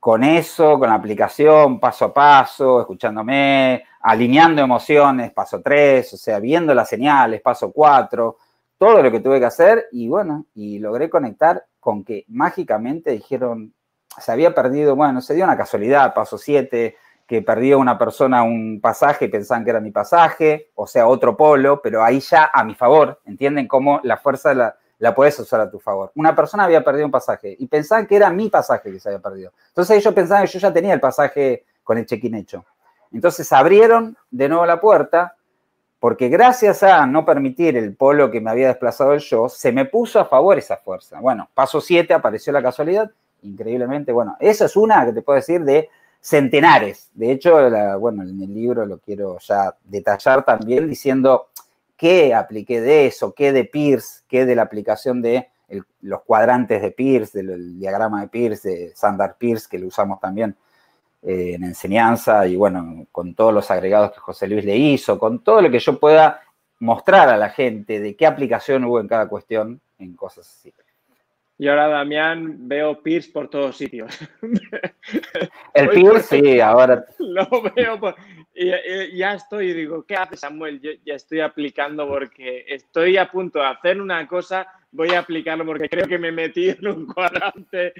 con 0.00 0.24
eso, 0.24 0.76
con 0.78 0.88
la 0.88 0.96
aplicación, 0.96 1.78
paso 1.78 2.06
a 2.06 2.14
paso, 2.14 2.80
escuchándome, 2.80 3.84
alineando 4.00 4.60
emociones, 4.60 5.32
paso 5.32 5.60
tres, 5.60 6.12
o 6.14 6.16
sea, 6.16 6.40
viendo 6.40 6.74
las 6.74 6.88
señales, 6.88 7.40
paso 7.40 7.70
cuatro, 7.70 8.38
todo 8.80 9.02
lo 9.02 9.12
que 9.12 9.20
tuve 9.20 9.38
que 9.38 9.44
hacer 9.44 9.88
y 9.92 10.08
bueno, 10.08 10.46
y 10.54 10.78
logré 10.78 11.10
conectar 11.10 11.66
con 11.80 12.02
que 12.02 12.24
mágicamente 12.28 13.10
dijeron, 13.10 13.74
se 14.18 14.32
había 14.32 14.54
perdido, 14.54 14.96
bueno, 14.96 15.20
se 15.20 15.34
dio 15.34 15.44
una 15.44 15.58
casualidad, 15.58 16.14
paso 16.14 16.38
siete, 16.38 16.96
que 17.26 17.42
perdió 17.42 17.78
una 17.78 17.98
persona 17.98 18.42
un 18.42 18.80
pasaje 18.80 19.28
pensaban 19.28 19.64
que 19.64 19.70
era 19.70 19.80
mi 19.80 19.90
pasaje, 19.90 20.70
o 20.76 20.86
sea, 20.86 21.06
otro 21.08 21.36
polo, 21.36 21.82
pero 21.82 22.02
ahí 22.02 22.20
ya 22.20 22.50
a 22.50 22.64
mi 22.64 22.74
favor, 22.74 23.20
¿entienden 23.26 23.68
cómo 23.68 24.00
la 24.02 24.16
fuerza 24.16 24.54
la, 24.54 24.74
la 24.98 25.14
puedes 25.14 25.38
usar 25.38 25.60
a 25.60 25.70
tu 25.70 25.78
favor? 25.78 26.10
Una 26.14 26.34
persona 26.34 26.64
había 26.64 26.82
perdido 26.82 27.04
un 27.04 27.12
pasaje 27.12 27.54
y 27.58 27.66
pensaban 27.66 28.06
que 28.06 28.16
era 28.16 28.30
mi 28.30 28.48
pasaje 28.48 28.90
que 28.90 28.98
se 28.98 29.10
había 29.10 29.20
perdido. 29.20 29.52
Entonces 29.68 29.98
ellos 29.98 30.14
pensaban 30.14 30.46
que 30.46 30.52
yo 30.52 30.58
ya 30.58 30.72
tenía 30.72 30.94
el 30.94 31.00
pasaje 31.00 31.66
con 31.84 31.98
el 31.98 32.06
check-in 32.06 32.34
hecho. 32.34 32.64
Entonces 33.12 33.52
abrieron 33.52 34.16
de 34.30 34.48
nuevo 34.48 34.64
la 34.64 34.80
puerta, 34.80 35.36
porque 36.00 36.30
gracias 36.30 36.82
a 36.82 37.06
no 37.06 37.24
permitir 37.26 37.76
el 37.76 37.94
polo 37.94 38.30
que 38.30 38.40
me 38.40 38.50
había 38.50 38.68
desplazado 38.68 39.12
el 39.12 39.20
yo, 39.20 39.48
se 39.48 39.70
me 39.70 39.84
puso 39.84 40.18
a 40.18 40.24
favor 40.24 40.58
esa 40.58 40.78
fuerza. 40.78 41.20
Bueno, 41.20 41.48
paso 41.54 41.80
7, 41.80 42.14
apareció 42.14 42.52
la 42.52 42.62
casualidad, 42.62 43.10
increíblemente, 43.42 44.10
bueno, 44.10 44.36
esa 44.40 44.64
es 44.64 44.76
una 44.76 45.04
que 45.04 45.12
te 45.12 45.22
puedo 45.22 45.36
decir 45.36 45.62
de 45.62 45.90
centenares. 46.20 47.10
De 47.14 47.30
hecho, 47.30 47.58
bueno, 47.98 48.22
en 48.22 48.42
el 48.42 48.52
libro 48.52 48.86
lo 48.86 48.98
quiero 48.98 49.38
ya 49.40 49.76
detallar 49.84 50.44
también 50.44 50.88
diciendo 50.88 51.48
qué 51.96 52.34
apliqué 52.34 52.80
de 52.80 53.06
eso, 53.06 53.34
qué 53.34 53.52
de 53.52 53.64
Pierce, 53.64 54.22
qué 54.26 54.46
de 54.46 54.56
la 54.56 54.62
aplicación 54.62 55.20
de 55.20 55.48
los 56.00 56.22
cuadrantes 56.22 56.80
de 56.80 56.90
Pierce, 56.92 57.42
del 57.42 57.78
diagrama 57.78 58.22
de 58.22 58.28
Pierce, 58.28 58.68
de 58.68 58.92
Sandar 58.96 59.36
Pierce, 59.36 59.68
que 59.70 59.78
lo 59.78 59.86
usamos 59.86 60.18
también 60.18 60.56
eh, 61.22 61.52
en 61.54 61.64
enseñanza 61.64 62.46
y 62.46 62.56
bueno, 62.56 63.06
con 63.12 63.34
todos 63.34 63.52
los 63.52 63.70
agregados 63.70 64.12
que 64.12 64.20
José 64.20 64.48
Luis 64.48 64.64
le 64.64 64.76
hizo, 64.76 65.18
con 65.18 65.44
todo 65.44 65.60
lo 65.60 65.70
que 65.70 65.78
yo 65.78 65.98
pueda 65.98 66.42
mostrar 66.78 67.28
a 67.28 67.36
la 67.36 67.50
gente 67.50 68.00
de 68.00 68.16
qué 68.16 68.26
aplicación 68.26 68.84
hubo 68.84 69.00
en 69.00 69.08
cada 69.08 69.28
cuestión 69.28 69.80
en 69.98 70.16
cosas 70.16 70.48
así. 70.48 70.72
Y 71.58 71.68
ahora, 71.68 71.88
Damián, 71.88 72.56
veo 72.68 73.02
Pierce 73.02 73.30
por 73.30 73.50
todos 73.50 73.76
sitios. 73.76 74.18
El 75.74 75.90
Pierce, 75.90 76.40
sí, 76.40 76.58
ahora. 76.58 77.04
Lo 77.18 77.46
veo 77.76 78.00
por... 78.00 78.14
y, 78.54 79.14
ya 79.14 79.34
estoy, 79.34 79.74
digo, 79.74 80.02
¿qué 80.06 80.14
hace 80.14 80.38
Samuel? 80.38 80.80
Yo 80.80 80.92
ya 81.04 81.16
estoy 81.16 81.40
aplicando 81.40 82.08
porque 82.08 82.64
estoy 82.66 83.18
a 83.18 83.30
punto 83.30 83.58
de 83.58 83.66
hacer 83.66 84.00
una 84.00 84.26
cosa, 84.26 84.66
voy 84.90 85.10
a 85.10 85.18
aplicarlo 85.18 85.66
porque 85.66 85.90
creo 85.90 86.08
que 86.08 86.18
me 86.18 86.32
metí 86.32 86.70
en 86.70 86.86
un 86.86 87.04
cuadrante. 87.04 87.92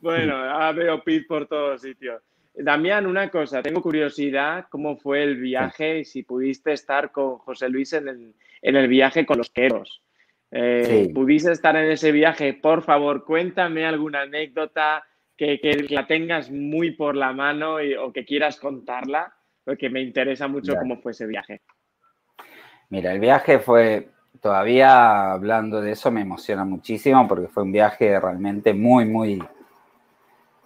Bueno, 0.00 0.34
ahora 0.34 0.72
veo 0.72 1.04
Pierce 1.04 1.28
por 1.28 1.46
todos 1.46 1.82
sitios. 1.82 2.20
Damián, 2.54 3.06
una 3.06 3.30
cosa, 3.30 3.62
tengo 3.62 3.82
curiosidad, 3.82 4.66
¿cómo 4.70 4.96
fue 4.96 5.24
el 5.24 5.36
viaje 5.36 6.00
y 6.00 6.04
si 6.04 6.22
pudiste 6.22 6.72
estar 6.72 7.10
con 7.10 7.38
José 7.38 7.68
Luis 7.68 7.92
en 7.92 8.08
el, 8.08 8.34
en 8.62 8.76
el 8.76 8.86
viaje 8.86 9.26
con 9.26 9.38
los 9.38 9.50
queros? 9.50 10.02
Eh, 10.52 11.10
pudiste 11.12 11.50
estar 11.50 11.74
en 11.74 11.90
ese 11.90 12.12
viaje, 12.12 12.54
por 12.54 12.82
favor, 12.82 13.24
cuéntame 13.24 13.84
alguna 13.84 14.22
anécdota 14.22 15.04
que, 15.36 15.58
la 15.90 16.06
tengas 16.06 16.48
muy 16.48 16.92
por 16.92 17.16
la 17.16 17.32
mano 17.32 17.78
o 18.00 18.12
que 18.12 18.24
quieras 18.24 18.60
contarla, 18.60 19.34
porque 19.64 19.90
me 19.90 20.00
interesa 20.00 20.46
mucho 20.46 20.76
cómo 20.76 21.00
fue 21.00 21.10
ese 21.10 21.26
viaje. 21.26 21.62
Mira, 22.90 23.12
el 23.12 23.18
viaje 23.18 23.58
fue, 23.58 24.10
todavía 24.40 25.32
hablando 25.32 25.80
de 25.80 25.90
eso, 25.90 26.12
me 26.12 26.20
emociona 26.20 26.64
muchísimo 26.64 27.26
porque 27.26 27.48
fue 27.48 27.64
un 27.64 27.72
viaje 27.72 28.20
realmente 28.20 28.72
muy, 28.74 29.06
muy 29.06 29.42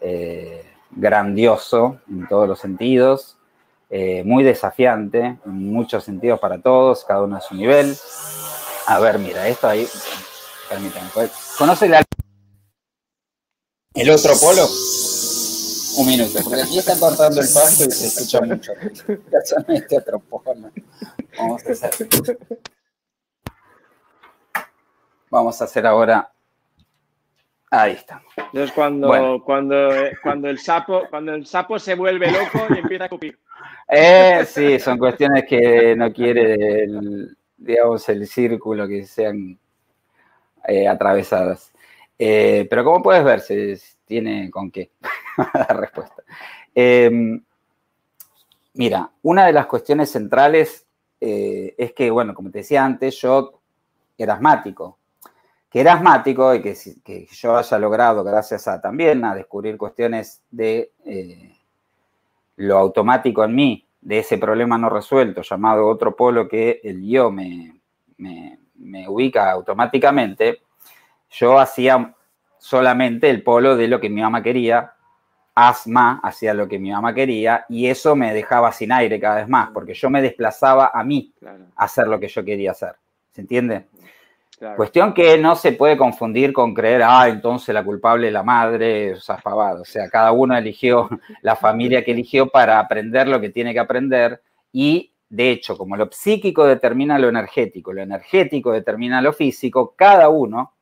eh, 0.03 0.68
grandioso 0.91 2.01
en 2.09 2.27
todos 2.29 2.49
los 2.49 2.59
sentidos, 2.59 3.37
eh, 3.91 4.23
muy 4.25 4.45
desafiante 4.45 5.39
en 5.45 5.73
muchos 5.73 6.05
sentidos 6.05 6.41
para 6.41 6.61
todos, 6.61 7.05
cada 7.05 7.23
uno 7.23 7.37
a 7.37 7.41
su 7.41 7.55
nivel. 7.55 7.97
A 8.87 8.99
ver, 8.99 9.19
mira, 9.19 9.47
esto 9.49 9.69
ahí. 9.69 9.87
Permítanme. 10.69 11.11
¿Conoce 11.57 11.89
la... 11.89 12.03
el 13.95 14.11
otro 14.11 14.35
polo? 14.41 14.67
Un 15.99 16.07
minuto, 16.07 16.39
porque 16.45 16.63
aquí 16.63 16.79
están 16.79 17.01
cortando 17.01 17.41
el 17.41 17.49
pasto 17.53 17.85
y 17.85 17.91
se 17.91 18.07
escucha 18.07 18.41
mucho. 18.41 18.73
Casualmente 19.31 19.99
otro 19.99 20.21
polo. 20.21 20.71
Vamos 21.39 21.63
a 21.67 21.73
hacer. 21.73 22.09
Vamos 25.31 25.61
a 25.61 25.65
hacer 25.65 25.87
ahora. 25.87 26.33
Ahí 27.71 27.93
está. 27.93 28.23
Entonces 28.37 28.73
cuando, 28.73 29.43
cuando, 29.45 29.91
cuando 30.23 30.49
el 30.49 30.59
sapo, 30.59 31.03
cuando 31.11 31.35
el 31.35 31.47
sapo 31.47 31.79
se 31.79 31.95
vuelve 31.95 32.31
loco 32.31 32.67
y 32.75 32.79
empieza 32.79 33.05
a 33.05 33.09
cupir. 33.09 33.39
Eh, 33.89 34.45
sí, 34.47 34.79
son 34.79 34.99
cuestiones 34.99 35.45
que 35.47 35.95
no 35.97 36.13
quiere 36.13 36.85
el, 36.85 37.37
digamos, 37.57 38.09
el 38.09 38.27
círculo 38.27 38.89
que 38.89 39.05
sean 39.05 39.59
eh, 40.67 40.89
atravesadas. 40.89 41.73
Eh, 42.19 42.67
pero 42.69 42.85
como 42.85 43.03
puedes 43.03 43.25
ver, 43.25 43.41
se 43.41 43.79
tiene 44.05 44.51
con 44.51 44.71
qué 44.71 44.91
la 45.55 45.75
respuesta. 45.75 46.23
Em, 46.75 47.43
mira, 48.75 49.11
una 49.23 49.47
de 49.47 49.53
las 49.53 49.67
cuestiones 49.67 50.11
centrales 50.11 50.87
eh, 51.21 51.75
es 51.77 51.93
que, 51.93 52.11
bueno, 52.11 52.35
como 52.35 52.51
te 52.51 52.59
decía 52.59 52.85
antes, 52.85 53.21
yo 53.21 53.61
era 54.17 54.35
asmático. 54.35 54.98
Que 55.71 55.81
era 55.81 55.95
asmático 55.95 56.55
y 56.55 56.63
que, 56.63 56.75
que 57.05 57.27
yo 57.31 57.57
haya 57.57 57.79
logrado, 57.79 58.25
gracias 58.25 58.67
a 58.69 58.81
también 58.81 59.25
a 59.25 59.35
descubrir 59.35 59.77
cuestiones 59.77 60.43
de 60.51 60.93
lo 62.57 62.79
automático 62.79 63.45
en 63.45 63.55
mí, 63.55 63.87
de 64.01 64.19
ese 64.21 64.39
problema 64.39 64.79
no 64.79 64.89
resuelto, 64.89 65.43
llamado 65.43 65.87
otro 65.87 66.17
polo 66.17 66.49
que 66.49 66.81
el 66.83 67.07
yo 67.07 67.31
me, 67.31 67.81
me 68.17 69.09
ubica 69.09 69.51
automáticamente, 69.51 70.63
yo 71.31 71.59
hacía 71.59 72.15
solamente 72.59 73.31
el 73.31 73.43
polo 73.43 73.77
de 73.77 73.89
lo 73.89 74.01
que 74.01 74.09
mi 74.09 74.21
mamá 74.21 74.43
quería, 74.43 74.93
asma 75.55 76.21
hacía 76.23 76.55
lo 76.55 76.69
que 76.69 76.79
mi 76.79 76.91
mamá 76.91 77.13
quería 77.13 77.67
y 77.69 77.87
eso 77.87 78.15
me 78.15 78.33
dejaba 78.33 78.71
sin 78.73 78.93
aire 78.93 79.19
cada 79.19 79.37
vez 79.37 79.49
más, 79.49 79.71
porque 79.71 79.95
yo 79.95 80.09
me 80.09 80.23
desplazaba 80.23 80.93
a 80.95 81.03
mí 81.03 81.33
a 81.77 81.85
hacer 81.85 82.07
lo 82.07 82.21
que 82.21 82.29
yo 82.29 82.45
quería 82.45 82.71
hacer. 82.71 82.95
¿Se 83.33 83.41
entiende? 83.41 83.87
Cuestión 84.77 85.15
que 85.15 85.39
no 85.39 85.55
se 85.55 85.73
puede 85.73 85.97
confundir 85.97 86.53
con 86.53 86.75
creer, 86.75 87.03
ah, 87.05 87.29
entonces 87.29 87.73
la 87.73 87.85
culpable 87.85 88.27
es 88.27 88.33
la 88.33 88.43
madre, 88.43 89.15
pavado. 89.43 89.83
O 89.83 89.85
sea, 89.85 90.09
cada 90.09 90.33
uno 90.33 90.57
eligió 90.57 91.09
la 91.43 91.55
familia 91.55 92.05
que 92.05 92.11
eligió 92.11 92.49
para 92.49 92.81
aprender 92.81 93.29
lo 93.29 93.41
que 93.41 93.51
tiene 93.51 93.73
que 93.73 93.79
aprender 93.79 94.43
y, 94.73 95.13
de 95.29 95.51
hecho, 95.51 95.79
como 95.79 95.97
lo 95.97 96.09
psíquico 96.11 96.67
determina 96.67 97.19
lo 97.19 97.29
energético, 97.29 97.93
lo 97.93 98.03
energético 98.03 98.73
determina 98.73 99.23
lo 99.23 99.33
físico, 99.33 99.95
cada 99.97 100.29
uno 100.29 100.75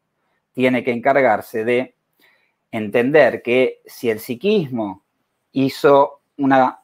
tiene 0.52 0.82
que 0.82 0.92
encargarse 0.92 1.64
de 1.64 1.94
entender 2.70 3.42
que 3.42 3.80
si 3.84 4.08
el 4.08 4.20
psiquismo 4.20 5.04
hizo 5.52 6.22
una 6.38 6.80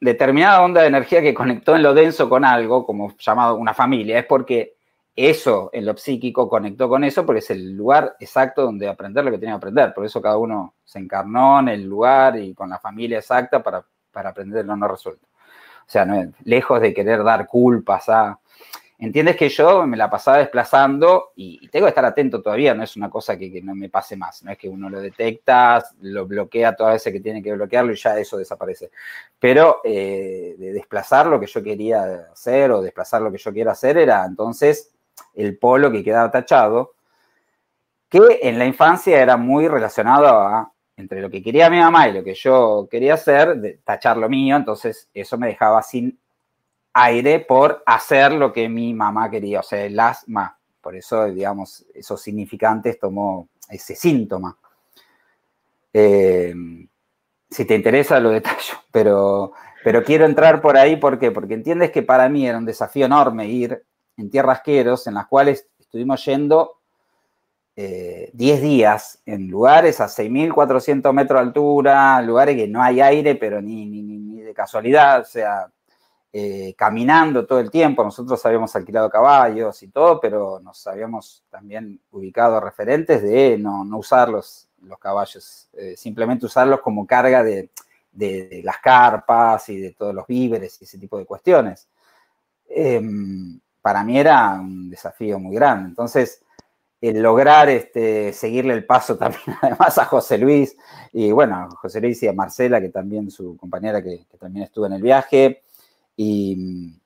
determinada 0.00 0.62
onda 0.62 0.82
de 0.82 0.88
energía 0.88 1.22
que 1.22 1.34
conectó 1.34 1.76
en 1.76 1.82
lo 1.82 1.94
denso 1.94 2.28
con 2.28 2.44
algo, 2.44 2.84
como 2.84 3.16
llamado 3.16 3.56
una 3.56 3.74
familia, 3.74 4.18
es 4.18 4.26
porque 4.26 4.75
eso 5.16 5.70
en 5.72 5.86
lo 5.86 5.96
psíquico 5.96 6.46
conectó 6.46 6.90
con 6.90 7.02
eso 7.02 7.24
porque 7.24 7.38
es 7.38 7.50
el 7.50 7.72
lugar 7.72 8.16
exacto 8.20 8.62
donde 8.62 8.86
aprender 8.86 9.24
lo 9.24 9.30
que 9.30 9.38
tiene 9.38 9.54
que 9.54 9.56
aprender. 9.56 9.94
Por 9.94 10.04
eso 10.04 10.20
cada 10.20 10.36
uno 10.36 10.74
se 10.84 10.98
encarnó 10.98 11.58
en 11.60 11.68
el 11.68 11.84
lugar 11.84 12.38
y 12.38 12.52
con 12.52 12.68
la 12.68 12.78
familia 12.78 13.18
exacta 13.18 13.62
para, 13.62 13.82
aprender 14.12 14.66
lo 14.66 14.76
no 14.76 14.86
resuelto. 14.86 15.26
O 15.26 15.88
sea, 15.88 16.04
no, 16.04 16.32
lejos 16.44 16.80
de 16.82 16.92
querer 16.92 17.24
dar 17.24 17.46
culpas 17.46 18.08
a... 18.10 18.38
Entiendes 18.98 19.36
que 19.36 19.50
yo 19.50 19.86
me 19.86 19.96
la 19.96 20.08
pasaba 20.08 20.38
desplazando 20.38 21.32
y, 21.36 21.68
tengo 21.68 21.84
que 21.84 21.90
estar 21.90 22.04
atento 22.04 22.40
todavía, 22.40 22.74
no 22.74 22.82
es 22.82 22.96
una 22.96 23.10
cosa 23.10 23.36
que, 23.36 23.60
no 23.62 23.74
me 23.74 23.90
pase 23.90 24.16
más, 24.16 24.42
no 24.42 24.50
es 24.50 24.56
que 24.56 24.70
uno 24.70 24.88
lo 24.88 25.00
detecta, 25.00 25.84
lo 26.00 26.26
bloquea 26.26 26.74
todas 26.74 26.94
veces 26.94 27.12
que 27.12 27.20
tiene 27.20 27.42
que 27.42 27.52
bloquearlo 27.52 27.92
y 27.92 27.96
ya 27.96 28.18
eso 28.18 28.38
desaparece. 28.38 28.90
Pero 29.38 29.82
eh, 29.84 30.56
de 30.58 30.72
desplazar 30.72 31.26
lo 31.26 31.38
que 31.38 31.46
yo 31.46 31.62
quería 31.62 32.28
hacer 32.32 32.70
o 32.70 32.80
desplazar 32.80 33.20
lo 33.20 33.30
que 33.30 33.36
yo 33.36 33.52
quiero 33.52 33.70
hacer 33.70 33.98
era 33.98 34.24
entonces 34.24 34.95
el 35.36 35.58
polo 35.58 35.92
que 35.92 36.02
quedaba 36.02 36.30
tachado, 36.30 36.94
que 38.08 38.40
en 38.42 38.58
la 38.58 38.66
infancia 38.66 39.20
era 39.20 39.36
muy 39.36 39.68
relacionado 39.68 40.72
entre 40.96 41.20
lo 41.20 41.30
que 41.30 41.42
quería 41.42 41.68
mi 41.68 41.78
mamá 41.78 42.08
y 42.08 42.14
lo 42.14 42.24
que 42.24 42.34
yo 42.34 42.88
quería 42.90 43.14
hacer, 43.14 43.56
de 43.56 43.78
tachar 43.84 44.16
lo 44.16 44.28
mío, 44.28 44.56
entonces 44.56 45.08
eso 45.12 45.36
me 45.36 45.48
dejaba 45.48 45.82
sin 45.82 46.18
aire 46.94 47.40
por 47.40 47.82
hacer 47.84 48.32
lo 48.32 48.52
que 48.52 48.68
mi 48.68 48.94
mamá 48.94 49.30
quería, 49.30 49.60
o 49.60 49.62
sea, 49.62 49.84
el 49.84 50.00
asma. 50.00 50.58
Por 50.80 50.96
eso, 50.96 51.26
digamos, 51.26 51.84
esos 51.94 52.22
significantes 52.22 52.98
tomó 52.98 53.48
ese 53.68 53.94
síntoma. 53.94 54.56
Eh, 55.92 56.54
si 57.50 57.64
te 57.64 57.74
interesa, 57.74 58.18
lo 58.20 58.30
detallo, 58.30 58.74
pero, 58.90 59.52
pero 59.84 60.02
quiero 60.02 60.24
entrar 60.24 60.62
por 60.62 60.76
ahí, 60.76 60.96
¿por 60.96 61.18
qué? 61.18 61.30
Porque 61.30 61.54
entiendes 61.54 61.90
que 61.90 62.02
para 62.02 62.28
mí 62.28 62.46
era 62.46 62.58
un 62.58 62.64
desafío 62.64 63.06
enorme 63.06 63.46
ir 63.46 63.84
en 64.16 64.30
Tierras 64.30 64.60
Queros, 64.62 65.06
en 65.06 65.14
las 65.14 65.26
cuales 65.26 65.68
estuvimos 65.78 66.24
yendo 66.24 66.76
10 67.76 68.32
eh, 68.36 68.60
días 68.62 69.20
en 69.26 69.48
lugares 69.48 70.00
a 70.00 70.06
6.400 70.06 71.12
metros 71.12 71.38
de 71.38 71.46
altura, 71.46 72.22
lugares 72.22 72.56
que 72.56 72.66
no 72.66 72.82
hay 72.82 73.02
aire, 73.02 73.34
pero 73.34 73.60
ni, 73.60 73.84
ni, 73.84 74.40
de 74.40 74.54
casualidad, 74.54 75.20
o 75.20 75.24
sea, 75.24 75.70
eh, 76.32 76.74
caminando 76.76 77.46
todo 77.46 77.60
el 77.60 77.70
tiempo. 77.70 78.02
Nosotros 78.02 78.44
habíamos 78.46 78.74
alquilado 78.74 79.10
caballos 79.10 79.82
y 79.82 79.88
todo, 79.88 80.18
pero 80.20 80.58
nos 80.60 80.86
habíamos 80.86 81.44
también 81.50 82.00
ubicado 82.12 82.60
referentes 82.60 83.22
de 83.22 83.58
no, 83.58 83.84
usar 83.98 84.30
los, 84.30 84.68
caballos, 84.98 85.68
eh, 85.74 85.94
simplemente 85.98 86.46
usarlos 86.46 86.80
como 86.80 87.06
carga 87.06 87.42
de, 87.42 87.68
de, 88.10 88.62
las 88.64 88.78
carpas 88.78 89.68
y 89.68 89.78
de 89.78 89.92
todos 89.92 90.14
los 90.14 90.26
víveres 90.26 90.80
y 90.80 90.84
ese 90.84 90.98
tipo 90.98 91.18
de 91.18 91.26
cuestiones. 91.26 91.88
Para 93.86 94.02
mí 94.02 94.18
era 94.18 94.54
un 94.54 94.90
desafío 94.90 95.38
muy 95.38 95.54
grande. 95.54 95.90
Entonces, 95.90 96.42
el 97.00 97.22
lograr 97.22 97.68
este, 97.68 98.32
seguirle 98.32 98.74
el 98.74 98.84
paso 98.84 99.16
también, 99.16 99.56
además, 99.62 99.96
a 99.96 100.06
José 100.06 100.38
Luis, 100.38 100.76
y 101.12 101.30
bueno, 101.30 101.54
a 101.54 101.70
José 101.70 102.00
Luis 102.00 102.20
y 102.24 102.26
a 102.26 102.32
Marcela, 102.32 102.80
que 102.80 102.88
también 102.88 103.30
su 103.30 103.56
compañera 103.56 104.02
que, 104.02 104.26
también 104.40 104.64
estuvo 104.64 104.86
en 104.86 104.94
el 104.94 105.02
viaje, 105.02 105.62
y 106.16 106.56
mm, 106.56 107.00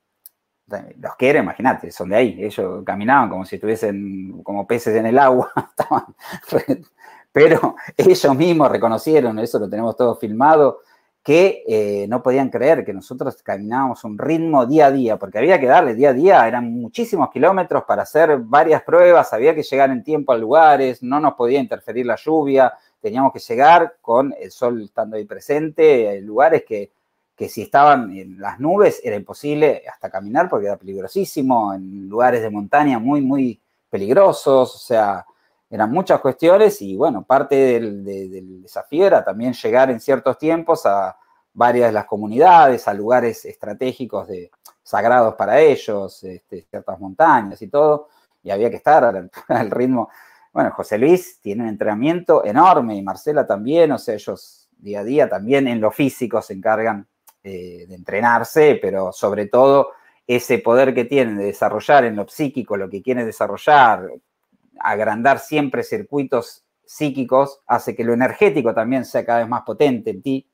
los 1.01 1.15
que 1.17 1.29
eran, 1.29 1.43
imagínate, 1.43 1.91
son 1.91 2.09
de 2.09 2.15
ahí, 2.15 2.43
ellos 2.43 2.83
caminaban 2.83 3.29
como 3.29 3.45
si 3.45 3.57
estuviesen 3.57 4.41
como 4.41 4.65
peces 4.65 4.95
en 4.95 5.05
el 5.05 5.19
agua, 5.19 5.51
pero 7.31 7.75
ellos 7.95 8.35
mismos 8.35 8.71
reconocieron, 8.71 9.37
eso 9.37 9.59
lo 9.59 9.69
tenemos 9.69 9.95
todo 9.95 10.15
filmado, 10.15 10.79
que 11.23 11.63
eh, 11.67 12.07
no 12.07 12.23
podían 12.23 12.49
creer 12.49 12.83
que 12.83 12.93
nosotros 12.93 13.43
caminábamos 13.43 14.03
un 14.03 14.17
ritmo 14.17 14.65
día 14.65 14.87
a 14.87 14.91
día, 14.91 15.17
porque 15.17 15.37
había 15.37 15.59
que 15.59 15.67
darle 15.67 15.93
día 15.93 16.09
a 16.09 16.13
día, 16.13 16.47
eran 16.47 16.73
muchísimos 16.73 17.29
kilómetros 17.29 17.83
para 17.83 18.03
hacer 18.03 18.39
varias 18.39 18.81
pruebas, 18.81 19.31
había 19.31 19.53
que 19.53 19.61
llegar 19.61 19.91
en 19.91 20.03
tiempo 20.03 20.33
a 20.33 20.37
lugares, 20.37 21.03
no 21.03 21.19
nos 21.19 21.35
podía 21.35 21.59
interferir 21.59 22.07
la 22.07 22.15
lluvia, 22.15 22.73
teníamos 22.99 23.31
que 23.33 23.39
llegar 23.39 23.97
con 24.01 24.33
el 24.39 24.51
sol 24.51 24.81
estando 24.81 25.15
ahí 25.15 25.25
presente, 25.25 26.17
en 26.17 26.25
lugares 26.25 26.63
que, 26.67 26.91
que 27.35 27.47
si 27.47 27.61
estaban 27.61 28.17
en 28.17 28.39
las 28.39 28.59
nubes 28.59 28.99
era 29.03 29.15
imposible 29.15 29.83
hasta 29.91 30.09
caminar 30.09 30.49
porque 30.49 30.65
era 30.67 30.77
peligrosísimo, 30.77 31.73
en 31.73 32.09
lugares 32.09 32.41
de 32.41 32.49
montaña 32.49 32.97
muy, 32.97 33.21
muy 33.21 33.61
peligrosos, 33.91 34.75
o 34.75 34.79
sea, 34.79 35.23
eran 35.71 35.89
muchas 35.89 36.19
cuestiones 36.19 36.81
y 36.81 36.97
bueno, 36.97 37.23
parte 37.23 37.55
del, 37.55 38.61
desafío 38.61 39.07
era 39.07 39.23
también 39.23 39.53
llegar 39.53 39.89
en 39.89 40.01
ciertos 40.01 40.37
tiempos 40.37 40.85
a 40.85 41.17
varias 41.53 41.87
de 41.87 41.93
las 41.93 42.05
comunidades, 42.05 42.89
a 42.89 42.93
lugares 42.93 43.45
estratégicos 43.45 44.27
de, 44.27 44.51
sagrados 44.83 45.35
para 45.35 45.61
ellos, 45.61 46.23
este, 46.25 46.67
ciertas 46.69 46.99
montañas 46.99 47.61
y 47.61 47.69
todo, 47.69 48.09
y 48.43 48.51
había 48.51 48.69
que 48.69 48.75
estar 48.75 49.29
al, 49.47 49.71
ritmo. 49.71 50.09
Bueno, 50.51 50.71
José 50.71 50.97
Luis 50.97 51.39
tiene 51.41 51.63
un 51.63 51.69
entrenamiento 51.69 52.43
enorme 52.43 52.97
y 52.97 53.01
Marcela 53.01 53.47
también, 53.47 53.93
o 53.93 53.97
sea, 53.97 54.15
ellos 54.15 54.67
día 54.77 54.99
a 54.99 55.03
día 55.05 55.29
también 55.29 55.69
en 55.69 55.79
lo 55.79 55.91
físico 55.91 56.41
se 56.41 56.53
encargan 56.53 57.07
eh, 57.43 57.85
de 57.87 57.95
entrenarse, 57.95 58.77
pero 58.81 59.13
sobre 59.13 59.45
todo 59.45 59.91
ese 60.27 60.57
poder 60.57 60.93
que 60.93 61.05
tienen 61.05 61.37
de 61.37 61.45
desarrollar 61.45 62.03
en 62.03 62.17
lo 62.17 62.27
psíquico 62.27 62.75
lo 62.75 62.89
que 62.89 63.01
quieren 63.01 63.25
desarrollar, 63.25 64.09
agrandar 64.83 65.39
siempre 65.39 65.83
circuitos 65.83 66.65
psíquicos 66.85 67.61
hace 67.67 67.95
que 67.95 68.03
lo 68.03 68.13
energético 68.13 68.73
también 68.73 69.05
sea 69.05 69.25
cada 69.25 69.39
vez 69.39 69.47
más 69.47 69.61
potente 69.63 70.09
en 70.11 70.21
ti. 70.21 70.47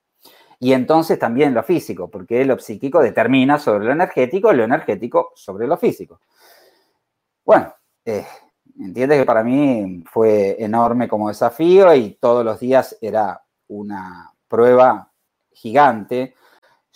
Y 0.60 0.74
entonces 0.74 1.20
también 1.20 1.54
lo 1.54 1.64
físico, 1.64 2.10
porque 2.10 2.44
lo 2.46 2.58
psíquico 2.58 3.00
determina 3.00 3.60
sobre 3.60 3.86
lo 3.86 3.92
energético 3.92 4.52
y 4.52 4.58
lo 4.58 4.64
energético 4.64 5.32
sobre 5.36 5.68
lo 5.68 5.78
físico. 5.78 6.20
Bueno, 7.46 7.74
eh, 8.04 8.26
entiendes 8.80 9.20
que 9.20 9.26
para 9.26 9.44
mí 9.44 10.04
fue 10.12 10.56
enorme 10.60 11.08
como 11.08 11.30
desafío 11.30 11.94
y 11.94 12.18
todos 12.20 12.44
los 12.44 12.60
días 12.60 12.98
era 13.02 13.42
una 13.68 14.32
prueba 14.48 15.12
gigante 15.52 16.36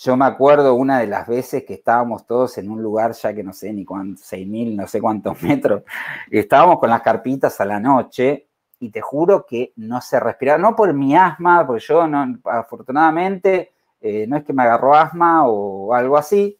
yo 0.04 0.18
me 0.18 0.26
acuerdo 0.26 0.74
una 0.74 0.99
de 0.99 1.06
las 1.06 1.28
veces 1.28 1.64
que 1.64 1.76
estábamos 1.76 2.26
todos 2.26 2.58
en 2.58 2.72
un 2.72 2.82
lugar, 2.82 3.12
ya 3.12 3.36
que 3.36 3.43
no 3.43 3.54
sé 3.54 3.72
ni 3.72 3.86
cuántos, 3.86 4.26
6.000, 4.32 4.76
no 4.76 4.88
sé 4.88 4.99
cuántos 4.99 5.41
metros, 5.43 5.84
y 6.32 6.39
estábamos 6.39 6.80
con 6.80 6.89
las 6.89 7.04
carpitas 7.04 7.62
a 7.62 7.66
la 7.66 7.80
noche 7.80 8.47
y 8.80 8.89
te 8.89 8.99
juro 8.99 9.45
que 9.45 9.74
no 9.76 10.02
se 10.02 10.20
respiraba, 10.20 10.58
no 10.58 10.76
por 10.76 10.91
mi 10.93 11.16
asma, 11.16 11.68
porque 11.68 11.84
yo 11.86 12.08
no, 12.08 12.39
afortunadamente 12.45 13.74
eh, 14.02 14.26
no 14.28 14.38
es 14.38 14.43
que 14.43 14.54
me 14.54 14.64
agarró 14.64 14.95
asma 14.95 15.47
o 15.47 15.93
algo 15.93 16.18
así. 16.18 16.58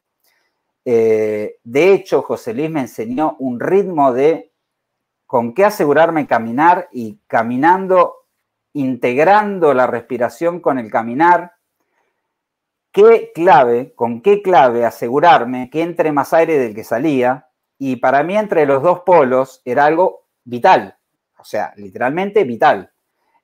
Eh, 0.86 1.58
de 1.64 1.94
hecho, 1.94 2.22
José 2.22 2.54
Luis 2.54 2.70
me 2.70 2.82
enseñó 2.82 3.38
un 3.40 3.60
ritmo 3.60 4.14
de 4.14 4.52
con 5.26 5.56
qué 5.56 5.66
asegurarme 5.66 6.28
caminar 6.28 6.90
y 6.92 7.18
caminando, 7.26 8.18
integrando 8.74 9.74
la 9.74 9.88
respiración 9.88 10.60
con 10.60 10.78
el 10.78 10.92
caminar 10.92 11.54
qué 12.92 13.32
clave, 13.34 13.94
con 13.96 14.22
qué 14.22 14.42
clave 14.42 14.86
asegurarme 14.86 15.70
que 15.70 15.82
entre 15.82 16.12
más 16.12 16.34
aire 16.34 16.58
del 16.58 16.76
que 16.76 16.84
salía 16.84 17.48
y 17.78 17.96
para 17.98 18.24
mí 18.24 18.38
entre 18.38 18.66
los 18.66 18.84
dos 18.84 19.02
polos 19.02 19.62
era 19.66 19.86
algo 19.86 20.28
vital, 20.44 20.98
o 21.40 21.44
sea, 21.44 21.74
literalmente 21.78 22.44
vital. 22.44 22.92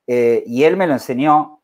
Eh, 0.05 0.43
y 0.45 0.63
él 0.63 0.77
me 0.77 0.87
lo 0.87 0.93
enseñó 0.93 1.61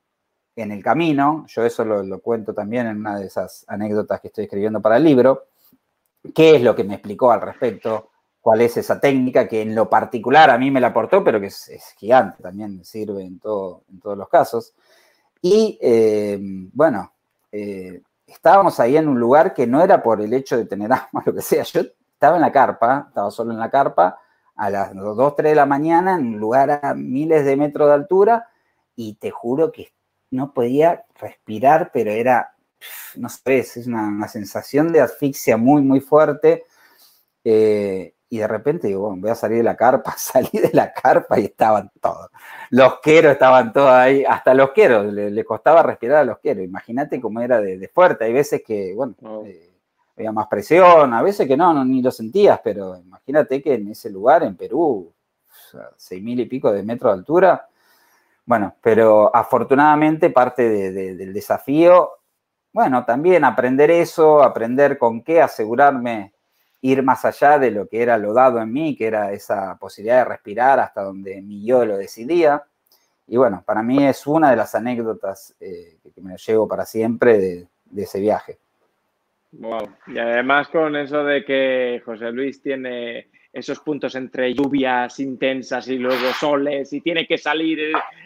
en 0.55 0.71
el 0.71 0.83
camino, 0.83 1.45
yo 1.47 1.65
eso 1.65 1.83
lo, 1.83 2.19
cuento 2.19 2.53
también 2.53 2.87
en 2.87 2.97
una 2.97 3.17
de 3.17 3.27
esas 3.27 3.65
anécdotas 3.67 4.19
que 4.21 4.27
estoy 4.27 4.45
escribiendo 4.45 4.81
para 4.81 4.97
el 4.97 5.03
libro, 5.03 5.47
qué 6.33 6.55
es 6.55 6.61
lo 6.61 6.75
que 6.75 6.83
me 6.83 6.95
explicó 6.95 7.31
al 7.31 7.41
respecto, 7.41 8.11
cuál 8.39 8.61
es 8.61 8.77
esa 8.77 8.99
técnica 8.99 9.47
que 9.47 9.61
en 9.61 9.73
lo 9.73 9.89
particular 9.89 10.49
a 10.49 10.57
mí 10.57 10.69
me 10.69 10.81
la 10.81 10.87
aportó, 10.87 11.23
pero 11.23 11.39
que 11.39 11.47
es, 11.47 11.95
gigante, 11.97 12.43
también 12.43 12.83
sirve 12.83 13.23
en, 13.23 13.39
todo, 13.39 13.83
en 13.89 13.99
todos 13.99 14.17
los 14.17 14.29
casos. 14.29 14.73
Y 15.41 15.77
eh, 15.81 16.37
bueno, 16.73 17.13
eh, 17.53 18.01
estábamos 18.25 18.79
ahí 18.79 18.97
en 18.97 19.07
un 19.07 19.19
lugar 19.19 19.53
que 19.53 19.67
no 19.67 19.83
era 19.83 20.01
por 20.01 20.19
el 20.21 20.33
hecho 20.33 20.57
de 20.57 20.65
tener 20.65 20.91
asma, 20.93 21.23
lo 21.25 21.33
que 21.33 21.41
sea, 21.41 21.63
yo 21.63 21.81
estaba 22.11 22.35
en 22.35 22.41
la 22.41 22.51
carpa, 22.51 23.05
estaba 23.07 23.31
solo 23.31 23.51
en 23.53 23.59
la 23.59 23.69
carpa, 23.69 24.17
a 24.55 24.69
las 24.69 24.93
2, 24.93 25.35
3 25.35 25.51
de 25.51 25.55
la 25.55 25.65
mañana, 25.65 26.15
en 26.15 26.27
un 26.27 26.39
lugar 26.39 26.79
a 26.83 26.93
miles 26.93 27.45
de 27.45 27.55
metros 27.55 27.87
de 27.87 27.93
altura, 27.93 28.49
y 28.95 29.15
te 29.15 29.31
juro 29.31 29.71
que 29.71 29.93
no 30.31 30.53
podía 30.53 31.05
respirar, 31.15 31.91
pero 31.93 32.11
era, 32.11 32.55
no 33.15 33.29
sé, 33.29 33.59
es 33.59 33.87
una, 33.87 34.27
sensación 34.27 34.91
de 34.91 35.01
asfixia 35.01 35.57
muy, 35.57 35.81
muy 35.81 35.99
fuerte. 35.99 36.65
Eh, 37.43 38.12
y 38.29 38.39
de 38.39 38.47
repente 38.47 38.87
digo, 38.87 39.01
bueno, 39.01 39.21
voy 39.21 39.29
a 39.29 39.35
salir 39.35 39.57
de 39.57 39.63
la 39.63 39.75
carpa, 39.75 40.13
salí 40.17 40.49
de 40.59 40.71
la 40.73 40.91
carpa 40.91 41.39
y 41.39 41.45
estaban 41.45 41.91
todos. 42.01 42.29
Los 42.69 42.99
queros 42.99 43.33
estaban 43.33 43.71
todos 43.71 43.91
ahí, 43.91 44.23
hasta 44.25 44.53
los 44.53 44.71
queros, 44.71 45.13
le, 45.13 45.45
costaba 45.45 45.83
respirar 45.83 46.17
a 46.19 46.23
los 46.25 46.39
queros. 46.39 46.63
Imagínate 46.63 47.21
cómo 47.21 47.41
era 47.41 47.61
de, 47.61 47.87
fuerte. 47.87 48.25
Hay 48.25 48.33
veces 48.33 48.63
que, 48.65 48.93
bueno, 48.95 49.15
eh, 49.45 49.71
había 50.17 50.31
más 50.31 50.47
presión, 50.47 51.13
a 51.13 51.21
veces 51.21 51.47
que 51.47 51.57
no, 51.57 51.83
ni 51.85 52.01
lo 52.01 52.11
sentías, 52.11 52.59
pero 52.63 52.97
imagínate 52.97 53.61
que 53.61 53.75
en 53.75 53.89
ese 53.89 54.09
lugar, 54.09 54.43
en 54.43 54.55
Perú, 54.55 55.13
seis 55.97 56.21
mil 56.21 56.39
y 56.39 56.45
pico 56.45 56.71
de 56.71 56.83
metros 56.83 57.13
de 57.13 57.19
altura, 57.19 57.67
bueno, 58.45 58.75
pero 58.81 59.35
afortunadamente 59.35 60.29
parte 60.29 60.91
del 60.91 61.33
desafío, 61.33 62.11
bueno, 62.73 63.05
también 63.05 63.43
aprender 63.45 63.91
eso, 63.91 64.43
aprender 64.43 64.97
con 64.97 65.23
qué 65.23 65.41
asegurarme 65.41 66.32
ir 66.83 67.01
más 67.01 67.25
allá 67.25 67.57
de 67.57 67.71
lo 67.71 67.87
que 67.87 68.01
era 68.01 68.17
lo 68.17 68.33
dado 68.33 68.61
en 68.61 68.71
mí, 68.71 68.95
que 68.95 69.07
era 69.07 69.31
esa 69.31 69.77
posibilidad 69.79 70.19
de 70.19 70.25
respirar 70.25 70.79
hasta 70.79 71.01
donde 71.01 71.41
mi 71.41 71.65
yo 71.65 71.85
lo 71.85 71.97
decidía. 71.97 72.63
Y 73.27 73.37
bueno, 73.37 73.63
para 73.65 73.81
mí 73.81 74.05
es 74.05 74.27
una 74.27 74.51
de 74.51 74.55
las 74.55 74.75
anécdotas 74.75 75.55
eh, 75.59 75.97
que 76.13 76.21
me 76.21 76.37
llevo 76.37 76.67
para 76.67 76.85
siempre 76.85 77.37
de 77.37 77.67
ese 78.03 78.19
viaje. 78.19 78.59
Wow. 79.53 79.87
Y 80.07 80.17
además 80.17 80.67
con 80.69 80.95
eso 80.95 81.23
de 81.23 81.45
que 81.45 82.01
José 82.03 82.31
Luis 82.31 82.61
tiene 82.61 83.27
esos 83.51 83.79
puntos 83.79 84.15
entre 84.15 84.53
lluvias 84.53 85.19
intensas 85.19 85.87
y 85.87 85.99
luego 85.99 86.33
soles 86.39 86.91
y 86.91 87.01
tiene 87.01 87.27
que 87.27 87.37
salir 87.37 87.79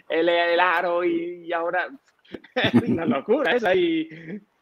el, 0.08 0.28
el, 0.28 0.58
aro 0.60 1.04
y, 1.04 1.52
ahora 1.52 1.88
es 2.54 2.74
una 2.82 3.04
locura, 3.04 3.52
es 3.52 3.64
ahí. 3.64 4.08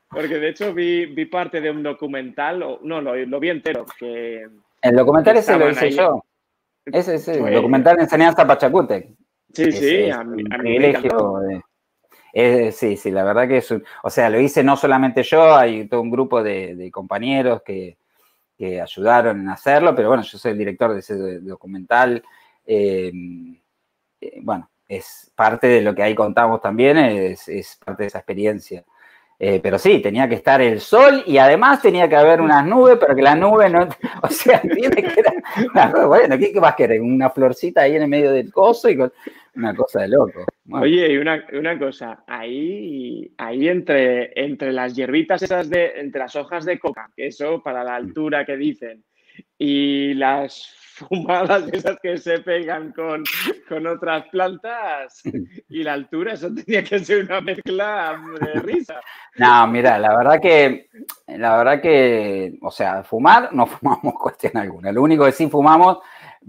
Porque 0.09 0.39
de 0.39 0.49
hecho 0.49 0.73
vi, 0.73 1.07
vi 1.07 1.27
parte 1.27 1.61
de 1.61 1.71
un 1.71 1.83
documental, 1.83 2.63
o, 2.63 2.81
no, 2.83 3.01
lo, 3.01 3.17
lo, 3.17 3.41
vi 3.41 3.51
entero. 3.51 3.85
Que, 3.99 4.47
el 4.83 4.97
documental 4.97 5.37
ese 5.37 5.59
lo 5.59 5.71
hice 5.71 5.91
yo. 5.91 6.25
Ese 6.85 7.17
es 7.17 7.29
el 7.29 7.53
documental 7.53 7.97
de 7.97 8.03
enseñanza 8.05 8.47
Pachacútec. 8.47 9.09
Sí, 9.53 9.73
sí, 9.73 10.11
a, 10.11 10.23
mí, 10.23 10.45
a 10.51 10.59
mí 10.59 10.79
me 10.79 10.93
sí, 12.73 12.97
sí, 12.97 13.11
la 13.11 13.25
verdad 13.25 13.49
que 13.49 13.59
es, 13.59 13.75
o 14.03 14.11
sea, 14.11 14.29
lo 14.29 14.39
hice 14.39 14.63
no 14.63 14.77
solamente 14.77 15.23
yo, 15.23 15.57
hay 15.57 15.89
todo 15.89 16.03
un 16.03 16.11
grupo 16.11 16.43
de, 16.43 16.91
compañeros 16.93 17.63
que, 17.63 17.97
ayudaron 18.83 19.41
en 19.41 19.49
hacerlo, 19.51 19.95
pero 19.95 20.09
bueno, 20.09 20.23
yo 20.23 20.39
soy 20.39 20.53
el 20.53 20.59
director 20.59 20.93
de 20.93 21.01
ese 21.01 21.41
documental. 21.41 22.23
Em, 22.65 23.59
eh, 24.21 24.41
bueno, 24.43 24.71
es 24.89 25.31
parte 25.35 25.67
de 25.67 25.83
lo 25.83 25.95
que 25.95 26.03
ahí 26.03 26.15
contamos 26.15 26.61
también, 26.63 26.97
es, 26.97 27.49
es 27.49 27.79
parte 27.85 28.05
de 28.05 28.07
esa 28.09 28.19
experiencia. 28.19 28.85
Eh, 29.39 29.61
pero 29.63 29.79
sí, 29.79 30.01
tenía 30.01 30.27
que 30.29 30.37
estar 30.37 30.63
el 30.63 30.81
sol 30.81 31.23
y 31.27 31.37
además 31.37 31.83
tenía 31.83 32.09
que 32.09 32.17
haber 32.17 32.41
unas 32.41 32.65
nubes, 32.67 32.97
pero 32.99 33.15
que 33.15 33.23
la 33.23 33.35
nube 33.35 33.69
no. 33.69 33.87
O 34.23 34.29
sea, 34.29 34.61
tiene 34.63 35.03
que 35.03 35.21
era. 35.21 36.07
Bueno, 36.07 36.39
¿qué, 36.39 36.59
vas 36.59 36.73
a 36.73 36.77
querer? 36.77 37.03
Una 37.03 37.29
florcita 37.29 37.83
ahí 37.83 37.97
en 37.97 38.03
el 38.03 38.09
medio 38.09 38.33
del 38.33 38.51
coso 38.51 38.89
y 38.89 38.99
una 39.55 39.75
cosa 39.75 40.03
de 40.03 40.09
loco. 40.09 40.45
Oye, 40.71 41.13
y 41.13 41.17
una, 41.19 41.45
una, 41.53 41.79
cosa, 41.79 42.25
ahí, 42.27 43.31
ahí 43.37 43.69
entre, 43.69 44.33
entre 44.43 44.73
las 44.73 44.95
hierbitas 44.97 45.43
esas 45.43 45.69
de. 45.69 46.01
entre 46.01 46.21
las 46.21 46.35
hojas 46.35 46.65
de 46.65 46.79
coca, 46.79 47.11
que 47.15 47.27
eso 47.27 47.63
para 47.63 47.85
la 47.85 47.95
altura 47.95 48.47
que 48.47 48.57
dicen, 48.57 49.05
y 49.59 50.15
las 50.15 50.75
fumadas 50.97 51.69
esas 51.73 51.99
que 52.03 52.17
se 52.17 52.39
pegan 52.39 52.93
con, 52.93 53.23
con 53.69 53.87
otras 53.87 54.27
plantas 54.29 55.23
y 55.69 55.83
la 55.83 55.93
altura, 55.93 56.33
eso 56.33 56.49
tenía 56.55 56.83
que 56.83 56.99
ser 57.01 57.25
una 57.25 57.41
mezcla 57.41 58.19
de 58.41 58.61
risa. 58.61 59.01
No, 59.37 59.67
mira, 59.67 59.99
la 59.99 60.17
verdad 60.17 60.41
que, 60.41 60.89
la 61.27 61.59
verdad 61.59 61.83
que, 61.83 62.59
o 62.63 62.71
sea, 62.71 63.03
fumar 63.05 63.53
no 63.53 63.67
fumamos 63.67 64.15
cuestión 64.21 64.57
alguna. 64.57 64.91
Lo 64.91 65.03
único 65.03 65.27
que 65.27 65.33
sí 65.33 65.49
fumamos, 65.49 65.99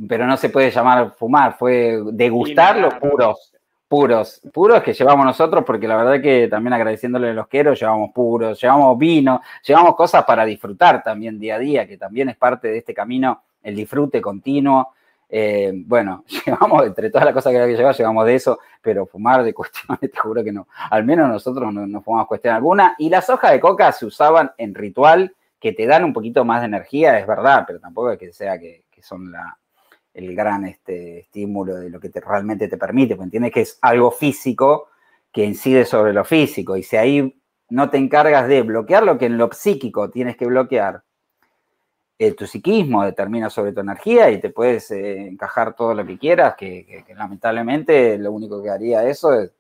pero 0.08 0.26
no 0.26 0.38
se 0.38 0.50
puede 0.50 0.72
llamar 0.72 1.14
fumar, 1.18 1.58
fue 1.58 2.00
degustar 2.14 2.78
los 2.78 2.94
puros 2.96 3.57
puros, 3.88 4.42
puros 4.54 4.84
que 4.84 4.94
llevamos 4.94 5.26
nosotros, 5.26 5.64
porque 5.66 5.88
la 5.88 5.96
verdad 5.96 6.22
que 6.22 6.48
también 6.48 6.74
agradeciéndole 6.74 7.34
los 7.34 7.48
queros, 7.48 7.80
llevamos 7.80 8.12
puros, 8.14 8.60
llevamos 8.62 8.98
vino, 8.98 9.42
llevamos 9.66 9.96
cosas 9.96 10.26
para 10.26 10.46
disfrutar 10.46 11.04
también 11.04 11.40
día 11.40 11.56
a 11.56 11.60
día, 11.60 11.88
que 11.88 11.98
también 11.98 12.30
es 12.30 12.38
parte 12.38 12.68
de 12.68 12.80
este 12.80 12.94
camino 12.94 13.44
el 13.64 13.76
disfrute 13.76 14.22
continuo. 14.22 14.94
Eh, 15.30 15.72
bueno, 15.74 16.24
llevamos, 16.46 16.86
entre 16.86 17.10
todas 17.10 17.26
las 17.26 17.34
cosas 17.34 17.52
que 17.52 17.60
hay 17.60 17.72
que 17.72 17.78
llevar, 17.78 17.96
llevamos 17.96 18.26
de 18.26 18.36
eso, 18.36 18.60
pero 18.82 19.06
fumar 19.06 19.44
de 19.44 19.54
cuestiones, 19.54 20.00
te 20.12 20.18
juro 20.18 20.44
que 20.44 20.52
no. 20.52 20.68
Al 20.90 21.04
menos 21.04 21.30
nosotros 21.30 21.74
no, 21.74 22.02
fumamos 22.02 22.28
cuestión 22.28 22.56
alguna. 22.56 22.96
Y 22.98 23.10
las 23.10 23.30
hojas 23.30 23.52
de 23.52 23.60
coca 23.60 23.92
se 23.92 24.06
usaban 24.06 24.52
en 24.58 24.74
ritual, 24.74 25.36
que 25.60 25.74
te 25.74 25.86
dan 25.86 26.04
un 26.04 26.14
poquito 26.14 26.46
más 26.46 26.62
de 26.62 26.68
energía, 26.68 27.20
es 27.20 27.28
verdad, 27.28 27.64
pero 27.66 27.80
tampoco 27.80 28.12
es 28.12 28.20
que 28.20 28.32
sea 28.32 28.60
que, 28.60 28.84
son 29.02 29.32
la, 29.32 29.58
el 30.18 30.36
gran 30.36 30.66
este, 30.66 31.20
estímulo 31.20 31.76
de 31.76 31.90
lo 31.90 32.00
que 32.00 32.10
te, 32.10 32.20
realmente 32.20 32.68
te 32.68 32.78
permite, 32.78 33.16
porque 33.16 33.26
entiendes 33.26 33.52
que 33.54 33.62
es 33.62 33.78
algo 33.82 34.10
físico 34.12 34.90
que 35.32 35.46
incide 35.46 35.86
sobre 35.86 36.12
lo 36.12 36.26
físico. 36.26 36.76
Y 36.76 36.84
si 36.84 36.98
ahí 36.98 37.42
no 37.70 37.90
te 37.90 37.98
encargas 37.98 38.48
de 38.48 38.64
bloquear 38.64 39.04
lo 39.04 39.18
que 39.18 39.28
en 39.28 39.38
lo 39.38 39.52
psíquico 39.52 40.10
tienes 40.10 40.36
que 40.36 40.48
bloquear, 40.48 41.04
eh, 42.20 42.34
tu 42.34 42.48
psiquismo 42.48 43.04
determina 43.04 43.48
sobre 43.48 43.74
tu 43.74 43.82
energía 43.82 44.32
y 44.32 44.40
te 44.40 44.50
puedes 44.50 44.90
eh, 44.90 45.28
encajar 45.28 45.76
todo 45.76 45.94
lo 45.94 46.04
que 46.04 46.18
quieras, 46.18 46.56
que, 46.56 47.06
lamentablemente 47.16 48.18
lo 48.18 48.32
único 48.32 48.64
que 48.64 48.72
haría 48.72 49.04
eso 49.04 49.34
es, 49.34 49.52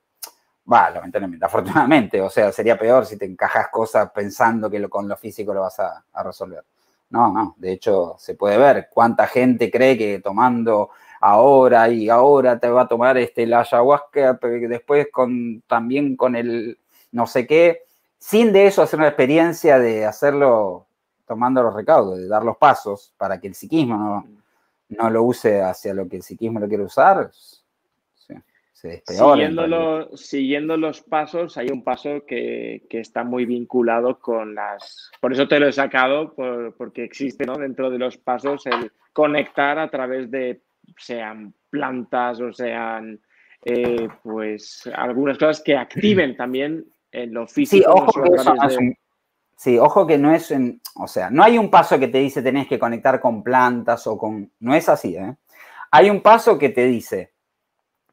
va, 0.72 0.90
lamentablemente, 0.90 1.46
afortunadamente, 1.46 2.20
o 2.20 2.32
sea, 2.32 2.52
sería 2.52 2.76
peor 2.76 3.06
si 3.06 3.16
te 3.16 3.26
encajas 3.26 3.68
cosas 3.72 4.10
pensando 4.10 4.72
que 4.72 4.80
lo, 4.80 4.90
con 4.90 5.08
lo 5.08 5.16
físico 5.16 5.54
lo 5.54 5.62
vas 5.62 5.80
a, 5.80 6.04
resolver. 6.24 6.64
No, 7.10 7.32
no, 7.32 7.56
de 7.58 7.72
hecho 7.72 8.16
se 8.20 8.36
puede 8.36 8.58
ver 8.58 8.90
cuánta 8.94 9.28
gente 9.28 9.72
cree 9.72 9.98
que 9.98 10.20
tomando 10.20 10.90
ahora 11.22 11.90
y 11.90 12.10
ahora 12.10 12.60
te 12.60 12.70
va 12.70 12.84
a 12.84 12.88
tomar 12.88 13.18
este, 13.18 13.48
la 13.48 13.62
ayahuasca, 13.62 14.38
pero 14.42 14.68
después 14.68 15.08
con, 15.12 15.62
también 15.68 16.16
con 16.16 16.36
el 16.36 16.78
no 17.12 17.26
sé 17.26 17.48
qué, 17.48 17.84
sin 18.18 18.52
de 18.52 18.68
eso 18.68 18.82
hacer 18.82 19.00
una 19.00 19.08
experiencia 19.08 19.80
de 19.80 20.06
hacerlo 20.06 20.88
tomando 21.26 21.62
los 21.64 21.74
recaudos, 21.74 22.18
de 22.18 22.28
dar 22.28 22.44
los 22.44 22.58
pasos 22.58 23.14
para 23.18 23.40
que 23.40 23.48
el 23.48 23.56
psiquismo 23.56 24.26
no, 24.90 25.10
lo 25.10 25.24
use 25.24 25.62
hacia 25.62 25.94
lo 25.94 26.08
que 26.08 26.18
el 26.18 26.24
psiquismo 26.24 26.60
lo 26.60 26.68
quiere 26.68 26.84
usar, 26.84 27.32
se 28.78 29.02
siguiendo, 29.08 30.16
siguiendo 30.16 30.78
los 30.78 31.02
pasos, 31.02 31.58
hay 31.58 31.70
un 31.70 31.84
paso 31.84 32.24
que, 32.28 32.86
está 32.92 33.24
muy 33.24 33.46
vinculado 33.46 34.20
con 34.20 34.54
las... 34.54 35.10
Por 35.20 35.34
eso 35.34 35.48
te 35.48 35.60
lo 35.60 35.68
he 35.68 35.72
sacado, 35.72 36.36
porque 36.78 37.04
existe 37.04 37.44
dentro 37.58 37.90
de 37.90 37.98
los 37.98 38.18
pasos 38.18 38.68
el 38.68 38.92
conectar 39.14 39.80
a 39.80 39.90
través 39.90 40.30
de, 40.30 40.62
sean 40.96 41.56
plantas 41.72 42.40
o 42.40 42.54
sean, 42.54 43.20
eh, 43.66 44.08
pues, 44.22 44.88
algunas 44.94 45.40
cosas 45.40 45.64
que 45.64 45.76
activen 45.76 46.36
también 46.38 46.86
en 47.12 47.34
lo 47.34 47.48
físico. 47.48 47.84
Sí, 47.84 48.00
ojo 48.00 48.22
que 48.22 48.36
eso 48.36 48.56
Sí, 49.56 49.80
ojo 49.80 50.06
que 50.06 50.20
no 50.20 50.32
es, 50.36 50.52
en, 50.52 50.80
o 50.98 51.08
sea, 51.08 51.32
no 51.32 51.42
hay 51.42 51.58
un 51.58 51.72
paso 51.72 51.98
que 51.98 52.10
te 52.10 52.20
dice 52.20 52.44
tenés 52.44 52.68
que 52.68 52.78
conectar 52.78 53.20
con 53.20 53.42
plantas 53.42 54.06
o 54.06 54.16
con, 54.16 54.52
no 54.60 54.76
es 54.76 54.88
así, 54.88 55.16
¿eh? 55.16 55.36
Hay 55.90 56.12
un 56.12 56.22
paso 56.22 56.60
que 56.60 56.70
te 56.70 56.86
dice 56.86 57.37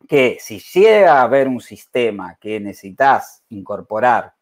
que 0.09 0.39
si 0.41 0.61
llega 0.61 1.21
a 1.21 1.23
haber 1.23 1.49
un 1.49 1.61
sistema 1.61 2.37
que 2.41 2.61
necesitas 2.61 3.43
incorporar, 3.49 4.35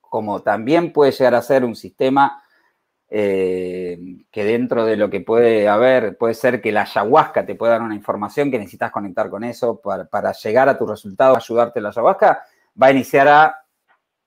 como 0.00 0.42
también 0.42 0.92
puede 0.92 1.12
llegar 1.12 1.34
a 1.34 1.42
ser 1.42 1.64
un 1.64 1.76
sistema 1.76 2.42
eh, 3.12 3.98
que 4.30 4.44
dentro 4.44 4.84
de 4.84 4.96
lo 4.96 5.10
que 5.10 5.20
puede 5.20 5.68
haber, 5.68 6.16
puede 6.16 6.34
ser 6.34 6.60
que 6.60 6.70
la 6.70 6.82
ayahuasca 6.82 7.44
te 7.44 7.56
pueda 7.56 7.72
dar 7.72 7.82
una 7.82 7.94
información 7.94 8.50
que 8.50 8.58
necesitas 8.58 8.92
conectar 8.92 9.28
con 9.30 9.42
eso 9.44 9.80
para, 9.80 10.32
llegar 10.32 10.68
a 10.68 10.78
tu 10.78 10.86
resultado, 10.86 11.36
ayudarte 11.36 11.80
la 11.80 11.88
ayahuasca, 11.88 12.44
va 12.80 12.86
a 12.86 12.92
iniciar 12.92 13.28
a 13.28 13.56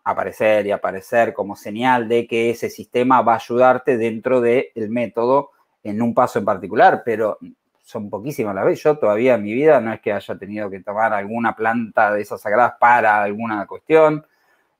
aparecer 0.03 0.67
y 0.67 0.71
aparecer 0.71 1.33
como 1.33 1.55
señal 1.55 2.09
de 2.09 2.27
que 2.27 2.49
ese 2.49 2.69
sistema 2.69 3.21
va 3.21 3.33
a 3.33 3.37
ayudarte 3.37 3.97
dentro 3.97 4.41
del 4.41 4.89
método 4.89 5.51
en 5.81 6.01
un 6.01 6.13
paso 6.13 6.39
en 6.39 6.45
particular, 6.45 7.03
pero 7.05 7.37
son 7.83 8.09
poquísimas 8.09 8.55
las 8.55 8.65
veces. 8.65 8.83
Yo 8.83 8.97
todavía 8.97 9.35
en 9.35 9.43
mi 9.43 9.53
vida 9.53 9.79
no 9.81 9.93
es 9.93 10.01
que 10.01 10.13
haya 10.13 10.35
tenido 10.37 10.69
que 10.69 10.79
tomar 10.79 11.13
alguna 11.13 11.55
planta 11.55 12.13
de 12.13 12.21
esas 12.21 12.41
sagradas 12.41 12.75
para 12.79 13.21
alguna 13.21 13.67
cuestión. 13.67 14.25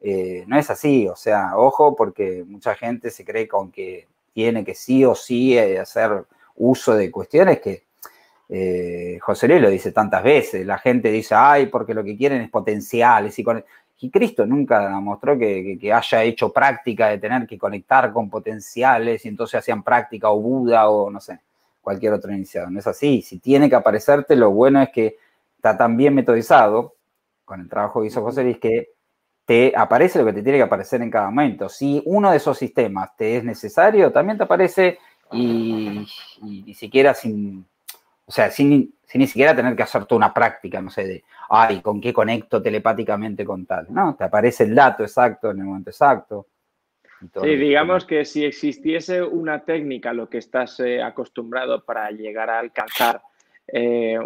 Eh, 0.01 0.45
no 0.47 0.57
es 0.57 0.69
así, 0.69 1.07
o 1.07 1.15
sea, 1.15 1.57
ojo, 1.57 1.95
porque 1.95 2.43
mucha 2.47 2.75
gente 2.75 3.11
se 3.11 3.23
cree 3.25 3.47
con 3.47 3.71
que 3.71 4.07
tiene 4.33 4.65
que 4.65 4.75
sí 4.75 5.05
o 5.05 5.15
sí 5.15 5.57
eh, 5.57 5.79
hacer 5.79 6.25
uso 6.55 6.95
de 6.95 7.11
cuestiones 7.11 7.61
que 7.61 7.83
eh, 8.49 9.17
José 9.21 9.47
Luis 9.47 9.61
lo 9.61 9.69
dice 9.69 9.91
tantas 9.91 10.23
veces. 10.23 10.65
La 10.65 10.77
gente 10.77 11.11
dice, 11.11 11.35
ay, 11.35 11.67
porque 11.67 11.93
lo 11.93 12.03
que 12.03 12.17
quieren 12.17 12.41
es 12.41 12.49
potenciales. 12.49 13.37
Y, 13.39 13.43
con... 13.43 13.63
Cristo 14.11 14.45
nunca 14.45 14.89
mostró 14.99 15.37
que, 15.39 15.77
que, 15.79 15.93
haya 15.93 16.23
hecho 16.23 16.51
práctica 16.51 17.07
de 17.07 17.19
tener 17.19 17.47
que 17.47 17.57
conectar 17.57 18.11
con 18.11 18.29
potenciales 18.29 19.23
y 19.23 19.29
entonces 19.29 19.59
hacían 19.59 19.81
práctica 19.81 20.29
o 20.29 20.41
Buda 20.41 20.89
o 20.89 21.09
no 21.09 21.21
sé 21.21 21.39
cualquier 21.83 22.13
otro 22.13 22.33
iniciado. 22.33 22.71
No 22.71 22.79
es 22.79 22.87
así. 22.87 23.21
Si 23.21 23.37
tiene 23.39 23.69
que 23.69 23.75
aparecerte, 23.75 24.35
lo 24.35 24.49
bueno 24.49 24.81
es 24.81 24.89
que 24.89 25.17
está 25.57 25.77
tan 25.77 25.95
bien 25.97 26.15
metodizado 26.15 26.95
con 27.45 27.59
el 27.59 27.69
trabajo 27.69 28.01
que 28.01 28.07
hizo 28.07 28.23
José 28.23 28.43
Luis 28.43 28.57
que 28.57 28.93
te 29.45 29.73
aparece 29.75 30.17
lo 30.19 30.25
que 30.25 30.33
te 30.33 30.41
tiene 30.41 30.57
que 30.57 30.63
aparecer 30.63 31.01
en 31.01 31.11
cada 31.11 31.29
momento. 31.29 31.67
Si 31.67 32.01
uno 32.05 32.31
de 32.31 32.37
esos 32.37 32.57
sistemas 32.57 33.15
te 33.17 33.37
es 33.37 33.43
necesario, 33.43 34.11
también 34.11 34.37
te 34.37 34.45
aparece 34.45 34.97
y, 35.33 36.07
ni 36.41 36.73
siquiera 36.73 37.13
sin, 37.13 37.65
o 38.25 38.31
sea, 38.31 38.49
sin, 38.49 38.95
sin, 39.05 39.19
ni 39.19 39.27
siquiera 39.27 39.55
tener 39.55 39.75
que 39.75 39.83
hacer 39.83 40.05
toda 40.05 40.17
una 40.17 40.33
práctica, 40.33 40.81
no 40.81 40.89
sé, 40.89 41.05
de, 41.05 41.23
ay, 41.49 41.81
¿con 41.81 41.99
qué 41.99 42.13
conecto 42.13 42.61
telepáticamente 42.61 43.43
con 43.43 43.65
tal? 43.65 43.87
No, 43.89 44.15
te 44.15 44.23
aparece 44.23 44.63
el 44.63 44.73
dato 44.73 45.03
exacto 45.03 45.51
en 45.51 45.59
el 45.59 45.65
momento 45.65 45.89
exacto. 45.89 46.47
Sí, 47.41 47.55
digamos 47.55 48.05
que 48.05 48.25
si 48.25 48.45
existiese 48.45 49.21
una 49.21 49.63
técnica, 49.63 50.13
lo 50.13 50.29
que 50.29 50.37
estás 50.37 50.79
eh, 50.79 51.01
acostumbrado 51.01 51.83
para 51.83 52.09
llegar 52.11 52.49
a 52.49 52.59
alcanzar 52.59 53.21
eh, 53.67 54.17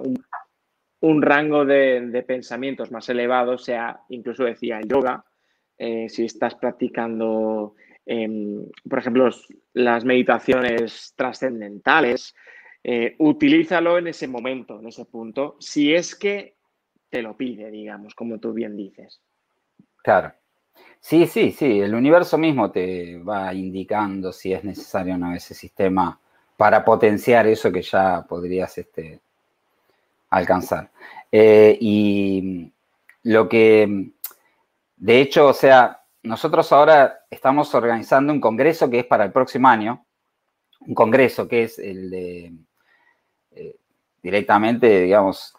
un, 1.02 1.22
rango 1.22 1.66
de, 1.66 2.24
pensamientos 2.28 2.92
más 2.92 3.08
elevado, 3.10 3.58
sea, 3.58 4.02
incluso 4.10 4.44
decía 4.44 4.80
el 4.80 4.88
yoga, 4.88 5.24
eh, 5.78 6.10
si 6.10 6.26
estás 6.26 6.56
practicando, 6.56 7.76
em, 8.06 8.66
por 8.90 9.00
ejemplo, 9.00 9.30
las 9.74 10.06
meditaciones 10.06 11.14
trascendentales, 11.16 12.36
utilízalo 13.18 13.98
en 13.98 14.08
ese 14.08 14.30
momento, 14.30 14.80
en 14.80 14.88
ese 14.88 15.04
punto, 15.04 15.58
si 15.60 15.94
es 15.94 16.16
que 16.16 16.56
te 17.10 17.22
lo 17.22 17.36
pide, 17.36 17.70
digamos, 17.70 18.16
como 18.16 18.40
tú 18.40 18.54
bien 18.54 18.78
dices. 18.78 19.22
Claro. 20.04 20.34
Sí, 21.00 21.26
sí, 21.28 21.52
sí, 21.52 21.80
el 21.80 21.96
universo 21.96 22.38
mismo 22.38 22.70
te 22.72 23.18
va 23.20 23.54
indicando 23.54 24.34
si 24.34 24.54
es 24.54 24.64
necesario 24.64 25.16
o 25.16 25.18
no 25.18 25.34
ese 25.34 25.54
sistema 25.54 26.20
para 26.58 26.84
potenciar 26.84 27.48
eso 27.48 27.72
que 27.72 27.82
ya 27.82 28.26
podrías 28.28 28.78
este, 28.78 29.22
alcanzar. 30.30 30.90
Eh, 31.32 31.78
y 31.80 32.72
lo 33.24 33.48
que, 33.48 34.12
de 34.98 35.22
hecho, 35.22 35.48
o 35.48 35.54
sea, 35.54 36.02
nosotros 36.24 36.72
ahora 36.72 37.26
estamos 37.30 37.74
organizando 37.76 38.34
un 38.34 38.42
congreso 38.42 38.90
que 38.90 39.00
es 39.00 39.06
para 39.06 39.24
el 39.24 39.32
próximo 39.32 39.68
año, 39.68 40.06
un 40.82 40.94
congreso 40.94 41.48
que 41.48 41.64
es 41.64 41.80
el 41.80 42.10
de, 42.10 42.54
eh, 43.52 43.76
directamente, 44.22 45.02
digamos, 45.02 45.54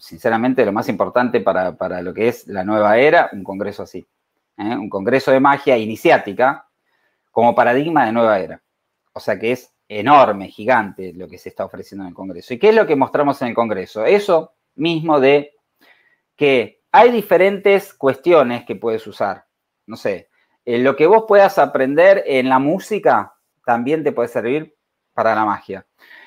sinceramente, 0.00 0.64
lo 0.64 0.72
más 0.72 0.88
importante 0.88 1.40
para, 1.40 1.76
para 1.76 2.00
lo 2.00 2.14
que 2.14 2.28
es 2.28 2.46
la 2.46 2.64
nueva 2.64 2.98
era, 2.98 3.28
un 3.32 3.44
congreso 3.44 3.82
así. 3.82 4.06
¿Eh? 4.58 4.76
un 4.76 4.88
congreso 4.88 5.30
de 5.30 5.40
magia 5.40 5.76
iniciática 5.76 6.68
como 7.30 7.54
paradigma 7.54 8.06
de 8.06 8.12
nueva 8.12 8.38
era. 8.38 8.62
O 9.12 9.20
sea 9.20 9.38
que 9.38 9.52
es 9.52 9.72
enorme, 9.88 10.48
gigante 10.48 11.12
lo 11.14 11.28
que 11.28 11.38
se 11.38 11.48
está 11.48 11.64
ofreciendo 11.64 12.04
en 12.04 12.08
el 12.08 12.14
Congreso. 12.14 12.52
¿Y 12.52 12.58
qué 12.58 12.68
es 12.68 12.74
lo 12.74 12.86
que 12.86 12.96
mostramos 12.96 13.40
en 13.42 13.48
el 13.48 13.54
Congreso? 13.54 14.04
Eso 14.04 14.52
mismo 14.74 15.18
de 15.18 15.54
que 16.36 16.82
hay 16.92 17.10
diferentes 17.10 17.94
cuestiones 17.94 18.64
que 18.64 18.76
puedes 18.76 19.06
usar. 19.06 19.46
No 19.86 19.96
sé, 19.96 20.28
eh, 20.64 20.78
lo 20.78 20.94
que 20.94 21.06
vos 21.06 21.24
puedas 21.26 21.58
aprender 21.58 22.22
en 22.26 22.48
la 22.48 22.58
música 22.58 23.34
también 23.64 24.04
te 24.04 24.12
puede 24.12 24.28
servir 24.28 24.76
para 25.14 25.34
la 25.34 25.44
magia. 25.44 25.86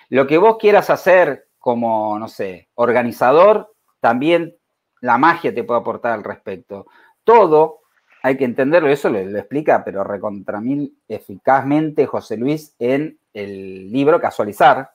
Lo 0.09 0.27
que 0.27 0.38
vos 0.38 0.57
quieras 0.57 0.89
hacer 0.89 1.47
como, 1.59 2.17
no 2.17 2.27
sé, 2.27 2.69
organizador, 2.73 3.73
también 3.99 4.57
la 4.99 5.17
magia 5.17 5.53
te 5.53 5.63
puede 5.63 5.79
aportar 5.79 6.13
al 6.13 6.23
respecto. 6.23 6.88
Todo 7.23 7.80
hay 8.24 8.38
que 8.38 8.45
entenderlo, 8.45 8.89
eso 8.89 9.09
lo, 9.09 9.19
explica, 9.19 9.84
pero 9.84 10.03
recontra 10.03 10.61
mil 10.61 10.95
eficazmente 11.07 12.05
José 12.05 12.38
Luis 12.38 12.76
en 12.78 13.17
el 13.34 13.91
libro 13.91 14.19
Casualizar. 14.19 14.91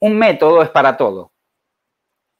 Un 0.00 0.18
método 0.18 0.62
es 0.62 0.70
para 0.70 0.96
todo. 0.96 1.32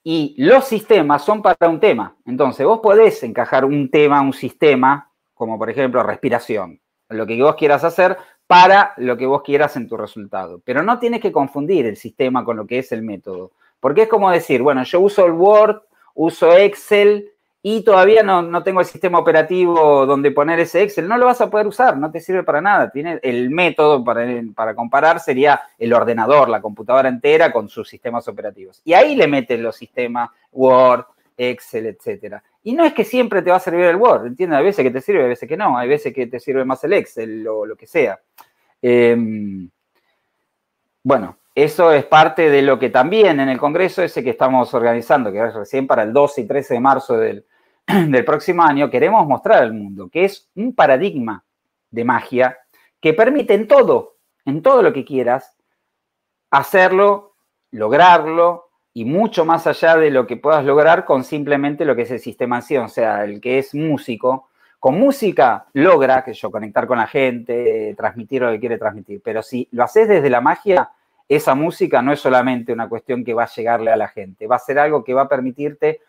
Y 0.02 0.34
los 0.38 0.64
sistemas 0.64 1.22
son 1.24 1.42
para 1.42 1.68
un 1.68 1.78
tema. 1.78 2.16
Entonces, 2.24 2.66
vos 2.66 2.80
podés 2.80 3.22
encajar 3.22 3.64
un 3.64 3.90
tema, 3.90 4.20
un 4.20 4.32
sistema, 4.32 5.12
como 5.34 5.58
por 5.58 5.70
ejemplo 5.70 6.02
respiración, 6.02 6.80
lo 7.08 7.26
que 7.26 7.40
vos 7.40 7.54
quieras 7.54 7.84
hacer 7.84 8.16
para 8.46 8.94
lo 8.96 9.16
que 9.16 9.26
vos 9.26 9.42
quieras 9.42 9.76
en 9.76 9.86
tu 9.86 9.96
resultado. 9.96 10.60
Pero 10.64 10.82
no 10.82 10.98
tienes 10.98 11.20
que 11.20 11.30
confundir 11.30 11.86
el 11.86 11.96
sistema 11.96 12.44
con 12.44 12.56
lo 12.56 12.66
que 12.66 12.78
es 12.78 12.90
el 12.90 13.02
método. 13.02 13.52
Porque 13.78 14.02
es 14.02 14.08
como 14.08 14.30
decir, 14.30 14.60
bueno, 14.62 14.82
yo 14.82 15.00
uso 15.00 15.24
el 15.24 15.32
Word, 15.32 15.82
uso 16.14 16.56
Excel, 16.56 17.30
y 17.62 17.82
todavía 17.82 18.22
no, 18.22 18.62
tengo 18.62 18.80
el 18.80 18.86
sistema 18.86 19.18
operativo 19.18 20.06
donde 20.06 20.30
poner 20.30 20.60
ese 20.60 20.82
Excel, 20.82 21.06
no 21.06 21.18
lo 21.18 21.26
vas 21.26 21.42
a 21.42 21.50
poder 21.50 21.66
usar, 21.66 21.98
no 21.98 22.10
te 22.10 22.20
sirve 22.20 22.42
para 22.42 22.62
nada. 22.62 22.90
Tiene 22.90 23.20
el 23.22 23.50
método 23.50 24.02
para, 24.02 24.26
para 24.54 24.74
comparar 24.74 25.20
sería 25.20 25.60
el 25.78 25.92
ordenador, 25.92 26.48
la 26.48 26.62
computadora 26.62 27.10
entera 27.10 27.52
con 27.52 27.68
sus 27.68 27.86
sistemas 27.86 28.26
operativos. 28.28 28.80
Y 28.82 28.94
ahí 28.94 29.14
le 29.14 29.26
metes 29.26 29.60
los 29.60 29.76
sistemas 29.76 30.30
Word, 30.52 31.04
Excel, 31.36 31.86
etcétera. 31.86 32.42
Y 32.62 32.72
no 32.72 32.84
es 32.84 32.94
que 32.94 33.04
siempre 33.04 33.42
te 33.42 33.50
va 33.50 33.56
a 33.56 33.60
servir 33.60 33.84
el 33.84 33.96
Word, 33.96 34.26
¿entiendes? 34.26 34.58
Hay 34.58 34.64
veces 34.64 34.82
que 34.82 34.90
te 34.90 35.00
sirve, 35.02 35.22
hay 35.22 35.28
veces 35.28 35.48
que 35.48 35.56
no, 35.58 35.76
hay 35.76 35.88
veces 35.88 36.14
que 36.14 36.26
te 36.26 36.40
sirve 36.40 36.64
más 36.64 36.82
el 36.84 36.94
Excel 36.94 37.46
o 37.46 37.66
lo 37.66 37.76
que 37.76 37.86
sea. 37.86 38.18
Em, 38.80 39.68
bueno, 41.02 41.36
eso 41.54 41.92
es 41.92 42.06
parte 42.06 42.48
de 42.48 42.62
lo 42.62 42.78
que 42.78 42.88
también 42.88 43.38
en 43.38 43.50
el 43.50 43.58
Congreso 43.58 44.02
ese 44.02 44.24
que 44.24 44.30
estamos 44.30 44.72
organizando, 44.72 45.30
que 45.30 45.44
es 45.44 45.52
recién 45.52 45.86
para 45.86 46.04
el 46.04 46.12
12 46.14 46.40
y 46.40 46.46
13 46.46 46.74
de 46.74 46.80
marzo 46.80 47.18
del, 47.18 47.44
del 48.08 48.24
próximo 48.24 48.62
año, 48.62 48.90
queremos 48.90 49.26
mostrar 49.26 49.62
al 49.62 49.72
mundo 49.72 50.08
que 50.08 50.24
es 50.24 50.48
un 50.54 50.74
paradigma 50.74 51.44
de 51.90 52.04
magia 52.04 52.58
que 53.00 53.14
permite 53.14 53.54
en 53.54 53.66
todo, 53.66 54.16
en 54.44 54.62
todo 54.62 54.82
lo 54.82 54.92
que 54.92 55.04
quieras, 55.04 55.56
hacerlo, 56.50 57.34
lograrlo 57.70 58.68
y 58.92 59.04
mucho 59.04 59.44
más 59.44 59.66
allá 59.66 59.96
de 59.96 60.10
lo 60.10 60.26
que 60.26 60.36
puedas 60.36 60.64
lograr 60.64 61.04
con 61.04 61.24
simplemente 61.24 61.84
lo 61.84 61.96
que 61.96 62.02
es 62.02 62.10
el 62.10 62.20
sistema 62.20 62.58
o 62.58 62.88
sea, 62.88 63.24
el 63.24 63.40
que 63.40 63.58
es 63.58 63.74
músico. 63.74 64.48
Con 64.78 64.98
música 64.98 65.66
logra, 65.74 66.24
que 66.24 66.32
yo, 66.32 66.50
conectar 66.50 66.86
con 66.86 66.98
la 66.98 67.06
gente, 67.06 67.94
transmitir 67.96 68.42
lo 68.42 68.50
que 68.50 68.60
quiere 68.60 68.78
transmitir, 68.78 69.20
pero 69.22 69.42
si 69.42 69.68
lo 69.72 69.84
haces 69.84 70.08
desde 70.08 70.30
la 70.30 70.40
magia, 70.40 70.90
esa 71.28 71.54
música 71.54 72.02
no 72.02 72.12
es 72.12 72.20
solamente 72.20 72.72
una 72.72 72.88
cuestión 72.88 73.22
que 73.22 73.34
va 73.34 73.44
a 73.44 73.54
llegarle 73.54 73.92
a 73.92 73.96
la 73.96 74.08
gente, 74.08 74.46
va 74.46 74.56
a 74.56 74.58
ser 74.58 74.78
algo 74.78 75.04
que 75.04 75.14
va 75.14 75.22
a 75.22 75.28
permitirte 75.28 76.00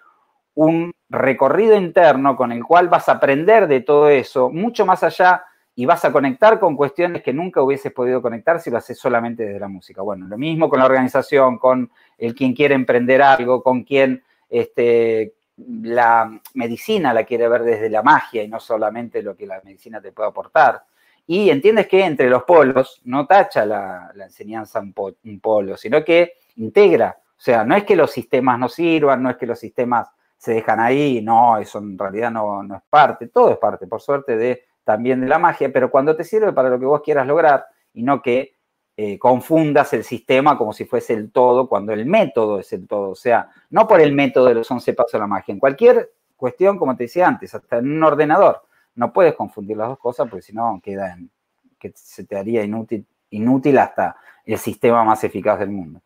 un 0.56 0.94
recorrido 1.12 1.76
interno 1.76 2.36
con 2.38 2.52
el 2.52 2.64
cual 2.64 2.88
vas 2.88 3.10
a 3.10 3.14
aprender 3.14 3.68
de 3.68 3.82
todo 3.82 4.08
eso 4.08 4.50
mucho 4.50 4.86
más 4.86 5.04
allá 5.04 5.44
y 5.76 5.86
vas 5.86 6.06
a 6.06 6.12
conectar 6.12 6.60
con 6.60 6.76
cuestiones 6.76 7.22
que 7.22 7.34
nunca 7.34 7.62
hubieses 7.62 7.92
podido 7.92 8.22
conectar 8.22 8.60
si 8.62 8.70
lo 8.70 8.78
haces 8.78 8.98
solamente 8.98 9.44
desde 9.44 9.60
la 9.60 9.68
música. 9.68 10.02
Bueno, 10.02 10.28
lo 10.28 10.38
mismo 10.38 10.70
con 10.70 10.80
la 10.80 10.86
organización, 10.86 11.58
con 11.58 11.92
el 12.18 12.34
quien 12.34 12.54
quiere 12.54 12.76
emprender 12.76 13.22
algo, 13.22 13.62
con 13.62 13.84
quien 13.84 14.24
este, 14.50 15.34
la 15.58 16.32
medicina 16.54 17.14
la 17.14 17.26
quiere 17.26 17.48
ver 17.48 17.64
desde 17.64 17.90
la 17.90 18.04
magia 18.04 18.44
y 18.44 18.48
no 18.48 18.60
solamente 18.60 19.22
lo 19.22 19.36
que 19.36 19.46
la 19.46 19.62
medicina 19.64 20.02
te 20.02 20.12
puede 20.12 20.30
aportar. 20.30 20.84
Y 21.28 21.50
entiendes 21.50 21.88
que 21.88 22.04
entre 22.04 22.30
los 22.30 22.44
polos 22.44 23.02
no 23.06 23.26
tacha 23.26 23.66
la, 23.66 24.12
enseñanza 24.16 24.82
un 24.82 25.40
polo, 25.40 25.78
sino 25.78 26.04
que 26.04 26.34
integra. 26.56 27.18
O 27.20 27.44
sea, 27.44 27.64
no 27.64 27.76
es 27.76 27.84
que 27.84 27.96
los 27.96 28.12
sistemas 28.12 28.60
no 28.60 28.70
sirvan, 28.70 29.24
no 29.24 29.30
es 29.30 29.38
que 29.38 29.46
los 29.46 29.60
sistemas 29.60 30.08
se 30.42 30.56
dejan 30.56 30.80
ahí, 30.80 31.22
no, 31.22 31.60
eso 31.60 31.78
en 31.78 32.00
realidad 32.00 32.32
no, 32.32 32.64
es 32.64 32.82
parte, 32.90 33.28
todo 33.28 33.52
es 33.52 33.58
parte, 33.60 33.86
por 33.86 34.02
suerte, 34.02 34.36
de 34.36 34.64
también 34.84 35.22
de 35.22 35.28
la 35.28 35.38
magia, 35.38 35.72
pero 35.72 35.92
cuando 35.92 36.16
te 36.16 36.24
sirve 36.24 36.52
para 36.52 36.68
lo 36.68 36.80
que 36.80 36.86
vos 36.88 37.02
quieras 37.04 37.28
lograr 37.28 37.68
y 37.94 38.02
no 38.02 38.24
que 38.24 38.56
eh, 38.98 39.20
confundas 39.20 39.94
el 39.94 40.04
sistema 40.04 40.58
como 40.58 40.74
si 40.74 40.86
fuese 40.86 41.14
el 41.14 41.32
todo, 41.32 41.70
cuando 41.70 41.94
el 41.94 42.08
método 42.08 42.60
es 42.60 42.74
el 42.74 42.88
todo, 42.88 43.12
o 43.12 43.16
sea, 43.16 43.52
no 43.70 43.88
por 43.88 44.02
el 44.02 44.14
método 44.14 44.48
de 44.48 44.56
los 44.56 44.72
11 44.72 44.94
pasos 44.96 45.12
de 45.12 45.20
la 45.20 45.28
magia, 45.28 45.54
en 45.54 45.60
cualquier 45.60 46.12
cuestión, 46.36 46.80
como 46.80 46.98
te 46.98 47.04
decía 47.04 47.28
antes, 47.28 47.54
hasta 47.54 47.78
en 47.78 47.92
un 47.92 48.04
ordenador, 48.04 48.64
no 48.96 49.14
puedes 49.14 49.36
confundir 49.36 49.78
las 49.78 49.90
dos 49.90 50.00
cosas 50.00 50.28
porque 50.28 50.42
si 50.42 50.54
no 50.54 50.82
queda 50.84 51.14
en, 51.14 51.30
que 51.78 51.92
se 51.94 52.26
te 52.26 52.36
haría 52.36 52.64
inútil, 52.64 53.06
inútil 53.30 53.78
hasta 53.78 54.16
el 54.44 54.58
sistema 54.58 55.04
más 55.04 55.24
eficaz 55.24 55.60
del 55.60 55.70
mundo. 55.70 56.02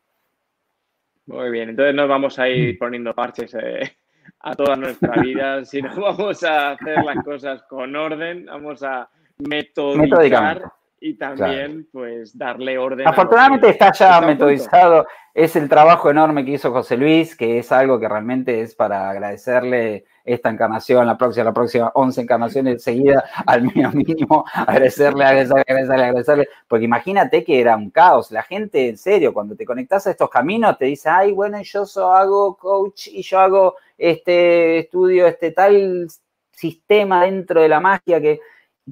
Muy 1.25 1.51
bien, 1.51 1.69
entonces 1.69 1.95
nos 1.95 2.09
vamos 2.09 2.37
a 2.37 2.49
ir 2.49 2.77
poniendo 2.77 3.15
parches. 3.15 3.53
Eh 3.53 3.95
a 4.39 4.55
toda 4.55 4.75
nuestra 4.75 5.21
vida, 5.21 5.65
sino 5.65 5.95
vamos 5.95 6.43
a 6.43 6.71
hacer 6.71 7.03
las 7.03 7.23
cosas 7.23 7.63
con 7.63 7.95
orden, 7.95 8.45
vamos 8.45 8.83
a 8.83 9.09
metodizar 9.39 10.71
y 10.99 11.13
también 11.15 11.87
pues 11.91 12.37
darle 12.37 12.77
orden. 12.77 13.07
Afortunadamente 13.07 13.69
está 13.69 13.91
ya 13.91 14.21
metodizado, 14.21 15.05
es 15.33 15.55
el 15.55 15.69
trabajo 15.69 16.09
enorme 16.09 16.45
que 16.45 16.51
hizo 16.51 16.71
José 16.71 16.97
Luis, 16.97 17.35
que 17.35 17.59
es 17.59 17.71
algo 17.71 17.99
que 17.99 18.07
realmente 18.07 18.61
es 18.61 18.73
para 18.73 19.09
agradecerle 19.09 20.05
esta 20.23 20.49
encarnación, 20.49 21.05
la 21.05 21.17
próxima, 21.17 21.43
la 21.43 21.53
próxima 21.53 21.91
11 21.93 22.21
encarnaciones 22.21 22.81
seguidas, 22.81 23.23
al 23.45 23.61
menos 23.75 23.93
mínimo, 23.93 24.45
agradecerle, 24.51 25.25
agradecerle, 25.25 25.61
agradecerle, 25.67 26.03
agradecerle, 26.03 26.47
porque 26.67 26.85
imagínate 26.85 27.43
que 27.43 27.59
era 27.59 27.75
un 27.75 27.91
caos, 27.91 28.31
la 28.31 28.41
gente, 28.41 28.89
en 28.89 28.97
serio, 28.97 29.33
cuando 29.33 29.55
te 29.55 29.65
conectas 29.65 30.07
a 30.07 30.11
estos 30.11 30.29
caminos, 30.29 30.77
te 30.77 30.85
dice, 30.85 31.09
ay, 31.09 31.33
bueno, 31.33 31.61
yo 31.61 31.85
hago 32.11 32.55
coach 32.55 33.07
y 33.07 33.21
yo 33.21 33.39
hago 33.39 33.75
este 33.97 34.79
estudio, 34.79 35.27
este 35.27 35.51
tal 35.51 36.07
sistema 36.51 37.23
dentro 37.23 37.61
de 37.61 37.69
la 37.69 37.79
magia 37.79 38.21
que, 38.21 38.39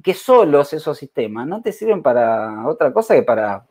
que 0.02 0.14
solos 0.14 0.72
esos 0.72 0.98
sistemas 0.98 1.46
no 1.46 1.62
te 1.62 1.72
sirven 1.72 2.02
para 2.02 2.66
otra 2.66 2.92
cosa 2.92 3.14
que 3.14 3.22
para, 3.22 3.64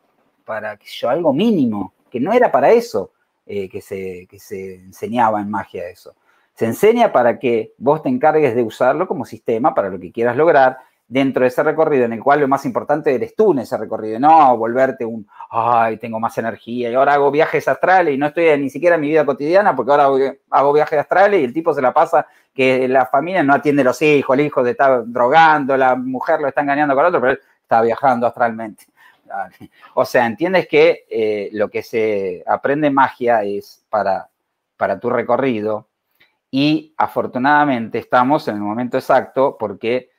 para 0.46 0.78
yo, 0.80 1.10
algo 1.10 1.34
mínimo, 1.34 1.94
que 2.10 2.20
no 2.20 2.34
era 2.34 2.52
para 2.52 2.72
eso 2.72 3.12
eh, 3.46 3.70
que, 3.70 3.82
se, 3.82 4.28
que 4.30 4.40
se 4.40 4.76
enseñaba 4.76 5.42
en 5.42 5.50
magia 5.50 5.88
eso. 5.90 6.16
Se 6.54 6.66
enseña 6.66 7.12
para 7.12 7.40
que 7.40 7.74
vos 7.78 8.04
te 8.04 8.10
encargues 8.10 8.56
de 8.56 8.62
usarlo 8.62 9.08
como 9.08 9.26
sistema 9.26 9.74
para 9.74 9.90
lo 9.90 10.00
que 10.00 10.12
quieras 10.12 10.38
lograr 10.38 10.78
dentro 11.08 11.42
de 11.42 11.50
ese 11.50 11.62
recorrido 11.64 12.06
en 12.06 12.14
el 12.14 12.24
cual 12.24 12.40
lo 12.40 12.48
más 12.48 12.66
importante 12.66 13.14
eres 13.14 13.36
tú 13.36 13.52
en 13.52 13.60
ese 13.60 13.78
recorrido, 13.78 14.20
no 14.20 14.58
volverte 14.58 15.06
un, 15.06 15.28
ay, 15.50 15.98
tengo 15.98 16.20
más 16.20 16.38
energía 16.38 16.90
y 16.90 16.96
ahora 16.96 17.14
hago 17.14 17.30
viajes 17.30 17.68
astrales 17.68 18.16
y 18.16 18.18
no 18.18 18.28
estoy 18.28 18.58
ni 18.58 18.70
siquiera 18.70 18.96
en 18.96 19.02
mi 19.02 19.10
vida 19.10 19.26
cotidiana 19.26 19.76
porque 19.76 19.92
ahora 19.92 20.34
hago 20.50 20.74
viajes 20.74 21.00
astrales 21.00 21.42
y 21.42 21.44
el 21.44 21.54
tipo 21.54 21.74
se 21.74 21.82
la 21.82 21.94
pasa 21.94 22.26
que 22.54 22.88
la 22.88 23.06
familia 23.06 23.44
no 23.44 23.54
atiende 23.54 23.82
a 23.82 23.86
los 23.86 24.02
hijos, 24.02 24.38
el 24.38 24.46
hijo 24.46 24.64
se 24.64 24.72
está 24.72 25.02
drogando, 25.02 25.76
la 25.76 25.96
mujer 25.96 26.40
lo 26.40 26.48
está 26.48 26.62
engañando 26.62 26.96
con 26.96 27.06
otro, 27.06 27.20
pero 27.20 27.34
él 27.34 27.40
está 27.62 27.82
viajando 27.82 28.28
astralmente. 28.28 28.86
O 29.96 30.06
sea, 30.06 30.28
entiendes 30.28 30.68
que 30.68 31.06
eh, 31.10 31.50
lo 31.54 31.70
que 31.70 31.82
se 31.82 32.44
aprende 32.46 32.88
en 32.88 32.94
magia 32.94 33.44
es 33.44 33.84
para, 33.90 34.30
para 34.78 35.00
tu 35.00 35.10
recorrido 35.10 35.88
y 36.52 36.94
afortunadamente 36.98 37.98
estamos 37.98 38.48
en 38.48 38.56
el 38.56 38.62
momento 38.62 38.98
exacto 38.98 39.58
porque 39.60 40.12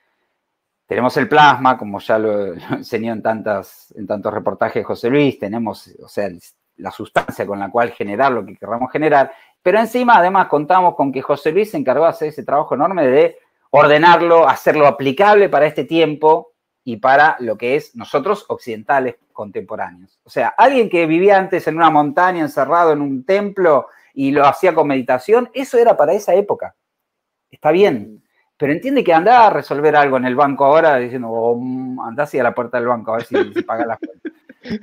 tenemos 0.86 1.16
el 1.16 1.28
plasma, 1.28 1.78
como 1.78 1.98
ya 2.00 2.18
lo, 2.18 2.54
enseñó 2.54 3.12
en, 3.12 3.22
tantas, 3.22 3.92
en 3.96 4.06
tantos 4.06 4.32
reportajes 4.32 4.84
José 4.84 5.10
Luis, 5.10 5.38
tenemos, 5.38 5.90
o 6.02 6.08
sea, 6.08 6.28
la 6.76 6.90
sustancia 6.90 7.46
con 7.46 7.58
la 7.58 7.70
cual 7.70 7.92
generar 7.92 8.32
lo 8.32 8.44
que 8.44 8.56
queramos 8.56 8.90
generar, 8.90 9.32
pero 9.62 9.78
encima 9.78 10.16
además 10.16 10.48
contamos 10.48 10.94
con 10.94 11.12
que 11.12 11.22
José 11.22 11.52
Luis 11.52 11.70
se 11.70 11.76
encargó 11.76 12.04
de 12.04 12.10
hacer 12.10 12.28
ese 12.28 12.42
trabajo 12.42 12.74
enorme 12.74 13.06
de 13.06 13.38
ordenarlo, 13.70 14.48
hacerlo 14.48 14.86
aplicable 14.86 15.48
para 15.48 15.66
este 15.66 15.84
tiempo 15.84 16.52
y 16.84 16.98
para 16.98 17.36
lo 17.40 17.56
que 17.56 17.76
es 17.76 17.96
nosotros 17.96 18.44
occidentales 18.48 19.16
contemporáneos. 19.32 20.18
O 20.24 20.30
sea, 20.30 20.48
alguien 20.56 20.90
que 20.90 21.06
vivía 21.06 21.38
antes 21.38 21.66
en 21.66 21.76
una 21.76 21.90
montaña, 21.90 22.40
encerrado 22.40 22.92
en 22.92 23.00
un 23.00 23.24
templo 23.24 23.88
y 24.12 24.30
lo 24.30 24.44
hacía 24.46 24.74
con 24.74 24.86
meditación, 24.86 25.50
eso 25.54 25.78
era 25.78 25.96
para 25.96 26.12
esa 26.12 26.34
época. 26.34 26.76
Está 27.50 27.70
bien, 27.70 28.23
pero 28.56 28.72
entiende 28.72 29.02
que 29.02 29.12
anda 29.12 29.46
a 29.46 29.50
resolver 29.50 29.96
algo 29.96 30.16
en 30.16 30.26
el 30.26 30.36
banco 30.36 30.64
ahora 30.64 30.96
diciendo, 30.96 31.28
oh, 31.30 31.56
mm, 31.56 32.00
anda 32.00 32.24
hacia 32.24 32.42
la 32.42 32.54
puerta 32.54 32.78
del 32.78 32.88
banco 32.88 33.12
a 33.12 33.16
ver 33.16 33.26
si, 33.26 33.52
si 33.52 33.62
paga 33.62 33.86
la 33.86 33.98
cuenta. 33.98 34.30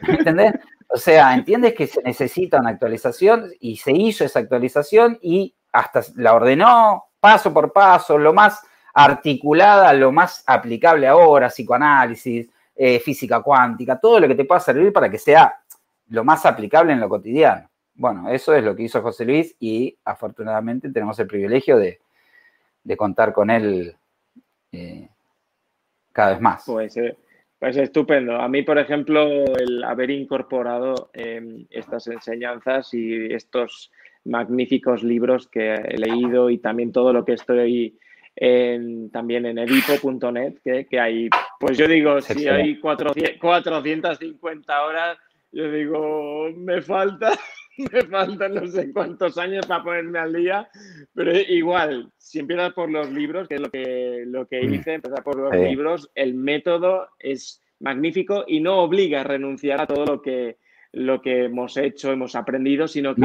¿Entendés? 0.07 0.53
O 0.87 0.97
sea, 0.97 1.33
entiendes 1.33 1.73
que 1.73 1.87
se 1.87 2.01
necesita 2.03 2.59
una 2.59 2.71
actualización 2.71 3.49
y 3.59 3.77
se 3.77 3.93
hizo 3.93 4.25
esa 4.25 4.39
actualización 4.39 5.17
y 5.21 5.55
hasta 5.71 6.01
la 6.15 6.33
ordenó 6.33 7.05
paso 7.19 7.53
por 7.53 7.71
paso, 7.71 8.17
lo 8.17 8.33
más 8.33 8.61
articulada, 8.93 9.93
lo 9.93 10.11
más 10.11 10.43
aplicable 10.45 11.07
ahora, 11.07 11.47
psicoanálisis, 11.47 12.49
eh, 12.75 12.99
física 12.99 13.41
cuántica, 13.41 13.99
todo 13.99 14.19
lo 14.19 14.27
que 14.27 14.35
te 14.35 14.43
pueda 14.43 14.59
servir 14.59 14.91
para 14.91 15.09
que 15.09 15.17
sea 15.17 15.61
lo 16.09 16.23
más 16.25 16.45
aplicable 16.45 16.91
en 16.91 16.99
lo 16.99 17.07
cotidiano. 17.07 17.69
Bueno, 17.93 18.29
eso 18.29 18.53
es 18.53 18.63
lo 18.63 18.75
que 18.75 18.83
hizo 18.83 19.01
José 19.01 19.23
Luis 19.23 19.55
y 19.59 19.97
afortunadamente 20.03 20.91
tenemos 20.91 21.17
el 21.19 21.27
privilegio 21.27 21.77
de, 21.77 21.99
contar 22.97 23.33
con 23.33 23.49
él 23.49 23.95
eh, 24.71 25.09
cada 26.11 26.33
vez 26.33 26.41
más. 26.41 26.63
Pues, 26.65 26.97
eh, 26.97 27.15
pues 27.59 27.77
estupendo. 27.77 28.37
A 28.37 28.47
mí, 28.47 28.63
por 28.63 28.79
ejemplo, 28.79 29.45
el 29.55 29.83
haber 29.83 30.11
incorporado 30.11 31.11
em, 31.13 31.65
estas 31.69 32.07
enseñanzas 32.07 32.93
y 32.93 33.33
estos 33.33 33.91
magníficos 34.25 35.03
libros 35.03 35.47
que 35.47 35.73
he 35.73 35.97
leído 35.97 36.49
y 36.49 36.57
también 36.57 36.91
todo 36.91 37.13
lo 37.13 37.23
que 37.25 37.33
estoy 37.33 37.97
también 39.11 39.45
en 39.45 39.59
edipo.net, 39.59 40.55
que, 40.63 40.87
que, 40.87 40.99
hay, 40.99 41.29
pues 41.59 41.77
yo 41.77 41.87
digo, 41.87 42.19
si 42.21 42.47
hay 42.47 42.79
450 42.79 44.83
horas, 44.83 45.19
yo 45.51 45.69
digo, 45.69 46.49
me 46.55 46.81
falta, 46.81 47.37
me 47.91 48.01
faltan 48.03 48.53
no 48.55 48.67
sé 48.67 48.91
cuántos 48.91 49.37
años 49.37 49.65
para 49.65 49.83
ponerme 49.83 50.19
al 50.19 50.33
día, 50.33 50.69
pero 51.13 51.31
igual, 51.31 52.11
si 52.17 52.39
empiezas 52.39 52.73
por 52.73 52.89
los 52.89 53.11
libros, 53.11 53.47
que 53.47 53.55
es 53.55 53.61
lo 53.61 53.69
que, 53.69 54.23
lo 54.27 54.47
que 54.47 54.61
hice, 54.61 54.95
empezar 54.95 55.23
por 55.23 55.37
los 55.37 55.55
libros, 55.55 56.09
el 56.15 56.33
método 56.33 57.09
es 57.19 57.63
magnífico 57.79 58.43
y 58.47 58.59
no 58.59 58.79
obliga 58.79 59.21
a 59.21 59.23
renunciar 59.23 59.81
a 59.81 59.87
todo 59.87 60.05
lo 60.05 60.21
que, 60.21 60.57
lo 60.93 61.21
que 61.21 61.45
hemos 61.45 61.77
hecho, 61.77 62.11
hemos 62.11 62.35
aprendido, 62.35 62.87
sino 62.87 63.15
que 63.15 63.21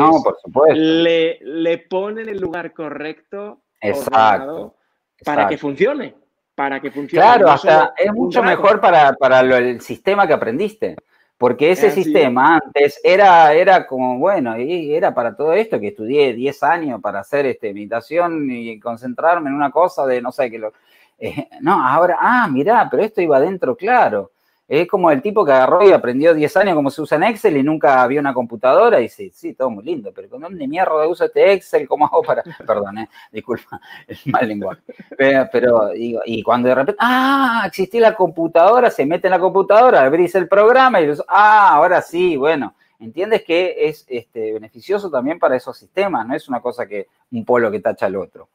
Le, 0.74 1.38
le 1.42 1.78
pone 1.78 2.22
en 2.22 2.28
el 2.28 2.38
lugar 2.38 2.72
correcto. 2.72 3.62
Exacto. 3.80 4.76
Para 5.24 5.48
que 5.48 5.58
funcione. 5.58 6.14
Para 6.54 6.80
que 6.80 6.90
funcione. 6.90 7.26
Claro, 7.26 7.50
hasta 7.50 7.92
es 7.96 8.12
mucho 8.12 8.42
mejor 8.42 8.80
para, 8.80 9.12
para 9.14 9.40
el 9.40 9.80
sistema 9.80 10.26
que 10.26 10.32
aprendiste. 10.32 10.96
Porque 11.38 11.70
ese 11.70 11.90
sistema 11.90 12.56
antes 12.56 12.98
era, 13.04 13.52
era 13.52 13.86
como, 13.86 14.18
bueno, 14.18 14.58
y 14.58 14.94
era 14.94 15.12
para 15.14 15.36
todo 15.36 15.52
esto, 15.52 15.78
que 15.78 15.88
estudié 15.88 16.32
10 16.32 16.62
años 16.62 17.00
para 17.02 17.20
hacer 17.20 17.44
este, 17.44 17.74
meditación 17.74 18.50
y 18.50 18.80
concentrarme 18.80 19.50
en 19.50 19.56
una 19.56 19.70
cosa 19.70 20.06
de, 20.06 20.22
no 20.22 20.32
sé, 20.32 20.50
qué 20.50 20.58
lo... 20.58 20.72
Eh, 21.18 21.48
no, 21.60 21.86
ahora, 21.86 22.16
ah, 22.20 22.48
mirá, 22.48 22.88
pero 22.90 23.02
esto 23.02 23.20
iba 23.20 23.36
adentro, 23.36 23.76
claro. 23.76 24.32
Es 24.68 24.88
como 24.88 25.12
el 25.12 25.22
tipo 25.22 25.44
que 25.44 25.52
agarró 25.52 25.88
y 25.88 25.92
aprendió 25.92 26.34
10 26.34 26.56
años 26.56 26.74
cómo 26.74 26.90
se 26.90 27.00
usa 27.00 27.16
en 27.16 27.22
Excel 27.24 27.56
y 27.56 27.62
nunca 27.62 28.04
vio 28.08 28.20
una 28.20 28.34
computadora 28.34 28.98
y 28.98 29.04
dice, 29.04 29.30
sí, 29.32 29.54
todo 29.54 29.70
muy 29.70 29.84
lindo, 29.84 30.12
pero 30.12 30.28
¿con 30.28 30.40
dónde 30.40 30.66
mierda 30.66 31.06
uso 31.06 31.24
este 31.24 31.52
Excel? 31.52 31.86
¿Cómo 31.86 32.06
hago 32.06 32.22
para...? 32.22 32.42
Perdón, 32.66 32.98
eh, 32.98 33.08
disculpa, 33.30 33.80
es 34.08 34.26
mal 34.26 34.48
lenguaje. 34.48 34.82
Pero, 35.16 35.90
digo, 35.90 36.20
y 36.24 36.42
cuando 36.42 36.68
de 36.68 36.74
repente, 36.74 36.98
ah, 37.00 37.62
existía 37.66 38.00
la 38.00 38.16
computadora, 38.16 38.90
se 38.90 39.06
mete 39.06 39.28
en 39.28 39.32
la 39.32 39.38
computadora, 39.38 40.02
abrís 40.02 40.34
el 40.34 40.48
programa 40.48 41.00
y 41.00 41.12
ah, 41.28 41.74
ahora 41.74 42.02
sí, 42.02 42.36
bueno. 42.36 42.74
Entiendes 42.98 43.44
que 43.44 43.88
es 43.88 44.06
este, 44.08 44.54
beneficioso 44.54 45.10
también 45.10 45.38
para 45.38 45.54
esos 45.54 45.76
sistemas, 45.76 46.26
no 46.26 46.34
es 46.34 46.48
una 46.48 46.60
cosa 46.60 46.86
que 46.86 47.08
un 47.30 47.44
polo 47.44 47.70
que 47.70 47.80
tacha 47.80 48.06
al 48.06 48.16
otro. 48.16 48.48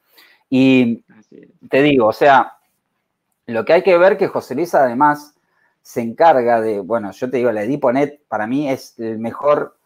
Y 0.50 1.04
te 1.70 1.82
digo, 1.84 2.08
o 2.08 2.14
sea, 2.14 2.58
lo 3.46 3.64
que 3.64 3.74
hay 3.74 3.84
que 3.84 3.98
ver 3.98 4.18
que 4.18 4.28
José 4.28 4.56
Luis 4.56 4.74
además 4.74 5.36
se 5.82 6.02
encarga 6.02 6.62
de, 6.62 6.80
bueno, 6.80 7.12
yo 7.12 7.30
te 7.30 7.38
digo, 7.38 7.52
la 7.52 7.64
Ediponet 7.64 8.22
para 8.28 8.48
mí 8.48 8.70
es 8.70 8.98
el 9.00 9.20
mejor 9.20 9.78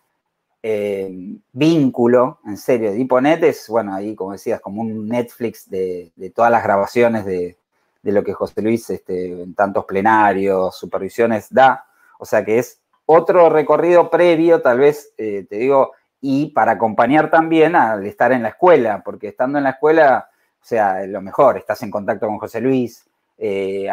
eh, 0.62 1.10
vínculo, 1.52 2.40
en 2.46 2.58
serio, 2.58 2.90
Ediponet 2.90 3.44
es, 3.44 3.68
bueno, 3.70 3.94
ahí 3.94 4.16
como 4.16 4.34
decías, 4.34 4.60
como 4.60 4.82
un 4.82 5.08
Netflix 5.08 5.70
de, 5.70 6.12
todas 6.34 6.52
las 6.52 6.64
grabaciones 6.64 7.26
de, 7.26 7.58
lo 8.04 8.24
que 8.24 8.34
José 8.34 8.62
Luis 8.62 8.90
este, 8.90 9.44
en 9.44 9.56
tantos 9.56 9.86
plenarios, 9.86 10.78
supervisiones 10.78 11.48
da, 11.50 11.86
o 12.20 12.26
sea 12.26 12.46
que 12.46 12.60
es 12.60 12.80
otro 13.06 13.50
recorrido 13.50 14.10
previo, 14.10 14.62
tal 14.62 14.80
vez, 14.80 15.14
eh, 15.18 15.46
te 15.50 15.58
digo, 15.58 15.92
y 16.22 16.48
para 16.48 16.74
acompañar 16.74 17.30
también 17.30 17.76
al 17.76 18.06
estar 18.06 18.32
en 18.32 18.42
la 18.42 18.50
escuela, 18.50 19.04
porque 19.04 19.28
estando 19.28 19.60
en 19.60 19.64
la 19.64 19.72
escuela, 19.72 20.30
o 20.60 20.66
sea, 20.66 21.06
lo 21.06 21.22
mejor, 21.22 21.58
estás 21.58 21.84
en 21.84 21.92
contacto 21.92 22.26
con 22.26 22.40
José 22.40 22.62
Luis, 22.62 23.06
eh, 23.38 23.88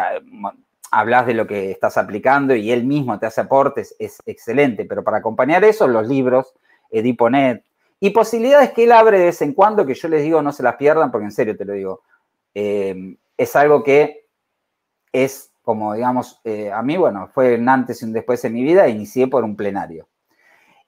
hablas 0.93 1.27
de 1.27 1.35
lo 1.35 1.47
que 1.47 1.71
estás 1.71 1.97
aplicando 1.97 2.55
y 2.55 2.71
él 2.71 2.85
mismo 2.85 3.19
te 3.19 3.25
hace 3.27 3.41
aportes, 3.41 3.97
es 3.99 4.23
excelente, 4.27 4.85
pero 4.85 5.03
para 5.03 5.17
acompañar 5.17 5.65
eso, 5.65 5.89
los 5.89 6.07
libros, 6.07 6.55
Ediponet, 6.91 7.65
y 7.99 8.11
posibilidades 8.11 8.73
que 8.73 8.85
él 8.85 8.93
abre 8.93 9.19
de 9.19 9.25
vez 9.27 9.41
en 9.41 9.55
cuando, 9.55 9.87
que 9.87 9.95
yo 9.95 10.09
les 10.09 10.23
digo 10.23 10.43
no 10.43 10.53
se 10.53 10.63
las 10.63 10.77
pierdan, 10.77 11.11
porque 11.11 11.25
en 11.25 11.33
serio 11.33 11.57
te 11.57 11.65
lo 11.65 11.73
digo, 11.73 12.03
eh, 12.55 13.17
es 13.39 13.57
algo 13.57 13.83
que 13.83 14.27
es 15.13 15.51
como, 15.63 15.95
digamos, 15.95 16.41
eh, 16.45 16.71
a 16.71 16.83
mí, 16.83 16.97
bueno, 16.99 17.29
fue 17.33 17.55
un 17.55 17.69
antes 17.69 18.03
y 18.03 18.05
un 18.05 18.13
después 18.13 18.45
en 18.45 18.53
mi 18.53 18.63
vida, 18.63 18.87
inicié 18.89 19.29
por 19.29 19.45
un 19.45 19.57
plenario. 19.57 20.09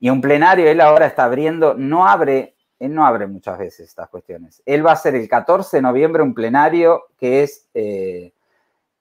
Y 0.00 0.10
un 0.10 0.20
plenario, 0.20 0.68
él 0.68 0.82
ahora 0.82 1.06
está 1.06 1.24
abriendo, 1.24 1.74
no 1.74 2.06
abre, 2.06 2.56
él 2.78 2.92
no 2.92 3.06
abre 3.06 3.26
muchas 3.26 3.58
veces 3.58 3.88
estas 3.88 4.10
cuestiones. 4.10 4.62
Él 4.66 4.84
va 4.84 4.90
a 4.90 4.94
hacer 4.94 5.14
el 5.14 5.28
14 5.28 5.78
de 5.78 5.82
noviembre 5.82 6.22
un 6.22 6.34
plenario 6.34 7.04
que 7.18 7.42
es... 7.42 7.68
Eh, 7.72 8.32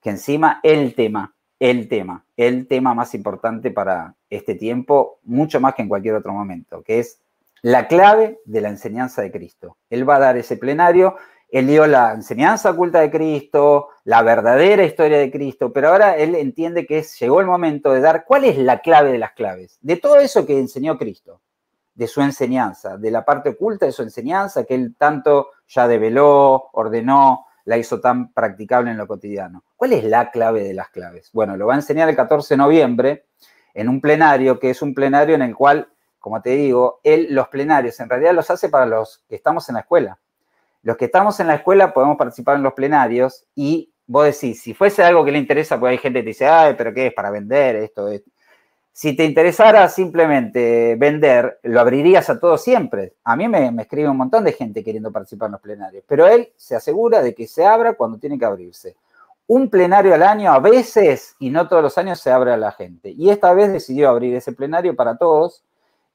que 0.04 0.10
encima 0.10 0.60
el 0.62 0.94
tema, 0.94 1.34
el 1.58 1.88
tema, 1.88 2.24
el 2.36 2.68
tema 2.68 2.94
más 2.94 3.12
importante 3.14 3.72
para 3.72 4.14
este 4.30 4.54
tiempo, 4.54 5.18
mucho 5.24 5.60
más 5.60 5.74
que 5.74 5.82
en 5.82 5.88
cualquier 5.88 6.14
otro 6.14 6.32
momento, 6.32 6.82
que 6.82 7.00
es 7.00 7.20
la 7.62 7.88
clave 7.88 8.38
de 8.44 8.60
la 8.60 8.68
enseñanza 8.68 9.22
de 9.22 9.32
Cristo. 9.32 9.78
Él 9.90 10.08
va 10.08 10.16
a 10.16 10.20
dar 10.20 10.36
ese 10.36 10.56
plenario 10.56 11.16
él 11.54 11.68
dio 11.68 11.86
la 11.86 12.12
enseñanza 12.12 12.70
oculta 12.70 12.98
de 12.98 13.12
Cristo, 13.12 13.90
la 14.02 14.22
verdadera 14.22 14.82
historia 14.82 15.18
de 15.18 15.30
Cristo, 15.30 15.72
pero 15.72 15.90
ahora 15.90 16.16
él 16.16 16.34
entiende 16.34 16.84
que 16.84 17.00
llegó 17.02 17.40
el 17.40 17.46
momento 17.46 17.92
de 17.92 18.00
dar 18.00 18.24
cuál 18.24 18.42
es 18.42 18.58
la 18.58 18.80
clave 18.80 19.12
de 19.12 19.18
las 19.18 19.34
claves, 19.34 19.78
de 19.80 19.96
todo 19.96 20.16
eso 20.16 20.44
que 20.44 20.58
enseñó 20.58 20.98
Cristo, 20.98 21.42
de 21.94 22.08
su 22.08 22.22
enseñanza, 22.22 22.96
de 22.96 23.08
la 23.12 23.24
parte 23.24 23.50
oculta 23.50 23.86
de 23.86 23.92
su 23.92 24.02
enseñanza 24.02 24.64
que 24.64 24.74
él 24.74 24.96
tanto 24.98 25.50
ya 25.68 25.86
develó, 25.86 26.70
ordenó, 26.72 27.46
la 27.66 27.78
hizo 27.78 28.00
tan 28.00 28.32
practicable 28.32 28.90
en 28.90 28.98
lo 28.98 29.06
cotidiano. 29.06 29.62
¿Cuál 29.84 29.92
es 29.92 30.04
la 30.04 30.30
clave 30.30 30.62
de 30.62 30.72
las 30.72 30.88
claves? 30.88 31.28
Bueno, 31.34 31.58
lo 31.58 31.66
va 31.66 31.74
a 31.74 31.76
enseñar 31.76 32.08
el 32.08 32.16
14 32.16 32.54
de 32.54 32.56
noviembre 32.56 33.26
en 33.74 33.90
un 33.90 34.00
plenario, 34.00 34.58
que 34.58 34.70
es 34.70 34.80
un 34.80 34.94
plenario 34.94 35.34
en 35.34 35.42
el 35.42 35.54
cual, 35.54 35.88
como 36.18 36.40
te 36.40 36.56
digo, 36.56 37.00
él 37.04 37.26
los 37.28 37.48
plenarios 37.48 38.00
en 38.00 38.08
realidad 38.08 38.32
los 38.32 38.48
hace 38.50 38.70
para 38.70 38.86
los 38.86 39.22
que 39.28 39.34
estamos 39.34 39.68
en 39.68 39.74
la 39.74 39.82
escuela 39.82 40.18
los 40.84 40.96
que 40.96 41.06
estamos 41.06 41.38
en 41.40 41.48
la 41.48 41.56
escuela 41.56 41.92
podemos 41.92 42.16
participar 42.16 42.56
en 42.56 42.62
los 42.62 42.72
plenarios 42.72 43.44
y 43.54 43.92
vos 44.06 44.24
decís, 44.24 44.62
si 44.62 44.72
fuese 44.72 45.02
algo 45.02 45.22
que 45.22 45.32
le 45.32 45.38
interesa, 45.38 45.78
pues 45.78 45.90
hay 45.90 45.98
gente 45.98 46.20
que 46.20 46.24
te 46.24 46.28
dice, 46.28 46.46
ay, 46.46 46.74
pero 46.78 46.94
¿qué 46.94 47.08
es 47.08 47.12
para 47.12 47.30
vender 47.30 47.76
esto? 47.76 48.08
esto. 48.08 48.30
Si 48.90 49.14
te 49.14 49.26
interesara 49.26 49.86
simplemente 49.90 50.96
vender, 50.96 51.58
lo 51.64 51.80
abrirías 51.80 52.30
a 52.30 52.38
todos 52.38 52.62
siempre. 52.62 53.14
A 53.24 53.36
mí 53.36 53.48
me, 53.48 53.68
escribe 53.82 54.08
un 54.08 54.16
montón 54.16 54.44
de 54.44 54.52
gente 54.52 54.82
queriendo 54.82 55.12
participar 55.12 55.48
en 55.48 55.52
los 55.52 55.60
plenarios, 55.60 56.04
pero 56.06 56.26
él 56.26 56.52
se 56.56 56.74
asegura 56.74 57.20
de 57.20 57.34
que 57.34 57.46
se 57.46 57.66
abra 57.66 57.92
cuando 57.94 58.16
tiene 58.16 58.38
que 58.38 58.44
abrirse. 58.44 58.96
Un 59.46 59.68
plenario 59.68 60.14
al 60.14 60.22
año 60.22 60.52
a 60.52 60.58
veces, 60.58 61.36
y 61.38 61.50
no 61.50 61.68
todos 61.68 61.82
los 61.82 61.98
años, 61.98 62.20
se 62.20 62.30
abre 62.30 62.52
a 62.52 62.56
la 62.56 62.72
gente. 62.72 63.10
Y 63.10 63.30
esta 63.30 63.52
vez 63.52 63.72
decidió 63.72 64.08
abrir 64.08 64.34
ese 64.34 64.52
plenario 64.52 64.96
para 64.96 65.16
todos. 65.16 65.64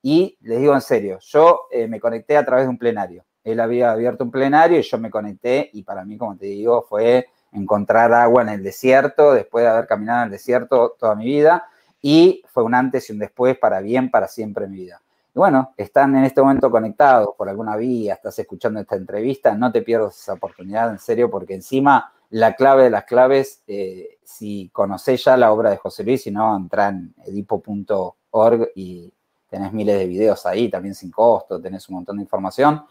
Y 0.02 0.38
les 0.42 0.60
digo 0.60 0.74
en 0.74 0.82
serio, 0.82 1.20
yo 1.22 1.68
eh, 1.72 1.88
me 1.88 2.00
conecté 2.00 2.38
a 2.38 2.46
través 2.46 2.66
de 2.66 2.70
un 2.70 2.78
plenario 2.78 3.24
él 3.44 3.60
había 3.60 3.92
abierto 3.92 4.24
un 4.24 4.32
plenario 4.32 4.80
y 4.80 4.84
yo 4.84 4.98
me 4.98 5.10
conecté 5.10 5.70
y 5.74 5.84
para 5.84 6.06
mí, 6.06 6.18
como 6.18 6.38
te 6.38 6.46
digo, 6.46 6.86
fue 6.88 7.28
encontrar 7.52 8.14
agua 8.14 8.44
en 8.44 8.50
el 8.50 8.64
desierto, 8.64 9.34
después 9.34 9.64
de 9.64 9.72
haber 9.72 9.88
caminado 9.88 10.20
en 10.22 10.26
el 10.26 10.32
desierto 10.32 10.96
toda 11.00 11.16
mi 11.16 11.26
vida, 11.26 11.68
y 12.02 12.44
fue 12.48 12.64
un 12.64 12.76
antes 12.76 13.10
y 13.10 13.14
un 13.14 13.20
después 13.20 13.58
para 13.58 13.82
bien, 13.82 14.12
para 14.12 14.28
siempre 14.28 14.66
en 14.66 14.72
mi 14.72 14.78
vida. 14.78 15.02
Y 15.34 15.40
bueno, 15.40 15.74
están 15.78 16.16
en 16.16 16.26
este 16.26 16.42
momento 16.42 16.70
conectados 16.70 17.30
por 17.38 17.50
alguna 17.50 17.76
vía, 17.76 18.14
estás 18.14 18.38
escuchando 18.40 18.80
esta 18.80 18.96
entrevista, 18.96 19.56
no 19.56 19.72
te 19.72 19.82
pierdas 19.82 20.20
esa 20.20 20.34
oportunidad, 20.34 20.92
en 20.92 21.00
serio, 21.00 21.30
porque 21.30 21.56
encima 21.56 22.14
la 22.30 22.56
clave 22.56 22.84
de 22.84 22.90
las 22.90 23.06
claves, 23.06 23.64
eh, 23.68 24.20
si 24.24 24.70
conocés 24.72 25.24
ya 25.24 25.38
la 25.38 25.52
obra 25.52 25.72
de 25.72 25.78
José 25.78 26.04
Luis, 26.04 26.24
si 26.24 26.32
no, 26.32 26.56
entra 26.56 26.90
en 26.90 27.14
edipo.org 27.26 28.70
y 28.76 29.12
tenés 29.50 29.74
miles 29.74 29.98
de 29.98 30.08
videos 30.08 30.46
ahí, 30.46 30.70
también 30.70 30.94
sin 30.94 31.10
costo, 31.12 31.60
tenés 31.62 31.90
un 31.90 31.96
montón 31.96 32.18
de 32.18 32.24
información 32.24 32.84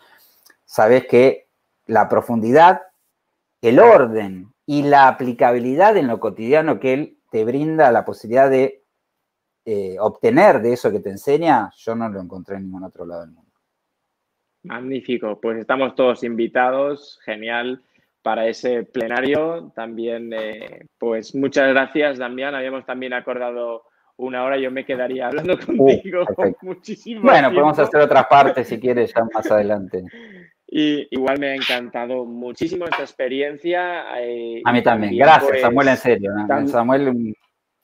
sabes 0.68 1.06
que 1.06 1.48
la 1.86 2.08
profundidad, 2.08 2.82
el 3.62 3.78
orden 3.78 4.52
y 4.66 4.82
la 4.82 5.08
aplicabilidad 5.08 5.96
en 5.96 6.08
lo 6.08 6.20
cotidiano 6.20 6.78
que 6.78 6.92
él 6.92 7.18
te 7.30 7.44
brinda 7.44 7.90
la 7.90 8.04
posibilidad 8.04 8.50
de 8.50 8.84
eh, 9.64 9.96
obtener 9.98 10.60
de 10.60 10.74
eso 10.74 10.92
que 10.92 11.00
te 11.00 11.08
enseña, 11.10 11.70
yo 11.74 11.94
no 11.94 12.08
lo 12.10 12.20
encontré 12.20 12.56
en 12.56 12.64
ningún 12.64 12.84
otro 12.84 13.06
lado 13.06 13.22
del 13.22 13.30
mundo. 13.30 13.50
Magnífico, 14.62 15.40
pues 15.40 15.58
estamos 15.58 15.94
todos 15.94 16.22
invitados, 16.22 17.18
genial 17.24 17.82
para 18.22 18.46
ese 18.46 18.84
plenario. 18.84 19.72
También, 19.74 20.32
eh, 20.32 20.86
pues 20.98 21.34
muchas 21.34 21.68
gracias, 21.68 22.18
Damián. 22.18 22.54
Habíamos 22.54 22.84
también 22.84 23.12
acordado 23.12 23.84
una 24.16 24.44
hora, 24.44 24.58
yo 24.58 24.70
me 24.70 24.84
quedaría 24.84 25.28
hablando 25.28 25.58
contigo 25.58 26.24
muchísimo. 26.62 27.22
Bueno, 27.22 27.50
podemos 27.50 27.78
hacer 27.78 28.00
otras 28.00 28.26
partes 28.26 28.66
si 28.68 28.78
quieres 28.78 29.14
ya 29.14 29.24
más 29.32 29.50
adelante. 29.50 30.04
Y 30.70 31.06
igual 31.10 31.38
me 31.38 31.48
ha 31.48 31.54
encantado 31.54 32.26
muchísimo 32.26 32.84
esta 32.84 33.02
experiencia. 33.02 34.04
Eh, 34.20 34.60
a 34.64 34.72
mí 34.72 34.82
también. 34.82 35.16
Gracias, 35.16 35.48
pues, 35.48 35.60
Samuel, 35.62 35.88
en 35.88 35.96
serio. 35.96 36.32
Samuel, 36.66 37.08
un, 37.08 37.34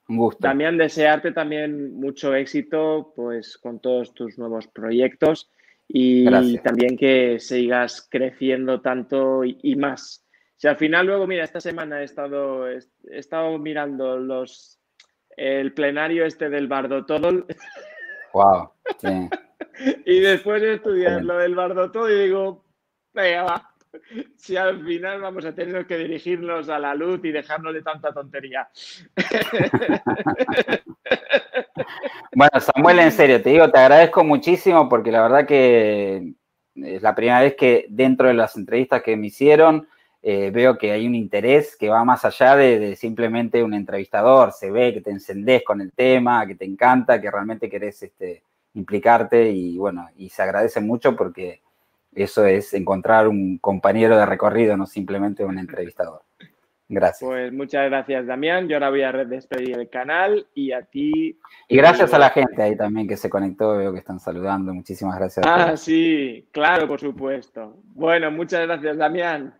gusto. 0.08 0.40
También 0.40 0.76
desearte 0.76 1.32
también 1.32 1.94
mucho 1.94 2.34
éxito 2.34 3.12
pues 3.16 3.56
con 3.56 3.80
todos 3.80 4.12
tus 4.12 4.36
nuevos 4.36 4.66
proyectos 4.66 5.50
y 5.88 6.58
también 6.58 6.96
que 6.96 7.38
sigas 7.38 8.06
creciendo 8.10 8.80
tanto 8.80 9.44
y, 9.44 9.76
más. 9.76 10.23
Si 10.64 10.68
al 10.68 10.78
final 10.78 11.04
luego, 11.04 11.26
mira, 11.26 11.44
esta 11.44 11.60
semana 11.60 12.00
he 12.00 12.04
estado, 12.04 12.66
he, 12.66 12.78
estado 13.10 13.58
mirando 13.58 14.16
los 14.16 14.80
el 15.36 15.74
plenario 15.74 16.24
este 16.24 16.48
del 16.48 16.68
Bardo 16.68 17.04
Todo. 17.04 17.44
Wow. 18.32 18.70
y 20.06 20.20
después 20.20 20.62
de 20.62 20.76
estudiar 20.76 21.22
lo 21.22 21.36
del 21.36 21.54
Bardo 21.54 21.92
Todo 21.92 22.08
y 22.08 22.18
digo, 22.18 22.64
Venga, 23.12 23.72
Si 24.38 24.56
al 24.56 24.82
final 24.86 25.20
vamos 25.20 25.44
a 25.44 25.54
tener 25.54 25.86
que 25.86 25.98
dirigirnos 25.98 26.70
a 26.70 26.78
la 26.78 26.94
luz 26.94 27.20
y 27.22 27.30
dejarnos 27.30 27.74
de 27.74 27.82
tanta 27.82 28.14
tontería. 28.14 28.66
Bueno, 32.36 32.58
Samuel, 32.58 33.00
en 33.00 33.12
serio, 33.12 33.42
te 33.42 33.50
digo, 33.50 33.70
te 33.70 33.78
agradezco 33.78 34.24
muchísimo 34.24 34.88
porque 34.88 35.12
la 35.12 35.22
verdad 35.22 35.46
que 35.46 36.32
es 36.74 37.02
la 37.02 37.14
primera 37.14 37.40
vez 37.40 37.54
que 37.54 37.86
dentro 37.90 38.28
de 38.28 38.34
las 38.34 38.56
entrevistas 38.56 39.02
que 39.02 39.16
me 39.16 39.28
hicieron 39.28 39.86
eh, 40.26 40.50
veo 40.50 40.78
que 40.78 40.90
hay 40.90 41.06
un 41.06 41.14
interés 41.14 41.76
que 41.76 41.90
va 41.90 42.02
más 42.02 42.24
allá 42.24 42.56
de, 42.56 42.96
simplemente 42.96 43.62
un 43.62 43.74
entrevistador. 43.74 44.52
Se 44.52 44.70
ve 44.70 44.94
que 44.94 45.02
te 45.02 45.10
encendés 45.10 45.62
con 45.62 45.82
el 45.82 45.92
tema, 45.92 46.46
que 46.46 46.54
te 46.54 46.64
encanta, 46.64 47.20
que 47.20 47.30
realmente 47.30 47.68
querés 47.68 48.02
este, 48.02 48.42
implicarte 48.72 49.50
y 49.50 49.76
bueno, 49.76 50.08
y 50.16 50.30
se 50.30 50.40
agradece 50.40 50.80
mucho 50.80 51.14
porque 51.14 51.60
eso 52.14 52.46
es 52.46 52.72
encontrar 52.72 53.28
un 53.28 53.58
compañero 53.58 54.16
de 54.16 54.24
recorrido, 54.24 54.78
no 54.78 54.86
simplemente 54.86 55.44
un 55.44 55.58
entrevistador. 55.58 56.22
Gracias. 56.88 57.28
Pues 57.28 57.52
muchas 57.52 57.84
gracias, 57.90 58.26
Damián. 58.26 58.66
Yo 58.66 58.76
ahora 58.76 58.88
voy 58.88 59.02
a 59.02 59.12
despedir 59.12 59.78
el 59.78 59.90
canal 59.90 60.46
y 60.54 60.72
a 60.72 60.80
ti. 60.84 61.38
Y 61.68 61.76
gracias 61.76 62.14
a 62.14 62.18
la 62.18 62.30
gente 62.30 62.62
ahí 62.62 62.74
también 62.74 63.06
que 63.06 63.18
se 63.18 63.28
conectó, 63.28 63.76
veo 63.76 63.92
que 63.92 63.98
están 63.98 64.18
saludando. 64.18 64.72
Muchísimas 64.72 65.18
gracias. 65.18 65.44
Ah, 65.46 65.76
sí, 65.76 66.48
claro, 66.50 66.88
por 66.88 67.00
supuesto. 67.00 67.76
Bueno, 67.94 68.30
muchas 68.30 68.62
gracias, 68.66 68.96
Damián. 68.96 69.54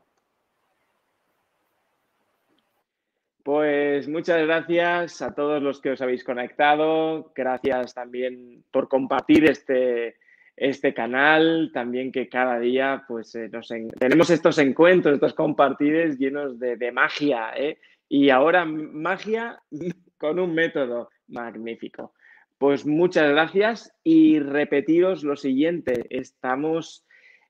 Pues 3.45 4.09
muchas 4.09 4.40
gracias 4.47 5.20
a 5.20 5.34
todos 5.34 5.62
los 5.62 5.78
que 5.82 5.90
os 5.90 6.01
habéis 6.01 6.24
conectado. 6.24 7.30
Gracias 7.34 7.92
también 7.92 8.64
por 8.70 8.88
compartir 8.88 9.45
este, 9.45 10.16
este 10.57 10.95
canal, 10.95 11.70
también 11.74 12.11
que 12.11 12.26
cada 12.26 12.59
día 12.59 13.05
pues 13.07 13.34
eh, 13.34 13.51
tenemos 13.99 14.30
estos 14.30 14.57
encuentros, 14.57 15.16
estos 15.16 15.34
compartidos 15.34 16.16
llenos 16.16 16.59
de, 16.59 16.90
magia, 16.90 17.53
¿eh? 17.55 17.76
y 18.09 18.30
ahora 18.30 18.64
magia 18.64 19.61
con 20.18 20.38
un 20.38 20.55
método 20.55 21.11
magnífico. 21.28 22.14
Pues 22.57 22.86
muchas 22.86 23.28
gracias 23.28 23.95
y 24.03 24.38
repetiros 24.38 25.22
lo 25.22 25.36
siguiente, 25.36 26.07
estamos 26.09 27.05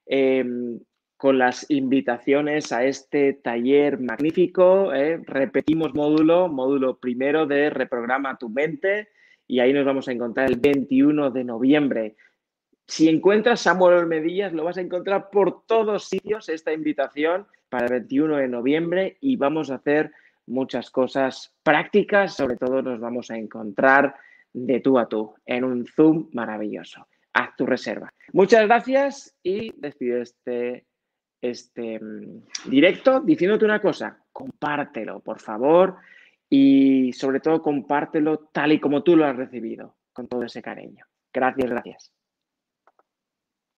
em, 0.07 0.80
con 1.24 1.38
las 1.38 1.64
invitaciones 1.70 2.70
a 2.70 2.84
este 2.84 3.32
taller 3.32 3.98
magnífico, 3.98 4.92
¿eh? 4.92 5.22
repetimos 5.24 5.94
módulo, 5.94 6.48
módulo 6.48 6.98
primero 6.98 7.46
de 7.46 7.70
Reprograma 7.70 8.36
tu 8.36 8.50
mente 8.50 9.08
y 9.46 9.60
ahí 9.60 9.72
nos 9.72 9.86
vamos 9.86 10.06
a 10.06 10.12
encontrar 10.12 10.50
el 10.50 10.56
21 10.56 11.30
de 11.30 11.44
noviembre. 11.44 12.16
Si 12.86 13.08
encuentras 13.08 13.62
Samuel 13.62 13.96
Olmedillas, 13.96 14.52
lo 14.52 14.64
vas 14.64 14.76
a 14.76 14.82
encontrar 14.82 15.30
por 15.30 15.64
todos 15.64 16.10
sitios 16.10 16.50
esta 16.50 16.74
invitación 16.74 17.46
para 17.70 17.86
el 17.86 17.92
21 17.92 18.36
de 18.36 18.48
noviembre 18.48 19.16
y 19.22 19.36
vamos 19.36 19.70
a 19.70 19.76
hacer 19.76 20.12
muchas 20.44 20.90
cosas 20.90 21.54
prácticas, 21.62 22.36
sobre 22.36 22.58
todo 22.58 22.82
nos 22.82 23.00
vamos 23.00 23.30
a 23.30 23.38
encontrar 23.38 24.14
de 24.52 24.80
tú 24.80 24.98
a 24.98 25.08
tú 25.08 25.32
en 25.46 25.64
un 25.64 25.86
Zoom 25.86 26.28
maravilloso. 26.34 27.08
Haz 27.32 27.56
tu 27.56 27.64
reserva. 27.64 28.12
Muchas 28.34 28.66
gracias 28.66 29.34
y 29.42 29.72
despido 29.80 30.20
este, 30.20 30.84
este 31.45 32.01
mm, 32.01 32.70
directo 32.70 33.20
diciéndote 33.20 33.64
una 33.64 33.80
cosa, 33.80 34.18
compártelo, 34.32 35.20
por 35.20 35.40
favor, 35.40 35.97
y 36.49 37.12
sobre 37.12 37.40
todo 37.40 37.61
compártelo 37.61 38.49
tal 38.53 38.72
y 38.72 38.80
como 38.80 39.03
tú 39.03 39.16
lo 39.16 39.26
has 39.26 39.36
recibido, 39.36 39.97
con 40.12 40.26
todo 40.26 40.42
ese 40.45 40.62
cariño. 40.62 41.05
Gracias, 41.32 41.70
gracias. 41.70 42.12